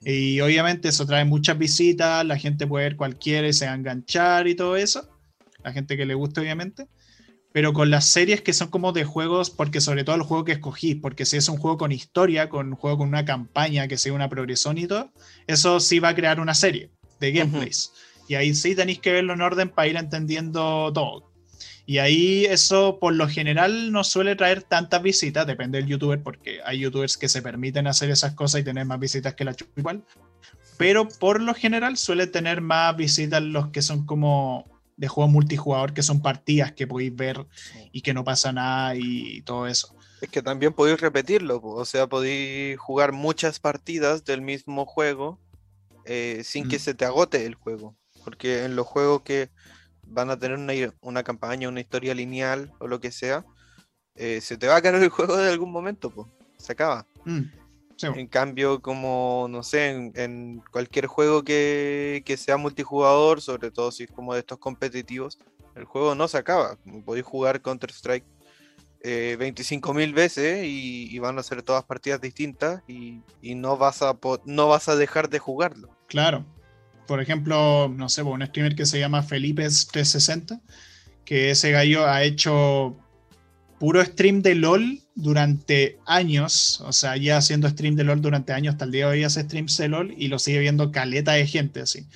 Y 0.00 0.40
obviamente 0.40 0.88
eso 0.88 1.04
trae 1.04 1.24
muchas 1.24 1.58
visitas, 1.58 2.24
la 2.24 2.38
gente 2.38 2.66
puede 2.66 2.86
ver 2.86 2.96
cualquiera 2.96 3.46
y 3.46 3.52
se 3.52 3.66
va 3.66 3.72
a 3.72 3.74
enganchar 3.74 4.48
y 4.48 4.54
todo 4.54 4.76
eso. 4.76 5.08
La 5.62 5.72
gente 5.72 5.96
que 5.96 6.06
le 6.06 6.14
guste, 6.14 6.40
obviamente. 6.40 6.86
Pero 7.58 7.72
con 7.72 7.90
las 7.90 8.06
series 8.06 8.40
que 8.40 8.52
son 8.52 8.68
como 8.68 8.92
de 8.92 9.02
juegos, 9.02 9.50
porque 9.50 9.80
sobre 9.80 10.04
todo 10.04 10.14
el 10.14 10.22
juego 10.22 10.44
que 10.44 10.52
escogí, 10.52 10.94
porque 10.94 11.26
si 11.26 11.38
es 11.38 11.48
un 11.48 11.56
juego 11.56 11.76
con 11.76 11.90
historia, 11.90 12.48
con 12.48 12.68
un 12.68 12.76
juego 12.76 12.98
con 12.98 13.08
una 13.08 13.24
campaña 13.24 13.88
que 13.88 13.98
sea 13.98 14.12
una 14.12 14.28
progresión 14.28 14.78
y 14.78 14.86
todo, 14.86 15.10
eso 15.48 15.80
sí 15.80 15.98
va 15.98 16.10
a 16.10 16.14
crear 16.14 16.38
una 16.38 16.54
serie 16.54 16.92
de 17.18 17.32
gameplays. 17.32 17.92
Y 18.28 18.36
ahí 18.36 18.54
sí 18.54 18.76
tenéis 18.76 19.00
que 19.00 19.10
verlo 19.10 19.32
en 19.32 19.40
orden 19.40 19.70
para 19.70 19.88
ir 19.88 19.96
entendiendo 19.96 20.92
todo. 20.94 21.32
Y 21.84 21.98
ahí 21.98 22.44
eso 22.44 23.00
por 23.00 23.16
lo 23.16 23.26
general 23.26 23.90
no 23.90 24.04
suele 24.04 24.36
traer 24.36 24.62
tantas 24.62 25.02
visitas, 25.02 25.44
depende 25.44 25.78
del 25.78 25.88
youtuber, 25.88 26.22
porque 26.22 26.60
hay 26.64 26.78
youtubers 26.78 27.16
que 27.16 27.28
se 27.28 27.42
permiten 27.42 27.88
hacer 27.88 28.08
esas 28.08 28.34
cosas 28.34 28.60
y 28.60 28.64
tener 28.64 28.84
más 28.84 29.00
visitas 29.00 29.34
que 29.34 29.44
la 29.44 29.54
chupa 29.54 29.72
igual. 29.80 30.04
Pero 30.76 31.08
por 31.08 31.42
lo 31.42 31.54
general 31.54 31.96
suele 31.96 32.28
tener 32.28 32.60
más 32.60 32.96
visitas 32.96 33.42
los 33.42 33.70
que 33.70 33.82
son 33.82 34.06
como 34.06 34.77
de 34.98 35.08
juego 35.08 35.30
multijugador, 35.30 35.94
que 35.94 36.02
son 36.02 36.20
partidas 36.20 36.72
que 36.72 36.86
podéis 36.86 37.14
ver 37.14 37.46
y 37.92 38.02
que 38.02 38.12
no 38.12 38.24
pasa 38.24 38.52
nada 38.52 38.94
y 38.96 39.40
todo 39.42 39.66
eso. 39.66 39.94
Es 40.20 40.28
que 40.28 40.42
también 40.42 40.72
podéis 40.72 41.00
repetirlo, 41.00 41.60
o 41.62 41.84
sea, 41.84 42.08
podéis 42.08 42.78
jugar 42.78 43.12
muchas 43.12 43.60
partidas 43.60 44.24
del 44.24 44.42
mismo 44.42 44.84
juego 44.84 45.38
eh, 46.04 46.42
sin 46.42 46.68
que 46.68 46.76
mm. 46.76 46.80
se 46.80 46.94
te 46.94 47.04
agote 47.04 47.46
el 47.46 47.54
juego. 47.54 47.96
Porque 48.24 48.64
en 48.64 48.74
los 48.74 48.86
juegos 48.86 49.22
que 49.22 49.50
van 50.06 50.30
a 50.30 50.38
tener 50.38 50.58
una, 51.00 51.22
campaña, 51.22 51.68
una 51.68 51.80
historia 51.80 52.14
lineal 52.14 52.72
o 52.80 52.88
lo 52.88 52.98
que 52.98 53.12
sea, 53.12 53.44
eh, 54.16 54.40
se 54.40 54.56
te 54.56 54.66
va 54.66 54.76
a 54.76 54.82
caer 54.82 54.96
el 54.96 55.08
juego 55.10 55.36
de 55.36 55.50
algún 55.50 55.70
momento, 55.70 56.10
pues. 56.10 56.26
Se 56.58 56.72
acaba. 56.72 57.06
Mm, 57.24 57.42
en 58.02 58.26
cambio, 58.26 58.80
como, 58.80 59.46
no 59.50 59.62
sé, 59.62 59.88
en, 60.14 60.62
cualquier 60.70 61.06
juego 61.06 61.42
que, 61.42 62.22
sea 62.38 62.56
multijugador, 62.56 63.40
sobre 63.40 63.70
todo 63.70 63.90
si 63.90 64.04
es 64.04 64.10
como 64.10 64.34
de 64.34 64.40
estos 64.40 64.58
competitivos, 64.58 65.38
el 65.74 65.84
juego 65.84 66.14
no 66.14 66.28
se 66.28 66.38
acaba. 66.38 66.78
Podéis 67.04 67.26
jugar 67.26 67.62
Counter-Strike 67.62 68.24
eh, 69.02 69.36
25.000 69.38 70.14
veces 70.14 70.64
y, 70.64 71.18
van 71.18 71.38
a 71.38 71.42
ser 71.42 71.62
todas 71.62 71.84
partidas 71.84 72.20
distintas 72.20 72.82
y, 72.88 73.22
y, 73.42 73.54
no, 73.54 73.76
vas 73.76 74.02
a 74.02 74.18
no 74.44 74.68
vas 74.68 74.88
a 74.88 74.96
dejar 74.96 75.28
de 75.28 75.38
jugarlo. 75.38 75.88
Claro, 76.06 76.44
por 77.08 77.22
ejemplo, 77.22 77.88
no 77.88 78.08
sé, 78.08 78.22
un 78.22 78.44
streamer 78.46 78.76
que 78.76 78.86
se 78.86 79.00
llama 79.00 79.26
Felipe360, 79.26 80.60
que 81.24 81.50
ese 81.50 81.70
gallo 81.70 82.06
ha 82.06 82.22
hecho 82.22 82.96
puro 83.78 84.04
stream 84.04 84.42
de 84.42 84.54
LOL 84.54 85.00
durante 85.14 85.98
años, 86.06 86.80
o 86.80 86.92
sea, 86.92 87.16
ya 87.16 87.36
haciendo 87.38 87.68
stream 87.68 87.96
de 87.96 88.04
LOL 88.04 88.20
durante 88.20 88.52
años, 88.52 88.74
hasta 88.74 88.84
el 88.84 88.92
día 88.92 89.06
de 89.06 89.12
hoy 89.12 89.24
hace 89.24 89.42
streams 89.42 89.76
de 89.76 89.88
LOL 89.88 90.14
y 90.16 90.28
lo 90.28 90.38
sigue 90.38 90.60
viendo 90.60 90.92
caleta 90.92 91.32
de 91.32 91.46
gente 91.46 91.80
así. 91.80 92.06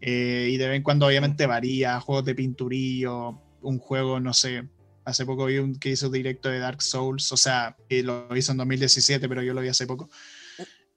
Eh, 0.00 0.48
y 0.52 0.56
de 0.56 0.68
vez 0.68 0.76
en 0.76 0.82
cuando 0.82 1.06
obviamente 1.06 1.46
varía, 1.46 2.00
juegos 2.00 2.24
de 2.24 2.34
pinturillo, 2.34 3.40
un 3.60 3.78
juego, 3.78 4.20
no 4.20 4.32
sé, 4.32 4.64
hace 5.04 5.26
poco 5.26 5.46
vi 5.46 5.58
un 5.58 5.78
que 5.78 5.90
hizo 5.90 6.08
directo 6.08 6.48
de 6.48 6.58
Dark 6.58 6.82
Souls, 6.82 7.30
o 7.32 7.36
sea, 7.36 7.76
lo 7.88 8.34
hizo 8.36 8.52
en 8.52 8.58
2017, 8.58 9.28
pero 9.28 9.42
yo 9.42 9.54
lo 9.54 9.60
vi 9.60 9.68
hace 9.68 9.86
poco. 9.86 10.08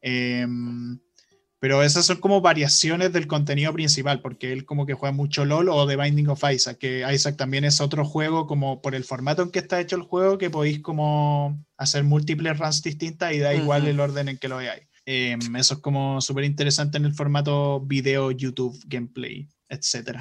Eh, 0.02 0.46
pero 1.64 1.82
esas 1.82 2.06
son 2.06 2.18
como 2.18 2.42
variaciones 2.42 3.14
del 3.14 3.26
contenido 3.26 3.72
principal, 3.72 4.20
porque 4.20 4.52
él 4.52 4.66
como 4.66 4.86
que 4.86 4.96
juega 4.96 5.14
mucho 5.14 5.46
LOL 5.46 5.70
o 5.70 5.88
The 5.88 5.96
Binding 5.96 6.28
of 6.28 6.44
Isaac, 6.54 6.78
que 6.78 7.10
Isaac 7.10 7.38
también 7.38 7.64
es 7.64 7.80
otro 7.80 8.04
juego 8.04 8.48
como 8.48 8.82
por 8.82 8.96
el 8.96 9.06
formato 9.06 9.44
en 9.44 9.50
que 9.50 9.60
está 9.60 9.80
hecho 9.80 9.96
el 9.96 10.02
juego, 10.02 10.38
que 10.38 10.50
podéis 10.50 10.82
como 10.82 11.66
hacer 11.78 12.04
múltiples 12.04 12.60
runs 12.60 12.84
distintas 12.84 13.34
y 13.34 13.40
da 13.40 13.56
igual 13.56 13.88
el 13.88 14.02
orden 14.02 14.28
en 14.28 14.38
que 14.38 14.50
lo 14.50 14.58
veáis. 14.58 14.84
Em, 15.06 15.56
eso 15.56 15.76
es 15.76 15.80
como 15.80 16.20
súper 16.20 16.44
interesante 16.44 16.98
en 16.98 17.06
el 17.06 17.14
formato 17.14 17.80
video, 17.80 18.32
YouTube, 18.32 18.78
gameplay, 18.88 19.48
etc. 19.70 20.20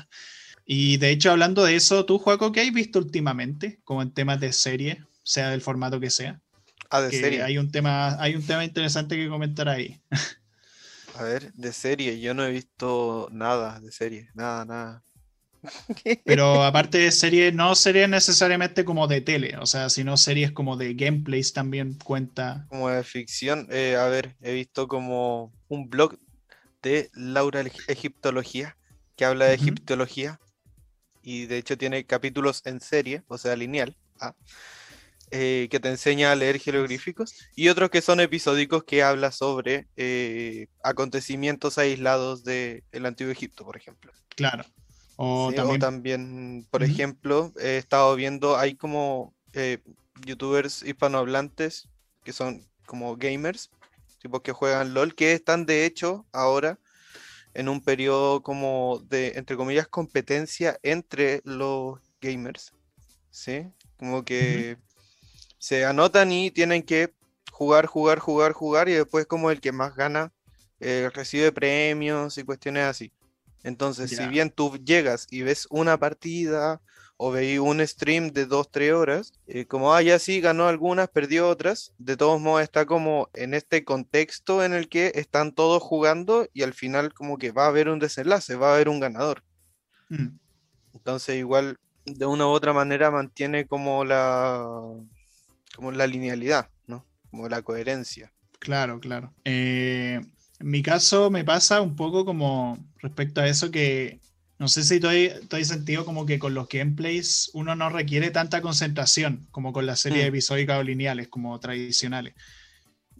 Y 0.64 0.99
de 0.99 1.11
hecho, 1.11 1.32
hablando 1.32 1.64
de 1.64 1.74
eso, 1.74 2.05
¿tú, 2.05 2.18
Juaco, 2.18 2.53
qué 2.53 2.61
has 2.61 2.72
visto 2.72 3.01
últimamente? 3.01 3.80
Como 3.82 4.03
en 4.03 4.12
temas 4.12 4.38
de 4.38 4.53
serie, 4.53 5.03
sea 5.24 5.51
del 5.51 5.61
formato 5.61 5.99
que 5.99 6.11
sea. 6.11 6.40
Ah, 6.88 7.01
de 7.01 7.11
serie. 7.11 7.43
Hay 7.43 7.59
un, 7.59 7.72
tema, 7.72 8.16
hay 8.22 8.36
un 8.36 8.47
tema 8.47 8.64
interesante 8.64 9.16
que 9.16 9.28
comentar 9.28 9.68
ahí. 9.68 10.01
A 11.15 11.25
ver, 11.25 11.53
de 11.53 11.73
serie, 11.73 12.21
yo 12.21 12.35
no 12.35 12.45
he 12.45 12.51
visto 12.51 13.29
nada 13.33 13.81
de 13.81 13.93
serie, 13.93 14.31
nada, 14.35 14.65
nada. 14.65 15.05
Pero 16.25 16.63
aparte 16.63 16.99
de 16.99 17.13
serie, 17.13 17.53
no 17.53 17.75
sería 17.75 18.09
necesariamente 18.09 18.85
como 18.85 19.07
de 19.07 19.21
tele, 19.21 19.57
o 19.59 19.67
sea, 19.67 19.89
sino 19.89 20.17
series 20.17 20.53
como 20.53 20.77
de 20.77 20.95
gameplays 20.95 21.53
también 21.53 21.95
cuenta. 21.95 22.67
Como 22.69 22.89
de 22.89 23.05
ficción, 23.05 23.69
eh, 23.71 23.97
a 23.97 24.07
ver, 24.07 24.37
he 24.41 24.53
visto 24.53 24.89
como 24.89 25.53
un 25.69 25.89
blog 25.89 26.19
de 26.83 27.11
Laura 27.15 27.63
Egiptología, 27.89 28.77
que 29.17 29.25
habla 29.25 29.47
de 29.47 29.55
egiptología, 29.55 30.41
y 31.23 31.47
de 31.47 31.59
hecho 31.59 31.79
tiene 31.79 32.05
capítulos 32.05 32.63
en 32.65 32.81
serie, 32.81 33.23
o 33.29 33.39
sea, 33.39 33.55
lineal. 33.55 33.97
¿ah? 34.21 34.35
Eh, 35.35 35.68
que 35.70 35.80
te 35.80 35.89
enseña 35.89 36.30
a 36.30 36.37
leer 36.37 36.59
jeroglíficos 36.59 37.35
y 37.57 37.70
otros 37.70 37.89
que 37.89 38.03
son 38.03 38.20
episódicos 38.20 38.85
que 38.85 39.03
habla 39.03 39.33
sobre 39.33 39.87
eh, 39.97 40.66
acontecimientos 40.85 41.78
aislados 41.78 42.45
del 42.45 43.07
antiguo 43.07 43.33
Egipto, 43.33 43.64
por 43.64 43.78
ejemplo. 43.78 44.12
Claro. 44.37 44.66
O, 45.16 45.51
también... 45.80 46.66
por 46.70 46.83
ejemplo, 46.83 47.51
he 47.59 47.78
estado 47.78 48.14
viendo, 48.14 48.59
hay 48.59 48.74
como 48.74 49.33
eh, 49.55 49.78
youtubers 50.26 50.83
hispanohablantes 50.83 51.89
que 52.24 52.35
son 52.35 52.66
como 52.85 53.16
gamers, 53.16 53.70
tipo 54.20 54.43
que 54.43 54.53
juegan 54.53 54.93
LOL, 54.93 55.14
que 55.14 55.33
están 55.33 55.64
de 55.64 55.87
hecho 55.87 56.26
ahora 56.33 56.78
en 57.55 57.70
un 57.70 57.80
periodo 57.80 58.43
como 58.43 59.03
de, 59.09 59.33
entre 59.37 59.57
comillas, 59.57 59.89
competencia 59.89 60.78
entre 60.83 61.41
los 61.47 62.01
gamers, 62.20 62.74
¿sí? 63.30 63.66
Como 63.97 64.26
que 64.26 64.76
se 65.63 65.85
anotan 65.85 66.33
y 66.33 66.51
tienen 66.51 66.83
que 66.83 67.15
jugar, 67.53 67.87
jugar, 67.87 68.19
jugar, 68.19 68.53
jugar 68.53 68.89
y 68.89 68.95
después 68.95 69.27
como 69.27 69.49
el 69.49 69.61
que 69.61 69.71
más 69.71 69.95
gana 69.95 70.33
eh, 70.81 71.09
recibe 71.15 71.53
premios 71.53 72.37
y 72.37 72.43
cuestiones 72.43 72.83
así. 72.83 73.13
Entonces, 73.63 74.11
si 74.11 74.27
bien 74.27 74.51
tú 74.51 74.77
llegas 74.85 75.29
y 75.31 75.43
ves 75.43 75.69
una 75.71 76.01
partida 76.01 76.81
o 77.17 77.31
veis 77.31 77.61
un 77.61 77.87
stream 77.87 78.33
de 78.33 78.49
2-3 78.49 78.93
horas, 78.93 79.35
eh, 79.47 79.65
como, 79.65 79.95
ah, 79.95 80.03
ya 80.03 80.19
sí, 80.19 80.41
ganó 80.41 80.67
algunas, 80.67 81.09
perdió 81.09 81.49
otras, 81.49 81.93
de 81.97 82.17
todos 82.17 82.41
modos 82.41 82.65
está 82.65 82.85
como 82.85 83.31
en 83.33 83.55
este 83.55 83.85
contexto 83.85 84.65
en 84.65 84.75
el 84.75 84.89
que 84.89 85.13
están 85.15 85.53
todos 85.53 85.81
jugando 85.81 86.49
y 86.53 86.65
al 86.65 86.75
final 86.75 87.15
como 87.15 87.39
que 87.39 87.53
va 87.53 87.67
a 87.67 87.69
haber 87.69 87.89
un 87.89 88.01
desenlace, 88.01 88.57
va 88.57 88.73
a 88.73 88.75
haber 88.75 88.89
un 88.89 88.99
ganador. 88.99 89.45
Mm. 90.09 90.39
Entonces, 90.93 91.37
igual, 91.37 91.79
de 92.05 92.27
una 92.27 92.49
u 92.49 92.51
otra 92.51 92.73
manera 92.73 93.13
mantiene 93.13 93.69
como 93.69 94.05
la 94.05 94.67
como 95.75 95.93
la 95.93 96.07
linealidad, 96.07 96.68
¿no? 96.87 97.07
Como 97.31 97.49
la 97.49 97.62
coherencia. 97.62 98.33
Claro, 98.59 99.01
claro. 99.01 99.33
Eh, 99.45 100.20
en 100.61 100.70
mi 100.70 100.83
caso 100.83 101.31
me 101.31 101.45
pasa 101.45 101.81
un 101.81 101.97
poco 101.97 102.25
como 102.25 102.79
respecto 102.99 103.41
a 103.41 103.49
eso 103.49 103.70
que 103.70 104.20
no 104.59 104.68
sé 104.68 104.85
si 104.85 104.95
estoy, 104.95 105.25
estoy 105.25 105.64
sentido 105.64 106.05
como 106.05 106.25
que 106.25 106.39
con 106.39 106.55
los 106.55 106.68
gameplays 106.68 107.51
uno 107.53 107.75
no 107.75 107.91
requiere 107.91 108.31
tanta 108.31 108.62
concentración 108.62 109.49
como 109.51 109.73
con 109.73 109.87
las 109.87 109.99
series 109.99 110.25
mm. 110.25 110.29
episódicas 110.29 110.79
o 110.79 110.85
lineales 110.85 111.27
como 111.27 111.59
tradicionales. 111.59 112.35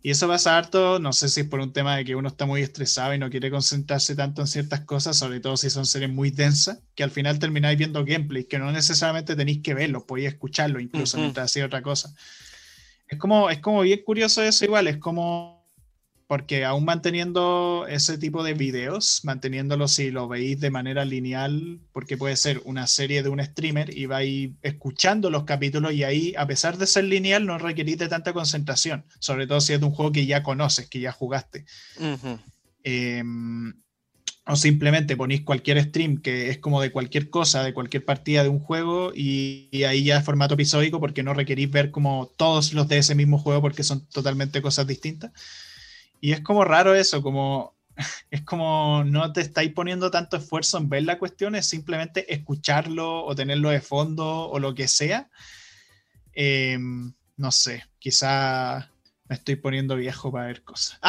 Y 0.05 0.11
eso 0.11 0.27
pasa 0.27 0.59
harto, 0.59 0.99
no 0.99 1.13
sé 1.13 1.29
si 1.29 1.43
es 1.43 1.47
por 1.47 1.61
un 1.61 1.73
tema 1.73 1.97
de 1.97 2.05
que 2.05 2.17
uno 2.17 2.29
está 2.29 2.45
muy 2.45 2.61
estresado 2.61 3.15
y 3.15 3.19
no 3.19 3.31
quiere 3.31 3.53
concentrarse 3.53 4.17
tanto 4.17 4.41
en 4.41 4.49
ciertas 4.49 4.81
cosas, 4.81 5.17
sobre 5.17 5.39
todo 5.39 5.57
si 5.57 5.71
son 5.71 5.87
series 5.87 6.11
muy 6.11 6.31
densas, 6.31 6.81
que 6.97 7.05
al 7.05 7.13
final 7.13 7.39
termináis 7.39 7.79
viendo 7.79 8.05
gameplays 8.05 8.47
que 8.47 8.59
no 8.59 8.73
necesariamente 8.73 9.37
tenéis 9.37 9.63
que 9.63 9.75
verlos, 9.75 10.03
podéis 10.03 10.31
escucharlo 10.31 10.81
incluso 10.81 11.19
mientras 11.19 11.45
hacía 11.45 11.67
otra 11.67 11.83
cosa. 11.83 12.13
Es 13.07 13.17
como, 13.17 13.49
es 13.49 13.61
como 13.61 13.83
bien 13.83 14.03
curioso 14.05 14.43
eso 14.43 14.65
igual, 14.65 14.89
es 14.89 14.97
como 14.97 15.62
porque 16.33 16.65
aún 16.65 16.87
manteniendo 16.87 17.85
ese 17.91 18.17
tipo 18.17 18.43
de 18.43 18.55
videos, 18.55 19.21
manteniéndolo 19.23 19.87
si 19.87 20.11
lo 20.11 20.29
veis 20.29 20.59
de 20.61 20.71
manera 20.71 21.05
lineal, 21.05 21.79
porque 21.93 22.17
puede 22.17 22.37
ser 22.37 22.63
una 22.65 22.87
serie 22.87 23.23
de 23.23 23.29
un 23.29 23.45
streamer 23.45 23.95
y 23.95 24.07
vais 24.07 24.53
escuchando 24.63 25.29
los 25.29 25.45
capítulos 25.45 25.93
y 25.93 26.05
ahí, 26.05 26.33
a 26.39 26.47
pesar 26.47 26.79
de 26.79 26.87
ser 26.87 27.05
lineal, 27.05 27.45
no 27.45 27.59
requerís 27.59 27.99
de 27.99 28.09
tanta 28.09 28.33
concentración, 28.33 29.05
sobre 29.19 29.47
todo 29.47 29.61
si 29.61 29.75
es 29.75 29.81
de 29.81 29.85
un 29.85 29.93
juego 29.93 30.11
que 30.11 30.25
ya 30.25 30.43
conoces, 30.43 30.89
que 30.89 31.01
ya 31.01 31.13
jugaste 31.13 31.67
o 34.45 34.57
simplemente 34.57 35.17
ponéis 35.17 35.43
cualquier 35.43 35.83
stream 35.83 36.21
que 36.21 36.51
es 36.51 36.59
como 36.59 36.81
de 36.81 36.91
cualquier 36.91 37.31
cosa, 37.31 37.63
de 37.63 37.73
cualquier 37.73 38.05
partida 38.05 38.43
de 38.43 38.49
un 38.49 38.59
juego 38.59 39.13
y, 39.15 39.85
ahí 39.85 40.05
ya 40.05 40.19
es 40.19 40.25
formato 40.25 40.55
episódico 40.55 40.99
porque 40.99 41.23
no 41.23 41.35
requerís 41.35 41.71
ver 41.71 41.91
como 41.91 42.33
todos 42.37 42.73
los 42.73 42.89
de 42.89 42.99
ese 42.99 43.15
mismo 43.15 43.39
juego 43.39 43.61
porque 43.61 43.85
son 43.85 44.07
totalmente 44.07 44.61
cosas 44.61 44.87
distintas. 44.87 45.33
Y 46.23 46.33
es 46.33 46.41
como 46.41 46.65
raro 46.65 46.95
eso, 46.95 47.21
como 47.21 47.75
es 48.31 48.43
como 48.43 49.03
no 49.05 49.33
te 49.33 49.41
estáis 49.41 49.73
poniendo 49.73 50.11
tanto 50.11 50.37
esfuerzo 50.37 50.79
en 50.79 50.89
ver 50.89 51.03
la 51.03 51.19
cuestión, 51.19 51.57
es 51.57 51.67
simplemente 51.67 52.33
escucharlo 52.33 53.25
o 53.25 53.35
tenerlo 53.35 53.71
de 53.71 53.81
fondo 53.81 54.49
o 54.49 54.59
lo 54.61 54.73
que 54.75 54.89
sea. 54.89 55.29
em, 56.33 57.13
no 57.37 57.51
sé, 57.51 57.85
quizá 57.99 58.89
me 59.29 59.35
estoy 59.35 59.57
poniendo 59.57 59.97
viejo 59.97 60.31
para 60.31 60.47
ver 60.47 60.63
cosas. 60.63 61.01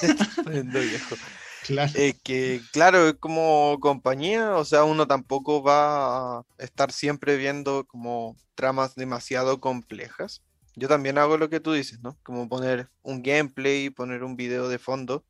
poniendo 0.44 0.80
viejo. 0.80 1.16
Claro. 1.64 1.92
Eh, 1.94 2.14
que 2.24 2.62
claro, 2.72 3.18
como 3.20 3.78
compañía, 3.78 4.56
o 4.56 4.64
sea, 4.64 4.84
uno 4.84 5.06
tampoco 5.06 5.62
va 5.62 6.38
a 6.38 6.44
estar 6.58 6.92
siempre 6.92 7.36
viendo 7.36 7.84
como 7.84 8.36
tramas 8.54 8.94
demasiado 8.94 9.60
complejas. 9.60 10.42
Yo 10.74 10.88
también 10.88 11.18
hago 11.18 11.36
lo 11.36 11.50
que 11.50 11.60
tú 11.60 11.72
dices, 11.72 12.00
¿no? 12.00 12.16
Como 12.22 12.48
poner 12.48 12.88
un 13.02 13.22
gameplay, 13.22 13.90
poner 13.90 14.24
un 14.24 14.36
video 14.36 14.68
de 14.68 14.78
fondo 14.78 15.24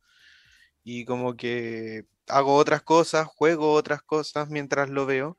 y 0.85 1.05
como 1.05 1.37
que 1.37 2.07
hago 2.29 2.55
otras 2.57 2.83
cosas, 2.83 3.27
juego 3.27 3.73
otras 3.73 4.03
cosas 4.03 4.49
mientras 4.49 4.91
lo 4.91 5.07
veo 5.07 5.39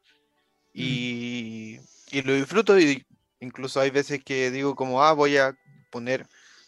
Mm. 0.74 0.82
y, 0.82 1.80
y 2.12 2.22
lo 2.24 2.34
disfruto 2.34 2.80
y 2.80 3.06
incluso 3.39 3.80
hay 3.80 3.91
veces 3.91 4.24
que 4.24 4.51
digo 4.51 4.76
como, 4.76 5.04
ah, 5.04 5.14
voy 5.14 5.38
a 5.38 5.56
poner 5.91 6.26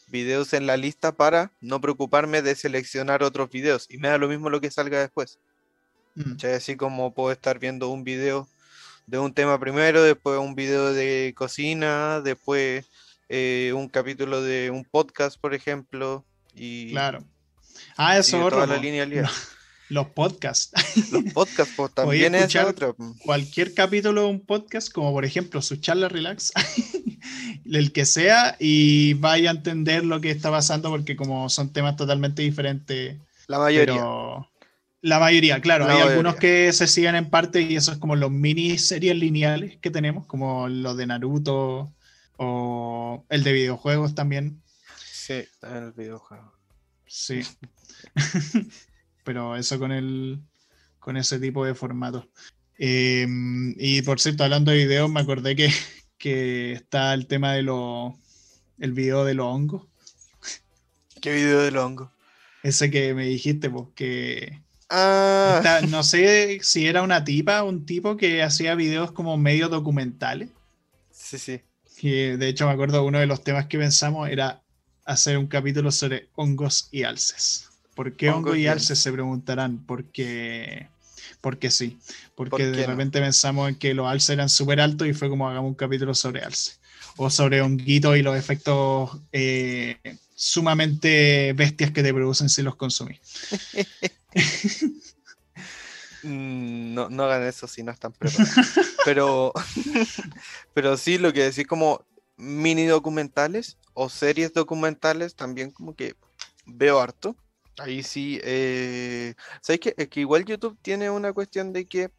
videos 0.08 0.54
en 0.54 0.68
la 0.68 0.78
lista 0.78 1.12
para 1.12 1.52
no 1.62 1.82
preocuparme 1.82 2.42
de 2.42 2.56
seleccionar 2.56 3.24
otros 3.24 3.50
videos 3.50 3.88
y 3.90 3.98
me 3.98 4.10
da 4.10 4.18
lo 4.18 4.28
mismo 4.28 4.50
lo 4.50 4.62
que 4.62 4.70
salga 4.70 5.00
después. 5.00 5.40
Mm. 6.16 6.36
Así 6.56 6.76
como 6.78 7.14
puedo 7.14 7.32
estar 7.32 7.60
viendo 7.60 7.90
un 7.90 8.04
video 8.04 8.48
de 9.08 9.20
un 9.20 9.34
tema 9.34 9.60
primero, 9.60 10.04
después 10.04 10.40
un 10.40 10.56
video 10.56 10.94
de 10.94 11.34
cocina, 11.36 12.22
después 12.22 12.86
eh, 13.30 13.74
un 13.76 13.90
capítulo 13.90 14.42
de 14.42 14.70
un 14.70 14.84
podcast, 14.84 15.40
por 15.40 15.54
ejemplo, 15.54 16.26
y 16.54 16.92
Claro. 16.92 17.24
Ah, 17.98 18.18
eso 18.18 18.38
otro, 18.38 18.62
toda 18.62 18.68
la 18.68 18.78
linealidad. 18.78 19.30
Los 19.90 20.08
podcasts. 20.08 20.72
Los 21.12 21.32
podcasts, 21.34 21.74
pues 21.76 21.94
también 21.94 22.34
es 22.34 22.56
otro. 22.56 22.96
Cualquier 23.24 23.74
capítulo 23.74 24.22
de 24.22 24.28
un 24.28 24.46
podcast, 24.46 24.92
como 24.92 25.12
por 25.12 25.26
ejemplo 25.26 25.62
su 25.62 25.76
charla 25.76 26.10
relax, 26.10 26.52
el 27.66 27.92
que 27.92 28.06
sea, 28.06 28.56
y 28.60 29.14
vaya 29.16 29.52
a 29.52 29.54
entender 29.54 30.04
lo 30.04 30.22
que 30.22 30.32
está 30.32 30.50
pasando, 30.50 30.90
porque 30.90 31.16
como 31.16 31.50
son 31.50 31.72
temas 31.72 31.96
totalmente 31.98 32.42
diferentes, 32.42 33.18
La 33.48 33.60
mayoría. 33.60 33.94
pero 33.94 34.50
la 35.02 35.20
mayoría, 35.20 35.62
claro, 35.62 35.86
La 35.86 35.94
hay 35.94 36.02
algunos 36.02 36.36
que 36.38 36.74
se 36.74 36.88
siguen 36.88 37.14
en 37.14 37.30
parte 37.30 37.62
y 37.62 37.76
eso 37.76 37.92
es 37.92 38.00
como 38.00 38.16
los 38.16 38.32
mini 38.32 38.80
series 38.80 39.16
lineales 39.16 39.78
que 39.78 39.92
tenemos, 39.92 40.26
como 40.26 40.68
los 40.68 40.98
de 40.98 41.06
Naruto 41.06 41.94
o 42.38 43.26
el 43.30 43.44
de 43.44 43.54
videojuegos 43.54 44.16
también. 44.16 44.62
Sí, 44.98 45.34
está 45.34 45.78
en 45.78 45.84
el 45.86 45.92
videojuego. 45.94 46.54
Sí. 47.08 47.42
Pero 49.24 49.56
eso 49.56 49.80
con 49.80 49.92
el 49.92 50.42
con 51.00 51.18
ese 51.18 51.40
tipo 51.40 51.66
de 51.66 51.76
formato. 51.76 52.30
Eh, 52.78 53.28
y 53.78 54.02
por 54.02 54.20
cierto, 54.20 54.44
hablando 54.44 54.72
de 54.72 54.78
videos, 54.78 55.10
me 55.10 55.22
acordé 55.22 55.56
que, 55.56 55.70
que 56.18 56.74
está 56.74 57.14
el 57.14 57.28
tema 57.28 57.54
de 57.54 57.62
los 57.64 58.14
el 58.80 58.92
video 58.92 59.24
de 59.24 59.34
los 59.36 59.46
hongos. 59.48 59.88
¿Qué 61.22 61.34
video 61.34 61.62
del 61.62 61.78
hongo? 61.78 62.12
Ese 62.64 62.90
que 62.92 63.14
me 63.14 63.26
dijiste, 63.26 63.70
pues, 63.70 63.88
que 63.96 64.62
Ah, 64.90 65.56
está- 65.58 65.82
no 65.88 66.04
sé 66.04 66.60
si 66.62 66.86
era 66.88 67.02
una 67.02 67.24
tipa 67.24 67.64
un 67.64 67.86
tipo 67.86 68.18
que 68.18 68.44
hacía 68.44 68.76
videos 68.76 69.12
como 69.12 69.38
medio 69.38 69.70
documentales. 69.70 70.50
sí, 71.12 71.38
sí. 71.40 71.62
Que 72.06 72.38
de 72.38 72.48
hecho 72.50 72.68
me 72.68 72.74
acuerdo 72.74 73.04
uno 73.04 73.18
de 73.18 73.26
los 73.26 73.44
temas 73.44 73.66
que 73.66 73.80
pensamos 73.80 74.30
era 74.30 74.62
hacer 75.06 75.40
un 75.40 75.48
capítulo 75.48 75.92
sobre 75.92 76.30
hongos 76.36 76.88
y 76.92 77.02
alces. 77.02 77.68
¿Por 77.96 78.16
qué 78.16 78.30
Hongos 78.30 78.54
hongos 78.54 78.58
y 78.58 78.68
alces? 78.68 78.92
alces. 78.92 79.00
Se 79.00 79.12
preguntarán. 79.12 79.84
Porque, 79.88 80.88
porque 81.42 81.72
sí. 81.72 81.98
Porque 82.36 82.50
¿Por 82.52 82.60
qué 82.60 82.68
de 82.68 82.84
no? 82.84 82.92
repente 82.92 83.20
pensamos 83.20 83.70
en 83.70 83.76
que 83.76 83.96
los 83.96 84.08
alces 84.08 84.30
eran 84.30 84.50
súper 84.50 84.82
altos 84.82 85.08
y 85.08 85.14
fue 85.14 85.30
como 85.30 85.50
hagamos 85.50 85.70
un 85.70 85.76
capítulo 85.76 86.14
sobre 86.14 86.42
alce. 86.44 86.74
O 87.18 87.32
sobre 87.32 87.62
honguitos 87.62 88.16
y 88.18 88.22
los 88.22 88.38
efectos 88.38 89.18
eh, 89.32 89.98
sumamente 90.36 91.54
bestias 91.54 91.90
que 91.90 92.04
te 92.04 92.14
producen 92.14 92.50
si 92.50 92.62
los 92.62 92.76
consumís. 92.76 93.20
Mm, 96.26 96.94
No, 96.96 97.10
no 97.10 97.24
hagan 97.24 97.44
eso 97.44 97.68
si 97.68 97.84
no 97.84 97.92
están 97.92 98.12
preparados. 98.12 98.50
Pero, 99.06 99.54
pero 100.74 100.98
sí, 100.98 101.20
lo 101.20 101.32
que 101.32 101.44
decís 101.44 101.68
como 101.68 102.04
mini 102.38 102.86
documentales 102.86 103.78
o 103.94 104.10
series 104.10 104.52
documentales 104.52 105.36
también 105.36 105.70
como 105.70 105.96
que 105.96 106.16
veo 106.66 107.00
harto. 107.00 107.36
Ahí 107.78 108.02
sí, 108.02 108.40
eh, 108.44 109.36
¿sabes 109.62 109.80
qué? 109.80 109.94
Es 109.96 110.08
que 110.08 110.22
igual 110.22 110.44
YouTube 110.44 110.76
tiene 110.82 111.12
una 111.12 111.34
cuestión 111.34 111.72
de 111.72 111.86
que 111.86 112.10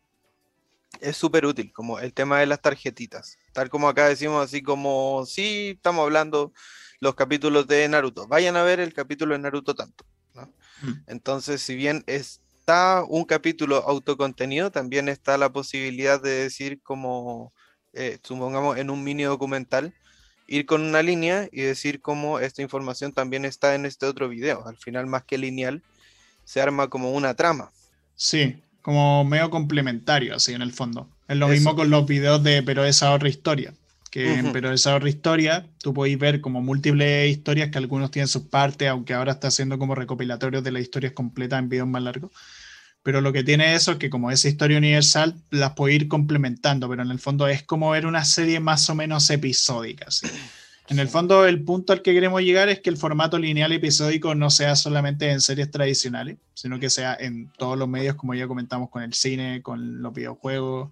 es 1.01 1.17
súper 1.17 1.45
útil, 1.45 1.73
como 1.73 1.99
el 1.99 2.13
tema 2.13 2.39
de 2.39 2.47
las 2.47 2.63
tarjetitas. 2.63 3.37
Tal 3.53 3.69
como 3.69 3.89
acá 3.89 4.09
decimos 4.09 4.45
así 4.45 4.63
como, 4.63 5.25
sí, 5.27 5.73
estamos 5.75 6.05
hablando 6.05 6.53
los 7.01 7.17
capítulos 7.17 7.67
de 7.67 7.89
Naruto. 7.89 8.29
Vayan 8.29 8.57
a 8.57 8.63
ver 8.63 8.79
el 8.79 8.95
capítulo 8.95 9.35
de 9.35 9.41
Naruto 9.41 9.75
tanto. 9.75 10.05
¿no? 10.35 10.43
Mm. 10.83 10.93
Entonces, 11.09 11.61
si 11.63 11.75
bien 11.75 12.05
está 12.67 13.05
un 13.05 13.25
capítulo 13.25 13.77
autocontenido, 13.77 14.73
también 14.73 15.09
está 15.09 15.39
la 15.39 15.53
posibilidad 15.53 16.21
de 16.21 16.31
decir 16.31 16.81
como, 16.83 17.53
eh, 17.93 18.19
supongamos, 18.25 18.77
en 18.77 18.91
un 18.91 19.05
mini 19.05 19.23
documental, 19.23 19.95
ir 20.49 20.67
con 20.67 20.81
una 20.83 21.01
línea 21.01 21.49
y 21.53 21.61
decir 21.61 22.01
como 22.01 22.41
esta 22.41 22.63
información 22.63 23.13
también 23.13 23.45
está 23.45 23.77
en 23.77 23.87
este 23.87 24.07
otro 24.07 24.29
video. 24.29 24.67
Al 24.67 24.77
final, 24.79 25.07
más 25.07 25.23
que 25.23 25.39
lineal, 25.39 25.81
se 26.43 26.61
arma 26.61 26.89
como 26.89 27.13
una 27.13 27.35
trama. 27.35 27.71
Sí, 28.17 28.57
como 28.83 29.25
medio 29.25 29.49
complementario, 29.49 30.35
así 30.35 30.53
en 30.53 30.63
el 30.63 30.73
fondo. 30.73 31.09
Es 31.29 31.37
lo 31.37 31.47
Eso. 31.47 31.53
mismo 31.55 31.77
con 31.77 31.89
los 31.89 32.05
videos 32.05 32.43
de 32.43 32.65
Pero 32.65 32.85
esa 32.85 33.13
otra 33.13 33.29
historia. 33.29 33.75
Que. 34.17 34.43
Pero 34.51 34.73
esa 34.73 34.97
otra 34.97 35.11
historia, 35.11 35.67
tú 35.83 35.93
podéis 35.93 36.19
ver 36.19 36.41
como 36.41 36.63
múltiples 36.63 37.29
historias 37.29 37.71
que 37.71 37.77
algunos 37.77 38.11
tienen 38.11 38.29
sus 38.29 38.45
partes, 38.45 38.89
aunque 38.89 39.13
ahora 39.13 39.33
está 39.33 39.49
haciendo 39.49 39.79
como 39.79 39.95
recopilatorios 39.95 40.65
de 40.65 40.73
las 40.73 40.81
historias 40.81 41.13
completas 41.13 41.59
en 41.59 41.69
videos 41.69 41.87
más 41.87 42.03
largos. 42.03 42.31
Pero 43.03 43.21
lo 43.21 43.31
que 43.31 43.45
tiene 43.45 43.75
eso 43.75 43.93
es 43.93 43.99
que 43.99 44.09
como 44.09 44.31
es 44.31 44.43
historia 44.47 44.79
universal, 44.79 45.35
las 45.51 45.73
puede 45.75 45.93
ir 45.93 46.09
complementando, 46.09 46.89
pero 46.89 47.03
en 47.03 47.11
el 47.11 47.19
fondo 47.19 47.47
es 47.47 47.63
como 47.63 47.91
ver 47.91 48.07
una 48.07 48.25
serie 48.25 48.59
más 48.59 48.89
o 48.89 48.95
menos 48.95 49.29
episódica. 49.29 50.11
¿sí? 50.11 50.27
En 50.89 50.99
el 50.99 51.09
fondo, 51.09 51.45
el 51.45 51.63
punto 51.63 51.93
al 51.93 52.01
que 52.01 52.15
queremos 52.15 52.41
llegar 52.41 52.71
es 52.71 52.81
que 52.81 52.89
el 52.89 52.97
formato 52.97 53.39
lineal 53.39 53.73
episódico 53.73 54.35
no 54.35 54.49
sea 54.49 54.77
solamente 54.77 55.31
en 55.31 55.43
series 55.43 55.71
tradicionales, 55.71 56.39
sino 56.55 56.81
que 56.81 56.89
sea 56.89 57.15
en 57.21 57.53
todos 57.59 57.77
los 57.77 57.87
medios, 57.87 58.17
como 58.17 58.35
ya 58.35 58.49
comentamos, 58.49 58.89
con 58.89 59.03
el 59.03 59.13
cine, 59.13 59.61
con 59.61 60.01
los 60.01 60.15
videojuegos, 60.15 60.91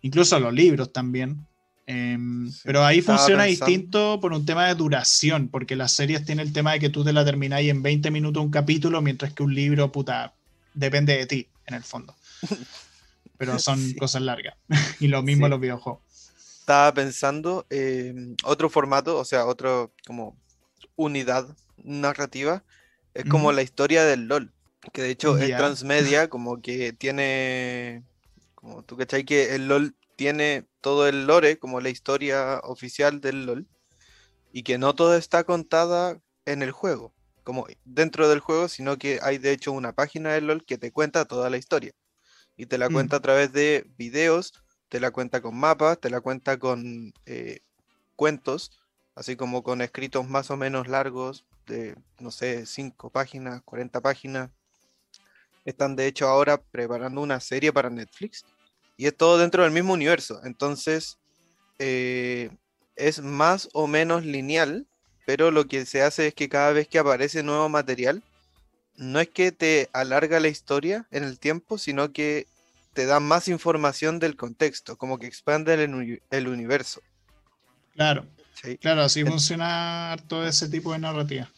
incluso 0.00 0.40
los 0.40 0.52
libros 0.52 0.92
también. 0.92 1.46
Em, 1.86 2.48
Sí, 2.50 2.60
pero 2.64 2.84
ahí 2.84 3.00
funciona 3.02 3.44
pensando. 3.44 3.66
distinto 3.70 4.20
por 4.20 4.32
un 4.32 4.46
tema 4.46 4.66
de 4.68 4.74
duración, 4.74 5.48
porque 5.48 5.74
las 5.76 5.92
series 5.92 6.24
tienen 6.24 6.46
el 6.46 6.52
tema 6.52 6.72
de 6.72 6.80
que 6.80 6.90
tú 6.90 7.04
te 7.04 7.12
la 7.12 7.24
termináis 7.24 7.68
en 7.70 7.82
20 7.82 8.10
minutos 8.10 8.42
un 8.42 8.50
capítulo, 8.50 9.00
mientras 9.02 9.32
que 9.34 9.42
un 9.42 9.54
libro, 9.54 9.90
puta, 9.90 10.34
depende 10.74 11.16
de 11.16 11.26
ti, 11.26 11.48
en 11.66 11.74
el 11.74 11.82
fondo. 11.82 12.14
Pero 13.38 13.58
son 13.58 13.78
Sí. 13.78 13.96
cosas 13.96 14.22
largas. 14.22 14.54
y 15.00 15.08
lo 15.08 15.22
mismo 15.22 15.46
Sí. 15.46 15.50
los 15.50 15.60
videojuegos. 15.60 16.02
Estaba 16.60 16.94
pensando 16.94 17.66
en 17.70 18.36
otro 18.44 18.70
formato, 18.70 19.18
o 19.18 19.24
sea, 19.24 19.46
otro 19.46 19.92
como 20.06 20.36
unidad 20.94 21.48
narrativa, 21.76 22.62
es 23.14 23.24
como 23.24 23.50
la 23.50 23.62
historia 23.62 24.04
del 24.04 24.28
LOL, 24.28 24.52
que 24.92 25.02
de 25.02 25.10
hecho 25.10 25.36
es 25.38 25.48
Ya. 25.48 25.56
transmedia, 25.56 26.28
como 26.28 26.62
que 26.62 26.92
tiene, 26.92 28.04
como 28.54 28.84
tú 28.84 28.96
cachai 28.96 29.24
que 29.24 29.54
el 29.56 29.66
LOL 29.66 29.96
tiene 30.16 30.66
todo 30.80 31.08
el 31.08 31.26
lore, 31.26 31.58
como 31.58 31.80
la 31.80 31.88
historia 31.88 32.60
oficial 32.64 33.20
del 33.20 33.46
LOL, 33.46 33.66
y 34.52 34.62
que 34.62 34.78
no 34.78 34.94
todo 34.94 35.16
está 35.16 35.44
contada 35.44 36.20
en 36.44 36.62
el 36.62 36.72
juego, 36.72 37.14
como 37.44 37.66
dentro 37.84 38.28
del 38.28 38.40
juego, 38.40 38.68
sino 38.68 38.98
que 38.98 39.18
hay 39.22 39.38
de 39.38 39.52
hecho 39.52 39.72
una 39.72 39.92
página 39.92 40.32
del 40.32 40.46
LOL 40.46 40.64
que 40.64 40.78
te 40.78 40.92
cuenta 40.92 41.24
toda 41.24 41.50
la 41.50 41.56
historia, 41.56 41.92
y 42.56 42.66
te 42.66 42.78
la 42.78 42.88
Mm. 42.88 42.92
cuenta 42.92 43.16
a 43.16 43.20
través 43.20 43.52
de 43.52 43.86
videos, 43.96 44.52
te 44.88 45.00
la 45.00 45.10
cuenta 45.10 45.40
con 45.40 45.56
mapas, 45.56 45.98
te 45.98 46.10
la 46.10 46.20
cuenta 46.20 46.58
con 46.58 47.12
eh, 47.26 47.60
cuentos, 48.16 48.70
así 49.14 49.36
como 49.36 49.62
con 49.62 49.80
escritos 49.80 50.28
más 50.28 50.50
o 50.50 50.56
menos 50.56 50.88
largos, 50.88 51.46
de, 51.66 51.96
no 52.18 52.30
sé, 52.30 52.66
5 52.66 53.10
páginas, 53.10 53.62
40 53.62 54.00
páginas. 54.00 54.50
Están 55.64 55.94
de 55.96 56.06
hecho 56.06 56.28
ahora 56.28 56.60
preparando 56.60 57.20
una 57.20 57.38
serie 57.38 57.72
para 57.72 57.88
Netflix 57.88 58.44
y 59.02 59.08
es 59.08 59.16
todo 59.16 59.36
dentro 59.36 59.64
del 59.64 59.72
mismo 59.72 59.94
universo. 59.94 60.40
Entonces 60.44 61.18
eh, 61.80 62.50
es 62.94 63.20
más 63.20 63.68
o 63.72 63.88
menos 63.88 64.24
lineal, 64.24 64.86
pero 65.26 65.50
lo 65.50 65.66
que 65.66 65.86
se 65.86 66.02
hace 66.02 66.28
es 66.28 66.34
que 66.34 66.48
cada 66.48 66.70
vez 66.70 66.86
que 66.86 67.00
aparece 67.00 67.42
nuevo 67.42 67.68
material, 67.68 68.22
no 68.94 69.18
es 69.18 69.28
que 69.28 69.50
te 69.50 69.90
alarga 69.92 70.38
la 70.38 70.46
historia 70.46 71.08
en 71.10 71.24
el 71.24 71.40
tiempo, 71.40 71.78
sino 71.78 72.12
que 72.12 72.46
te 72.92 73.04
da 73.06 73.18
más 73.18 73.48
información 73.48 74.20
del 74.20 74.36
contexto, 74.36 74.96
como 74.96 75.18
que 75.18 75.26
expande 75.26 75.74
el, 75.74 76.22
el 76.30 76.46
universo. 76.46 77.02
Claro, 77.94 78.24
¿sí? 78.62 78.78
claro, 78.78 79.02
así 79.02 79.24
funciona 79.24 80.16
todo 80.28 80.46
ese 80.46 80.68
tipo 80.68 80.92
de 80.92 81.00
narrativa. 81.00 81.50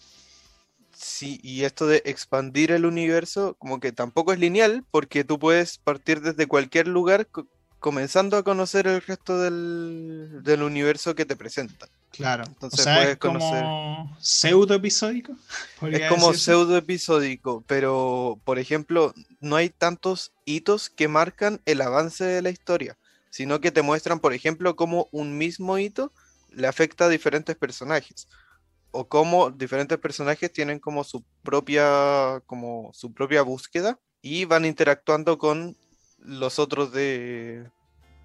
Sí, 1.07 1.39
y 1.43 1.65
esto 1.65 1.87
de 1.87 2.01
expandir 2.07 2.73
el 2.73 2.87
universo, 2.87 3.57
como 3.59 3.79
que 3.79 3.93
tampoco 3.93 4.33
es 4.33 4.39
lineal, 4.39 4.87
porque 4.91 5.23
tú 5.23 5.39
puedes 5.39 5.77
partir 5.77 6.23
desde 6.23 6.47
cualquier 6.47 6.89
lugar 6.89 7.27
co- 7.27 7.47
comenzando 7.79 8.39
a 8.39 8.43
conocer 8.43 8.87
el 8.87 9.03
resto 9.03 9.39
del, 9.39 10.43
del 10.43 10.63
universo 10.63 11.15
que 11.15 11.27
te 11.27 11.37
presentan. 11.37 11.91
Claro. 12.11 12.45
Entonces 12.47 12.81
o 12.81 12.83
sea, 12.85 12.95
puedes 12.95 13.11
es 13.11 13.17
como 13.19 14.17
pseudo 14.19 14.73
episódico. 14.73 15.37
Es 15.93 16.09
como 16.09 16.33
pseudo 16.33 16.75
episódico, 16.79 17.63
pero 17.67 18.41
por 18.43 18.59
ejemplo, 18.59 19.13
no 19.41 19.57
hay 19.57 19.69
tantos 19.69 20.33
hitos 20.47 20.89
que 20.89 21.07
marcan 21.07 21.61
el 21.67 21.83
avance 21.83 22.25
de 22.25 22.41
la 22.41 22.49
historia, 22.49 22.97
sino 23.29 23.61
que 23.61 23.71
te 23.71 23.83
muestran, 23.83 24.21
por 24.21 24.33
ejemplo, 24.33 24.75
cómo 24.75 25.09
un 25.13 25.37
mismo 25.37 25.77
hito 25.77 26.13
le 26.49 26.67
afecta 26.67 27.05
a 27.05 27.09
diferentes 27.11 27.57
personajes 27.57 28.27
o 28.95 29.09
cómo 29.09 29.51
diferentes 29.51 29.99
personajes 29.99 30.53
tienen 30.53 30.79
como 30.79 31.05
su 31.05 31.25
propia 31.43 32.41
como 32.47 32.91
su 32.95 33.13
propia 33.13 33.43
búsqueda 33.43 33.99
y 34.23 34.45
van 34.45 34.65
interactuando 34.65 35.37
con 35.37 35.77
los 36.19 36.59
otros 36.59 36.93
de 36.93 37.65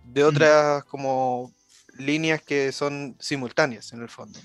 de 0.03 0.23
otras 0.23 0.83
como 0.85 1.53
líneas 1.97 2.41
que 2.41 2.71
son 2.71 3.15
simultáneas 3.19 3.91
en 3.93 4.01
el 4.01 4.09
fondo. 4.09 4.39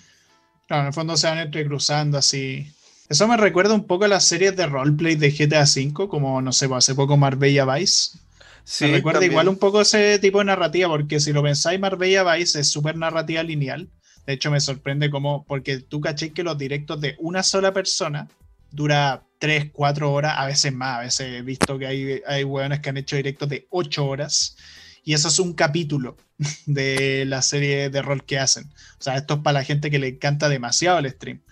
Claro, 0.66 0.82
en 0.82 0.86
el 0.88 0.92
fondo 0.92 1.16
se 1.16 1.26
van 1.26 1.38
entrecruzando 1.38 2.18
así. 2.18 2.72
Eso 3.08 3.28
me 3.28 3.36
recuerda 3.36 3.74
un 3.74 3.86
poco 3.86 4.06
a 4.06 4.08
las 4.08 4.26
series 4.26 4.56
de 4.56 4.66
roleplay 4.66 5.14
de 5.14 5.30
GTA 5.30 5.62
V, 5.62 6.08
como 6.08 6.40
no 6.40 6.52
sé, 6.52 6.68
hace 6.74 6.94
poco 6.94 7.16
Marbella 7.16 7.66
Vice. 7.66 8.18
Sí, 8.64 8.86
me 8.86 8.92
recuerda 8.92 9.24
igual 9.24 9.48
un 9.48 9.58
poco 9.58 9.82
ese 9.82 10.18
tipo 10.18 10.38
de 10.38 10.46
narrativa, 10.46 10.88
porque 10.88 11.20
si 11.20 11.32
lo 11.34 11.42
pensáis, 11.42 11.78
Marbella 11.78 12.24
Vice 12.34 12.60
es 12.60 12.70
súper 12.70 12.96
narrativa 12.96 13.42
lineal. 13.42 13.90
De 14.26 14.32
hecho, 14.32 14.50
me 14.50 14.60
sorprende 14.60 15.10
como, 15.10 15.44
porque 15.44 15.78
tú 15.78 16.00
caché 16.00 16.32
que 16.32 16.42
los 16.42 16.56
directos 16.56 17.00
de 17.00 17.16
una 17.18 17.42
sola 17.42 17.72
persona 17.72 18.28
dura 18.70 19.24
3, 19.38 19.70
4 19.72 20.12
horas, 20.12 20.34
a 20.36 20.46
veces 20.46 20.72
más. 20.72 20.98
A 20.98 21.02
veces 21.02 21.20
he 21.34 21.42
visto 21.42 21.78
que 21.78 21.86
hay, 21.86 22.20
hay 22.26 22.44
hueones 22.44 22.80
que 22.80 22.90
han 22.90 22.96
hecho 22.96 23.16
directos 23.16 23.48
de 23.48 23.66
8 23.70 24.06
horas 24.06 24.56
y 25.04 25.12
eso 25.12 25.28
es 25.28 25.38
un 25.38 25.52
capítulo 25.52 26.16
de 26.66 27.24
la 27.26 27.42
serie 27.42 27.90
de 27.90 28.02
rol 28.02 28.24
que 28.24 28.38
hacen. 28.38 28.64
O 28.98 29.02
sea, 29.02 29.16
esto 29.16 29.34
es 29.34 29.40
para 29.40 29.60
la 29.60 29.64
gente 29.64 29.90
que 29.90 29.98
le 29.98 30.08
encanta 30.08 30.48
demasiado 30.48 30.98
el 30.98 31.10
stream. 31.10 31.42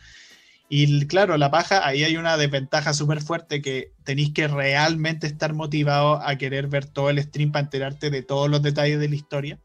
Y 0.74 1.06
claro, 1.06 1.36
la 1.36 1.50
paja, 1.50 1.86
ahí 1.86 2.02
hay 2.02 2.16
una 2.16 2.38
desventaja 2.38 2.94
súper 2.94 3.20
fuerte 3.20 3.60
que 3.60 3.92
tenéis 4.04 4.32
que 4.32 4.48
realmente 4.48 5.26
estar 5.26 5.52
motivado 5.52 6.26
a 6.26 6.36
querer 6.36 6.66
ver 6.66 6.86
todo 6.86 7.10
el 7.10 7.22
stream 7.22 7.52
para 7.52 7.64
enterarte 7.64 8.08
de 8.08 8.22
todos 8.22 8.48
los 8.48 8.62
detalles 8.62 8.98
de 8.98 9.10
la 9.10 9.14
historia. 9.14 9.58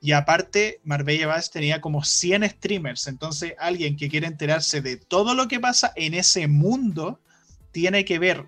Y 0.00 0.12
aparte, 0.12 0.80
Marbella 0.84 1.26
Bass 1.26 1.50
tenía 1.50 1.80
como 1.80 2.04
100 2.04 2.48
streamers, 2.50 3.06
entonces 3.06 3.54
alguien 3.58 3.96
que 3.96 4.08
quiere 4.08 4.26
enterarse 4.26 4.80
de 4.80 4.96
todo 4.96 5.34
lo 5.34 5.48
que 5.48 5.58
pasa 5.58 5.92
en 5.96 6.14
ese 6.14 6.46
mundo 6.46 7.20
tiene 7.72 8.04
que 8.04 8.18
ver 8.18 8.46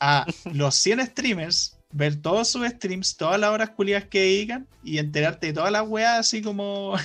a 0.00 0.26
los 0.52 0.74
100 0.74 1.06
streamers 1.06 1.78
ver 1.92 2.16
todos 2.16 2.48
sus 2.48 2.66
streams, 2.66 3.16
todas 3.16 3.38
las 3.38 3.50
horas 3.50 3.70
culiadas 3.70 4.08
que 4.08 4.22
digan 4.24 4.66
y 4.82 4.98
enterarte 4.98 5.48
de 5.48 5.52
todas 5.52 5.70
las 5.70 5.86
weas 5.88 6.18
así 6.18 6.42
como... 6.42 6.96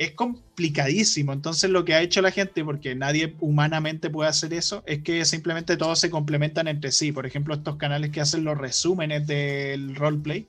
es 0.00 0.12
complicadísimo. 0.12 1.34
Entonces 1.34 1.68
lo 1.68 1.84
que 1.84 1.92
ha 1.92 2.00
hecho 2.00 2.22
la 2.22 2.30
gente, 2.30 2.64
porque 2.64 2.94
nadie 2.94 3.36
humanamente 3.38 4.08
puede 4.08 4.30
hacer 4.30 4.54
eso, 4.54 4.82
es 4.86 5.02
que 5.02 5.26
simplemente 5.26 5.76
todos 5.76 6.00
se 6.00 6.08
complementan 6.08 6.68
entre 6.68 6.90
sí. 6.90 7.12
Por 7.12 7.26
ejemplo, 7.26 7.54
estos 7.54 7.76
canales 7.76 8.10
que 8.10 8.22
hacen 8.22 8.42
los 8.42 8.56
resúmenes 8.56 9.26
del 9.26 9.94
roleplay, 9.94 10.48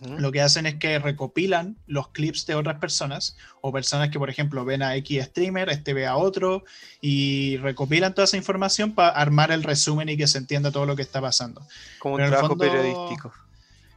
lo 0.00 0.30
que 0.30 0.42
hacen 0.42 0.66
es 0.66 0.74
que 0.74 0.98
recopilan 0.98 1.76
los 1.86 2.08
clips 2.08 2.44
de 2.46 2.54
otras 2.54 2.78
personas 2.78 3.36
o 3.62 3.72
personas 3.72 4.10
que, 4.10 4.18
por 4.18 4.28
ejemplo, 4.28 4.64
ven 4.64 4.82
a 4.82 4.94
X 4.96 5.24
streamer, 5.24 5.70
este 5.70 5.94
ve 5.94 6.06
a 6.06 6.16
otro 6.16 6.64
y 7.00 7.56
recopilan 7.58 8.14
toda 8.14 8.26
esa 8.26 8.36
información 8.36 8.92
para 8.92 9.10
armar 9.10 9.50
el 9.50 9.62
resumen 9.62 10.08
y 10.08 10.16
que 10.16 10.26
se 10.26 10.38
entienda 10.38 10.70
todo 10.70 10.84
lo 10.84 10.96
que 10.96 11.02
está 11.02 11.20
pasando. 11.20 11.66
Como 11.98 12.16
un 12.16 12.26
trabajo 12.26 12.56
periodístico. 12.56 13.32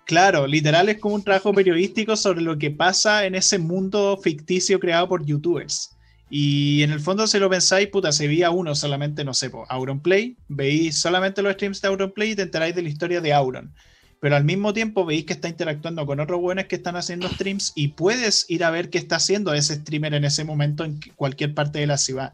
Claro, 0.05 0.47
literal 0.47 0.89
es 0.89 0.99
como 0.99 1.15
un 1.15 1.23
trabajo 1.23 1.53
periodístico 1.53 2.15
sobre 2.15 2.41
lo 2.41 2.57
que 2.57 2.71
pasa 2.71 3.25
en 3.25 3.35
ese 3.35 3.59
mundo 3.59 4.19
ficticio 4.23 4.79
creado 4.79 5.07
por 5.09 5.25
youtubers. 5.25 5.95
Y 6.31 6.81
en 6.83 6.91
el 6.91 6.99
fondo, 6.99 7.27
si 7.27 7.39
lo 7.39 7.49
pensáis, 7.49 7.89
puta, 7.89 8.11
se 8.11 8.27
veía 8.27 8.51
uno 8.51 8.73
solamente, 8.73 9.23
no 9.23 9.33
sé, 9.33 9.51
Auronplay, 9.67 10.37
veis 10.47 10.99
solamente 10.99 11.41
los 11.41 11.53
streams 11.53 11.81
de 11.81 11.87
Auronplay 11.89 12.31
y 12.31 12.35
te 12.35 12.43
enteráis 12.43 12.75
de 12.75 12.83
la 12.83 12.89
historia 12.89 13.19
de 13.19 13.33
Auron 13.33 13.73
pero 14.19 14.35
al 14.35 14.43
mismo 14.43 14.73
tiempo 14.73 15.05
veis 15.05 15.25
que 15.25 15.33
está 15.33 15.47
interactuando 15.47 16.05
con 16.05 16.19
otros 16.19 16.41
buenos 16.41 16.65
que 16.65 16.75
están 16.75 16.95
haciendo 16.95 17.29
streams 17.29 17.71
y 17.75 17.89
puedes 17.89 18.45
ir 18.49 18.63
a 18.63 18.69
ver 18.69 18.89
qué 18.89 18.97
está 18.97 19.15
haciendo 19.15 19.53
ese 19.53 19.75
streamer 19.75 20.13
en 20.13 20.25
ese 20.25 20.43
momento 20.43 20.83
en 20.83 20.99
cualquier 21.15 21.53
parte 21.53 21.79
de 21.79 21.87
la 21.87 21.97
ciudad. 21.97 22.33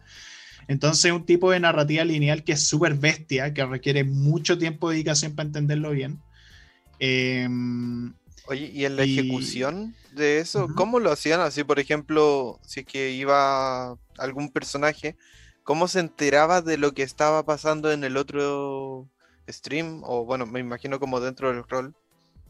Entonces, 0.67 1.11
un 1.11 1.25
tipo 1.25 1.51
de 1.51 1.59
narrativa 1.59 2.03
lineal 2.03 2.43
que 2.43 2.53
es 2.53 2.67
súper 2.67 2.95
bestia, 2.95 3.53
que 3.53 3.65
requiere 3.65 4.03
mucho 4.03 4.57
tiempo 4.57 4.89
de 4.89 4.95
dedicación 4.95 5.35
para 5.35 5.47
entenderlo 5.47 5.91
bien. 5.91 6.19
Em, 6.97 8.13
Oye, 8.47 8.71
¿y 8.73 8.85
en 8.85 8.95
la 8.95 9.03
ejecución 9.03 9.95
de 10.13 10.39
eso, 10.39 10.67
cómo 10.75 10.99
lo 10.99 11.11
hacían? 11.11 11.41
Así, 11.41 11.63
por 11.63 11.79
ejemplo, 11.79 12.59
si 12.65 12.81
es 12.81 12.85
que 12.85 13.11
iba 13.11 13.97
algún 14.17 14.51
personaje, 14.51 15.17
¿cómo 15.63 15.87
se 15.87 15.99
enteraba 15.99 16.61
de 16.61 16.77
lo 16.77 16.93
que 16.93 17.03
estaba 17.03 17.43
pasando 17.45 17.91
en 17.91 18.03
el 18.03 18.17
otro 18.17 19.07
stream, 19.47 20.01
o 20.03 20.25
bueno, 20.25 20.45
me 20.45 20.59
imagino 20.59 20.99
como 20.99 21.19
dentro 21.19 21.53
del 21.53 21.63
rol, 21.67 21.93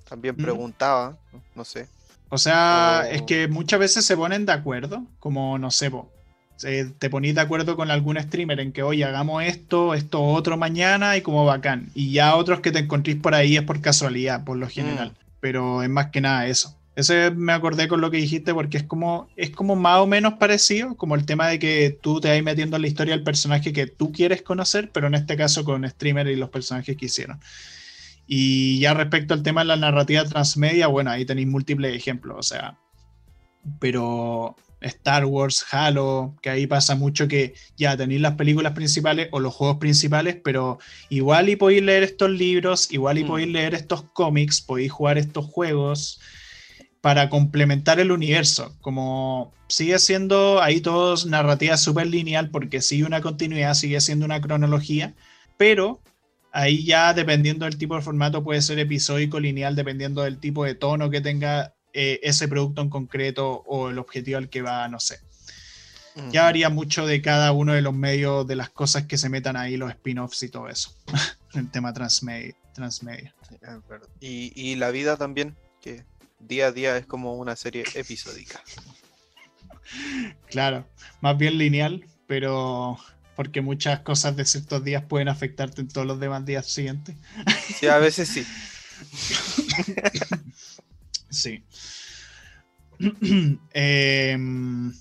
también 0.08 0.36
preguntaba, 0.36 1.18
no 1.56 1.66
sé. 1.66 1.88
O 2.30 2.38
sea, 2.38 3.08
es 3.10 3.22
que 3.24 3.48
muchas 3.48 3.80
veces 3.80 4.06
se 4.06 4.18
ponen 4.18 4.46
de 4.46 4.54
acuerdo, 4.54 5.04
como 5.20 5.58
no 5.58 5.72
sé, 5.72 5.92
te 7.00 7.10
ponís 7.10 7.36
de 7.36 7.42
acuerdo 7.42 7.76
con 7.76 7.92
algún 7.92 8.20
streamer 8.22 8.60
en 8.60 8.72
que, 8.72 8.84
oye, 8.84 9.04
hagamos 9.04 9.44
esto, 9.44 9.94
esto 9.94 10.24
otro 10.24 10.58
mañana 10.58 11.18
y 11.18 11.22
como 11.22 11.46
bacán. 11.46 11.90
Y 11.94 12.12
ya 12.12 12.36
otros 12.36 12.62
que 12.62 12.72
te 12.72 12.80
encontréis 12.80 13.20
por 13.20 13.36
ahí 13.36 13.58
es 13.58 13.64
por 13.64 13.82
casualidad, 13.82 14.44
por 14.44 14.58
lo 14.58 14.68
general. 14.68 15.10
Mm. 15.10 15.26
Pero 15.40 15.84
es 15.84 15.90
más 15.90 16.08
que 16.08 16.22
nada 16.22 16.48
eso. 16.48 16.76
Ese 16.96 17.32
me 17.32 17.52
acordé 17.52 17.90
con 17.90 18.00
lo 18.00 18.10
que 18.10 18.18
dijiste 18.18 18.54
porque 18.54 18.78
es 18.78 18.84
como, 18.84 19.28
es 19.36 19.50
como 19.50 19.76
más 19.76 20.00
o 20.00 20.08
menos 20.08 20.36
parecido, 20.36 20.96
como 20.96 21.16
el 21.16 21.26
tema 21.26 21.50
de 21.50 21.60
que 21.60 21.98
tú 22.02 22.22
te 22.22 22.30
vas 22.30 22.42
metiendo 22.42 22.78
en 22.78 22.84
la 22.84 22.88
historia 22.88 23.14
del 23.14 23.24
personaje 23.24 23.74
que 23.74 23.86
tú 23.88 24.14
quieres 24.14 24.42
conocer, 24.42 24.92
pero 24.94 25.08
en 25.08 25.16
este 25.16 25.36
caso 25.36 25.66
con 25.66 25.88
streamer 25.88 26.28
y 26.28 26.38
los 26.38 26.50
personajes 26.50 26.96
que 26.96 27.08
hicieron. 27.08 27.40
Y 28.28 28.80
ya 28.80 28.94
respecto 28.94 29.34
al 29.34 29.44
tema 29.44 29.62
de 29.62 29.68
la 29.68 29.76
narrativa 29.76 30.24
transmedia, 30.24 30.88
bueno, 30.88 31.12
ahí 31.12 31.26
tenéis 31.26 31.48
múltiples 31.48 31.96
ejemplos, 31.96 32.38
o 32.40 32.44
sea, 32.44 32.78
pero 33.80 34.56
Star 34.80 35.26
Wars, 35.26 35.66
Halo, 35.72 36.36
que 36.42 36.50
ahí 36.50 36.66
pasa 36.66 36.96
mucho 36.96 37.28
que 37.28 37.56
ya 37.76 37.98
tenéis 37.98 38.22
las 38.22 38.36
películas 38.36 38.74
principales 38.74 39.28
o 39.32 39.40
los 39.42 39.54
juegos 39.54 39.78
principales, 39.78 40.38
pero 40.44 40.80
igual 41.10 41.50
y 41.50 41.58
podéis 41.58 41.84
leer 41.84 42.04
estos 42.04 42.30
libros, 42.30 42.92
igual 42.92 43.18
y 43.18 43.26
mm. 43.26 43.28
podéis 43.28 43.50
leer 43.50 43.74
estos 43.74 44.04
cómics, 44.14 44.62
podéis 44.62 44.92
jugar 44.92 45.18
estos 45.18 45.46
juegos 45.46 46.22
para 47.06 47.30
complementar 47.30 48.00
el 48.00 48.12
universo. 48.12 48.76
Como 48.82 49.54
sigue 49.68 50.00
siendo 50.00 50.60
ahí 50.60 50.82
todos 50.82 51.28
narrativa 51.28 51.78
súper 51.78 52.08
lineal 52.08 52.50
porque 52.50 52.82
sigue 52.82 53.04
una 53.04 53.22
continuidad, 53.22 53.76
sigue 53.76 54.02
siendo 54.02 54.26
una 54.26 54.42
cronología, 54.42 55.14
pero 55.56 56.02
ahí 56.52 56.84
ya 56.84 57.14
dependiendo 57.14 57.66
del 57.66 57.78
tipo 57.78 57.96
de 57.96 58.02
formato 58.02 58.44
puede 58.44 58.64
ser 58.64 58.80
episódico, 58.80 59.40
lineal, 59.40 59.76
dependiendo 59.76 60.24
del 60.24 60.40
tipo 60.40 60.66
de 60.66 60.74
tono 60.74 61.12
que 61.12 61.22
tenga 61.22 61.76
eh, 61.94 62.22
ese 62.24 62.48
producto 62.48 62.82
en 62.82 62.90
concreto 62.90 63.62
o 63.68 63.92
el 63.92 64.00
objetivo 64.00 64.40
al 64.40 64.50
que 64.50 64.64
va, 64.64 64.88
no 64.88 65.00
sé. 65.00 65.20
Ya 66.32 66.42
varía 66.42 66.72
mucho 66.72 67.06
de 67.06 67.22
cada 67.22 67.52
uno 67.52 67.74
de 67.74 67.84
los 67.84 67.94
medios, 67.94 68.48
de 68.48 68.56
las 68.56 68.72
cosas 68.72 69.06
que 69.06 69.20
se 69.20 69.30
metan 69.30 69.58
ahí, 69.58 69.78
los 69.78 69.92
spin-offs 69.92 70.42
y 70.42 70.50
todo 70.50 70.70
eso. 70.70 70.90
el 71.54 71.70
tema 71.70 71.94
transmedia. 71.94 72.56
transmedia. 72.74 73.36
y, 74.20 74.52
y 74.60 74.74
la 74.74 74.90
vida 74.90 75.18
también, 75.18 75.56
que 75.82 76.04
día 76.40 76.68
a 76.68 76.72
día 76.72 76.98
es 76.98 77.06
como 77.06 77.36
una 77.36 77.56
serie 77.56 77.84
episódica. 77.94 78.62
Claro, 80.50 80.88
más 81.22 81.38
bien 81.38 81.58
lineal, 81.58 82.06
pero 82.28 82.98
porque 83.36 83.62
muchas 83.62 84.00
cosas 84.02 84.36
de 84.36 84.46
ciertos 84.46 84.84
días 84.84 85.04
pueden 85.04 85.28
afectarte 85.28 85.82
en 85.82 85.88
todos 85.88 86.08
los 86.08 86.20
demás 86.20 86.46
días 86.46 86.66
siguientes. 86.66 87.16
Sí, 87.80 87.88
a 87.88 87.98
veces 87.98 88.30
sí. 88.30 88.46
sí. 91.30 91.64
Em, 93.74 94.94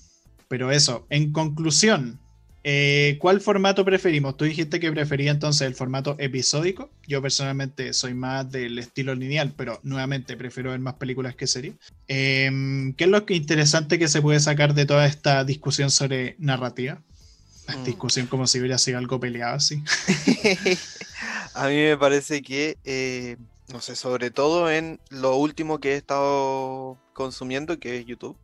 pero 0.49 0.71
eso, 0.71 1.07
en 1.09 1.31
conclusión, 1.31 2.19
eh, 2.67 3.17
¿Cuál 3.19 3.41
formato 3.41 3.85
preferimos? 3.85 4.37
Tú 4.37 4.45
dijiste 4.45 4.79
que 4.79 4.91
prefería 4.91 5.29
entonces 5.29 5.67
el 5.67 5.75
formato 5.75 6.15
episódico. 6.17 6.89
Yo 7.07 7.21
personalmente 7.21 7.93
soy 7.93 8.15
más 8.15 8.51
del 8.51 8.79
estilo 8.79 9.13
lineal, 9.13 9.53
pero 9.55 9.79
nuevamente 9.83 10.35
prefiero 10.35 10.71
ver 10.71 10.79
más 10.79 10.95
películas 10.95 11.35
que 11.35 11.45
series. 11.45 11.75
Em, 12.07 12.93
¿Qué 12.93 13.03
es 13.03 13.09
lo 13.11 13.23
que 13.27 13.35
interesante 13.35 13.99
que 13.99 14.07
se 14.07 14.19
puede 14.19 14.39
sacar 14.39 14.73
de 14.73 14.87
toda 14.87 15.05
esta 15.05 15.43
discusión 15.43 15.91
sobre 15.91 16.37
narrativa? 16.39 17.03
Mm. 17.67 17.83
Discusión 17.83 18.25
como 18.25 18.47
si 18.47 18.57
hubiera 18.59 18.79
sido 18.79 18.97
algo 18.97 19.19
peleado 19.19 19.57
así. 19.57 19.83
A 21.53 21.67
mí 21.67 21.75
me 21.75 21.97
parece 21.97 22.41
que, 22.41 22.77
eh, 22.83 23.37
no 23.71 23.79
sé, 23.79 23.95
sobre 23.95 24.31
todo 24.31 24.71
en 24.71 24.99
lo 25.11 25.35
último 25.35 25.79
que 25.79 25.93
he 25.93 25.97
estado 25.97 26.97
consumiendo, 27.13 27.79
que 27.79 27.99
es 27.99 28.07
YouTube. 28.07 28.35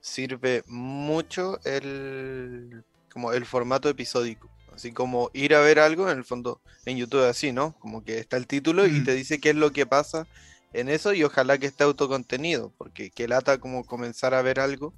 Sirve 0.00 0.62
mucho 0.68 1.58
el 1.64 2.84
como 3.12 3.32
el 3.32 3.44
formato 3.46 3.88
episódico. 3.88 4.50
Así 4.74 4.92
como 4.92 5.30
ir 5.34 5.54
a 5.54 5.60
ver 5.60 5.78
algo, 5.78 6.10
en 6.10 6.18
el 6.18 6.24
fondo, 6.24 6.60
en 6.86 6.96
YouTube 6.96 7.28
así, 7.28 7.52
¿no? 7.52 7.78
Como 7.78 8.04
que 8.04 8.18
está 8.18 8.36
el 8.38 8.46
título 8.46 8.86
y 8.86 8.92
mm. 8.92 9.04
te 9.04 9.14
dice 9.14 9.40
qué 9.40 9.50
es 9.50 9.56
lo 9.56 9.72
que 9.72 9.86
pasa 9.86 10.26
en 10.72 10.88
eso 10.88 11.12
y 11.12 11.22
ojalá 11.24 11.58
que 11.58 11.66
esté 11.66 11.84
autocontenido, 11.84 12.72
porque 12.78 13.10
que 13.10 13.28
lata 13.28 13.58
como 13.58 13.84
comenzar 13.84 14.34
a 14.34 14.42
ver 14.42 14.60
algo 14.60 14.94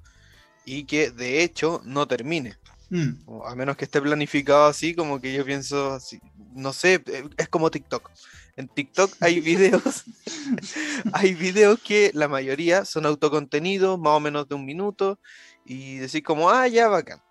y 0.63 0.85
que 0.85 1.11
de 1.11 1.43
hecho 1.43 1.81
no 1.83 2.07
termine. 2.07 2.57
Mm. 2.89 3.41
a 3.45 3.55
menos 3.55 3.77
que 3.77 3.85
esté 3.85 3.99
planificado 3.99 4.67
así, 4.67 4.93
como 4.93 5.19
que 5.19 5.33
yo 5.33 5.43
pienso 5.43 5.93
así, 5.93 6.19
no 6.53 6.71
sé, 6.71 7.01
eh, 7.07 7.27
es 7.35 7.49
como 7.49 7.71
TikTok. 7.71 8.11
En 8.55 8.67
TikTok 8.67 9.11
hay 9.21 9.39
videos, 9.41 10.05
hay 11.13 11.33
videos 11.33 11.79
que 11.79 12.11
la 12.13 12.27
mayoría 12.27 12.85
son 12.85 13.05
autocontenidos, 13.07 13.99
más 13.99 14.13
o 14.13 14.19
menos 14.19 14.47
de 14.47 14.55
un 14.55 14.65
minuto, 14.65 15.19
y 15.65 15.97
decís 15.97 16.21
como, 16.23 16.49
ah, 16.49 16.67
ya, 16.67 16.87
bacán. 16.87 17.21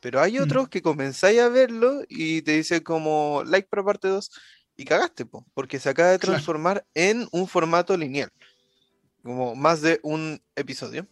Pero 0.00 0.20
hay 0.20 0.38
mm. 0.38 0.42
otros 0.42 0.68
que 0.68 0.82
comenzáis 0.82 1.40
a 1.40 1.48
verlo 1.48 2.02
y 2.08 2.42
te 2.42 2.52
dice 2.52 2.82
como, 2.82 3.42
like 3.44 3.68
para 3.68 3.84
parte 3.84 4.08
2, 4.08 4.30
y 4.76 4.84
cagaste, 4.84 5.26
porque 5.54 5.80
se 5.80 5.88
acaba 5.88 6.10
de 6.10 6.18
transformar 6.18 6.86
en 6.94 7.26
un 7.32 7.48
formato 7.48 7.96
lineal, 7.96 8.30
como 9.22 9.56
más 9.56 9.82
de 9.82 9.98
un 10.02 10.40
episodio. 10.54 11.06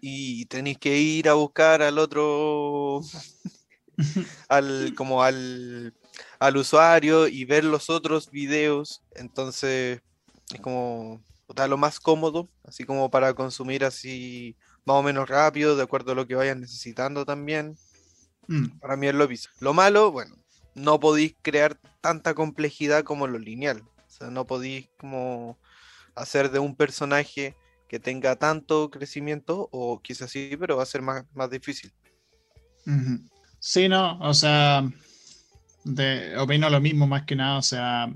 Y 0.00 0.46
tenéis 0.46 0.78
que 0.78 0.96
ir 0.96 1.28
a 1.28 1.34
buscar 1.34 1.82
al 1.82 1.98
otro, 1.98 3.02
al, 4.48 4.94
como 4.96 5.22
al, 5.22 5.94
al 6.38 6.56
usuario 6.56 7.26
y 7.26 7.44
ver 7.44 7.64
los 7.64 7.90
otros 7.90 8.30
videos. 8.30 9.02
Entonces, 9.14 10.00
es 10.52 10.60
como 10.60 11.22
lo 11.68 11.76
más 11.76 12.00
cómodo, 12.00 12.48
así 12.64 12.84
como 12.84 13.10
para 13.10 13.34
consumir 13.34 13.84
así 13.84 14.56
más 14.84 14.96
o 14.96 15.02
menos 15.02 15.28
rápido, 15.28 15.76
de 15.76 15.82
acuerdo 15.82 16.12
a 16.12 16.14
lo 16.14 16.26
que 16.26 16.34
vayan 16.34 16.60
necesitando 16.60 17.24
también. 17.24 17.76
Mm. 18.46 18.78
Para 18.78 18.96
mí 18.96 19.06
es 19.06 19.14
lo 19.14 19.28
mismo. 19.28 19.52
Lo 19.60 19.72
malo, 19.74 20.12
bueno, 20.12 20.36
no 20.74 21.00
podéis 21.00 21.34
crear 21.42 21.78
tanta 22.00 22.34
complejidad 22.34 23.04
como 23.04 23.26
lo 23.26 23.38
lineal. 23.38 23.80
O 23.80 24.10
sea, 24.10 24.30
no 24.30 24.46
podéis 24.46 24.88
como 24.98 25.58
hacer 26.14 26.50
de 26.50 26.58
un 26.58 26.76
personaje 26.76 27.56
que 27.88 28.00
tenga 28.00 28.36
tanto 28.36 28.90
crecimiento, 28.90 29.68
o 29.70 30.00
quizás 30.00 30.30
sí, 30.30 30.56
pero 30.58 30.76
va 30.76 30.82
a 30.82 30.86
ser 30.86 31.02
más, 31.02 31.24
más 31.34 31.50
difícil. 31.50 31.92
Sí, 33.60 33.88
no, 33.88 34.18
o 34.18 34.34
sea, 34.34 34.84
de, 35.84 36.36
opino 36.38 36.68
lo 36.70 36.80
mismo 36.80 37.06
más 37.06 37.24
que 37.24 37.36
nada, 37.36 37.58
o 37.58 37.62
sea, 37.62 38.12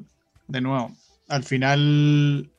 de 0.46 0.60
nuevo, 0.60 0.94
al 1.28 1.44
final 1.44 2.50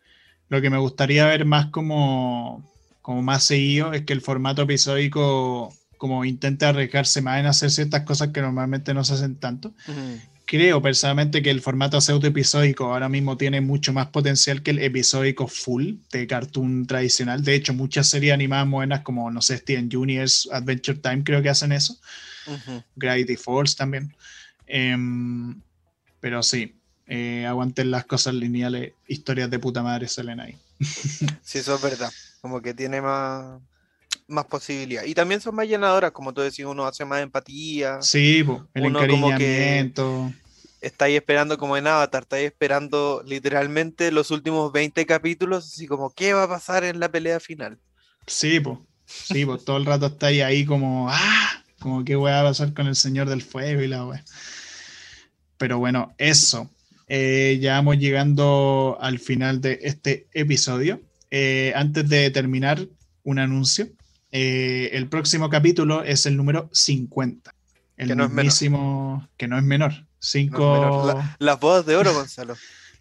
lo 0.50 0.62
que 0.62 0.70
me 0.70 0.78
gustaría 0.78 1.28
ver 1.28 1.46
más 1.46 1.68
como, 1.68 2.64
como 3.10 3.24
más 3.24 3.44
seguido 3.44 3.92
es 3.92 4.04
que 4.04 4.14
el 4.14 4.22
formato 4.22 4.62
episódico 4.62 5.76
como 5.98 6.26
intenta 6.26 6.70
arriesgarse 6.70 7.24
más 7.24 7.40
en 7.40 7.48
hacer 7.48 7.72
ciertas 7.72 8.04
cosas 8.04 8.28
que 8.28 8.40
normalmente 8.40 8.94
no 8.94 9.04
se 9.04 9.16
hacen 9.16 9.36
tanto. 9.36 9.74
Creo 10.46 10.80
personalmente 10.80 11.42
que 11.42 11.50
el 11.50 11.60
formato 11.62 12.00
pseudo 12.02 12.28
episódico 12.28 12.94
ahora 12.94 13.10
mismo 13.10 13.36
tiene 13.36 13.62
mucho 13.62 13.94
más 13.94 14.10
potencial 14.10 14.62
que 14.62 14.70
el 14.70 14.84
episódico 14.84 15.48
full 15.48 15.96
de 16.12 16.28
cartoon 16.28 16.86
tradicional. 16.86 17.44
De 17.44 17.56
hecho, 17.56 17.74
muchas 17.74 18.08
series 18.08 18.32
animadas 18.32 18.68
modernas 18.68 19.02
como, 19.02 19.32
no 19.32 19.42
sé, 19.42 19.58
Steven 19.58 19.90
Junior's 19.92 20.48
Adventure 20.52 21.00
Time 21.00 21.24
creo 21.24 21.42
que 21.42 21.50
hacen 21.50 21.72
eso. 21.72 21.98
Gravity 22.96 23.38
Falls 23.38 23.76
también. 23.76 24.14
Em, 24.68 25.60
pero 26.20 26.44
sí, 26.44 26.76
eh, 27.08 27.48
aguanten 27.48 27.90
las 27.90 28.06
cosas 28.06 28.36
lineales, 28.36 28.94
historias 29.08 29.50
de 29.50 29.58
puta 29.58 29.82
madre 29.82 30.08
salen 30.08 30.40
ahí. 30.42 30.56
sí, 31.42 31.58
eso 31.58 31.74
es 31.74 31.82
verdad. 31.82 32.12
Como 32.42 32.62
que 32.62 32.74
tiene 32.74 33.02
más, 33.02 33.62
más 34.28 34.46
posibilidad. 34.46 35.04
Y 35.04 35.14
también 35.14 35.42
son 35.42 35.56
más 35.56 35.68
llenadoras, 35.68 36.12
como 36.12 36.34
tú 36.34 36.42
decías, 36.42 36.68
uno 36.68 36.86
hace 36.86 37.06
más 37.06 37.22
empatía. 37.22 38.02
Sí, 38.02 38.46
el 38.74 38.86
encariñamiento. 38.86 40.32
estáis 40.82 41.16
esperando 41.16 41.58
como 41.58 41.76
en 41.76 41.88
Avatar, 41.88 42.24
estáis 42.24 42.46
esperando 42.46 43.24
literalmente 43.26 44.12
los 44.12 44.32
últimos 44.32 44.72
20 44.72 45.06
capítulos, 45.06 45.66
así 45.68 45.88
como, 45.88 46.14
¿qué 46.14 46.34
va 46.34 46.44
a 46.44 46.50
pasar 46.50 46.84
en 46.84 47.00
la 47.00 47.12
pelea 47.12 47.40
final? 47.40 47.80
Sí, 48.28 48.60
pues. 48.60 48.78
Sí, 49.06 49.44
pues 49.44 49.66
todo 49.66 49.78
el 49.78 49.88
rato 49.88 50.06
estáis 50.06 50.44
ahí 50.44 50.66
como, 50.66 51.10
¡ah! 51.10 51.64
Como, 51.80 52.06
¿qué 52.06 52.16
va 52.16 52.42
a 52.42 52.44
pasar 52.44 52.74
con 52.74 52.88
el 52.88 52.96
Señor 52.96 53.28
del 53.28 53.42
Fuego 53.42 53.82
y 53.82 53.88
la 53.88 54.06
wea? 54.06 54.24
Pero 55.58 55.80
bueno, 55.80 56.14
eso. 56.18 56.70
Eh, 57.08 57.58
ya 57.60 57.74
vamos 57.74 57.98
llegando 57.98 58.98
al 59.02 59.18
final 59.18 59.62
de 59.62 59.80
este 59.82 60.28
episodio. 60.34 61.02
Eh, 61.32 61.74
antes 61.76 62.08
de 62.10 62.30
terminar, 62.32 62.88
un 63.24 63.40
anuncio. 63.40 63.88
Eh, 64.32 64.92
el 64.94 65.08
próximo 65.08 65.50
capítulo 65.50 66.04
es 66.04 66.26
el 66.26 66.38
número 66.38 66.70
50. 66.72 67.54
El 67.98 68.08
que 68.08 68.16
no 68.16 68.26
es 68.26 68.32
menor. 68.32 69.30
Que 69.38 69.48
no 69.48 69.58
es 69.58 69.64
menor. 69.64 69.94
Cinco... 70.20 71.24
las 71.40 71.60
bodas 71.60 71.86
de 71.86 71.96
oro, 71.96 72.14
Gonzalo. 72.20 72.56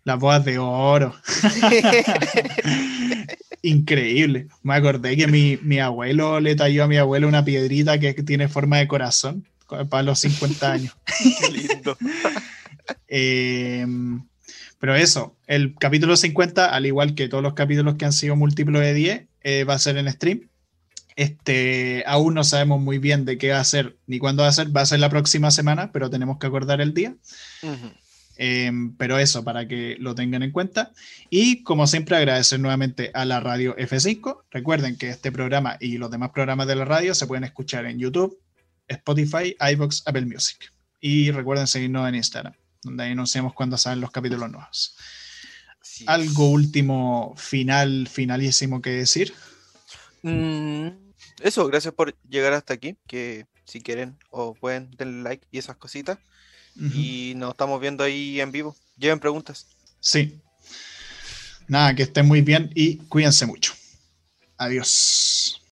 las 0.05 0.18
bodas 0.18 0.45
de 0.45 0.59
oro. 0.59 1.14
Increíble. 3.62 4.49
Me 4.62 4.74
acordé 4.74 5.16
que 5.16 5.26
mi, 5.26 5.81
abuelo 5.81 6.41
le 6.41 6.55
talló 6.55 6.85
a 6.85 6.89
mi 6.89 6.97
abuelo 6.97 7.29
una 7.29 7.45
piedrita 7.45 7.99
que 7.99 8.14
tiene 8.14 8.49
forma 8.49 8.79
de 8.79 8.89
corazón 8.89 9.45
para 9.91 10.03
los 10.03 10.20
50 10.20 10.72
años. 10.72 10.97
Qué 11.41 11.51
lindo. 11.51 11.97
Em, 13.07 14.22
pero 14.79 14.95
eso, 14.95 15.37
el 15.47 15.74
capítulo 15.74 16.16
50, 16.16 16.66
al 16.66 16.87
igual 16.87 17.14
que 17.14 17.29
todos 17.29 17.43
los 17.43 17.55
capítulos 17.55 17.97
que 17.97 18.05
han 18.05 18.12
sido 18.12 18.37
múltiplos 18.37 18.81
de 18.83 18.95
10, 18.95 19.22
eh, 19.43 19.64
va 19.64 19.74
a 19.74 19.79
ser 19.79 19.97
en 19.97 20.11
stream. 20.11 20.49
Este, 21.16 22.05
aún 22.07 22.35
no 22.35 22.45
sabemos 22.45 22.81
muy 22.81 22.99
bien 22.99 23.24
de 23.24 23.39
qué 23.39 23.51
va 23.51 23.59
a 23.59 23.64
ser 23.64 23.97
ni 24.07 24.20
cuándo 24.20 24.45
va 24.45 24.49
a 24.49 24.53
ser. 24.53 24.74
Va 24.74 24.83
a 24.83 24.87
ser 24.87 25.01
la 25.01 25.11
próxima 25.11 25.51
semana, 25.51 25.91
pero 25.91 26.11
tenemos 26.11 26.39
que 26.39 26.47
acordar 26.47 26.81
el 26.81 26.95
día. 26.95 27.16
Em, 28.37 28.97
pero 28.97 29.18
eso, 29.18 29.43
para 29.43 29.66
que 29.66 29.97
lo 29.99 30.14
tengan 30.14 30.45
en 30.45 30.53
cuenta. 30.53 30.93
Y 31.29 31.64
como 31.64 31.89
siempre, 31.89 32.16
agradecer 32.16 32.61
nuevamente 32.61 33.11
a 33.14 33.24
la 33.24 33.41
radio 33.41 33.74
F5. 33.76 34.45
Recuerden 34.53 34.97
que 34.97 35.09
este 35.09 35.33
programa 35.33 35.76
y 35.81 35.99
los 35.99 36.09
demás 36.12 36.31
programas 36.31 36.68
de 36.68 36.76
la 36.76 36.85
radio 36.85 37.14
se 37.14 37.26
pueden 37.26 37.43
escuchar 37.43 37.85
en 37.87 37.99
YouTube, 37.99 38.39
Spotify, 38.87 39.57
iBox, 39.72 40.05
Apple 40.07 40.26
Music. 40.26 40.72
Y 41.01 41.33
recuerden 41.33 41.66
seguirnos 41.66 42.09
en 42.09 42.14
Instagram, 42.14 42.55
donde 42.83 43.05
anunciamos 43.05 43.55
cuando 43.55 43.76
salen 43.76 44.01
los 44.01 44.11
capítulos 44.11 44.51
nuevos. 44.51 44.97
¿Algo 46.07 46.51
último, 46.51 47.35
final, 47.37 48.09
finalísimo 48.09 48.81
que 48.81 48.91
decir? 48.91 49.35
Mm, 50.22 50.89
eso, 51.41 51.66
gracias 51.66 51.95
por 51.95 52.16
llegar 52.29 52.53
hasta 52.53 52.74
aquí. 52.74 52.97
Que 53.07 53.47
si 53.64 53.81
quieren 53.81 54.16
o 54.31 54.55
pueden 54.55 54.91
denle 54.93 55.22
like 55.22 55.47
y 55.51 55.59
esas 55.59 55.76
cositas. 55.76 56.18
Y 56.95 57.33
nos 57.35 57.51
estamos 57.51 57.81
viendo 57.81 58.05
ahí 58.05 58.41
en 58.41 58.53
vivo. 58.53 58.76
Lleven 58.97 59.18
preguntas. 59.18 59.66
Sí. 59.99 60.41
Nada, 61.66 61.93
que 61.97 62.05
estén 62.05 62.24
muy 62.26 62.41
bien 62.41 62.70
y 62.72 62.99
cuídense 63.09 63.47
mucho. 63.47 63.74
Adiós. 64.57 65.58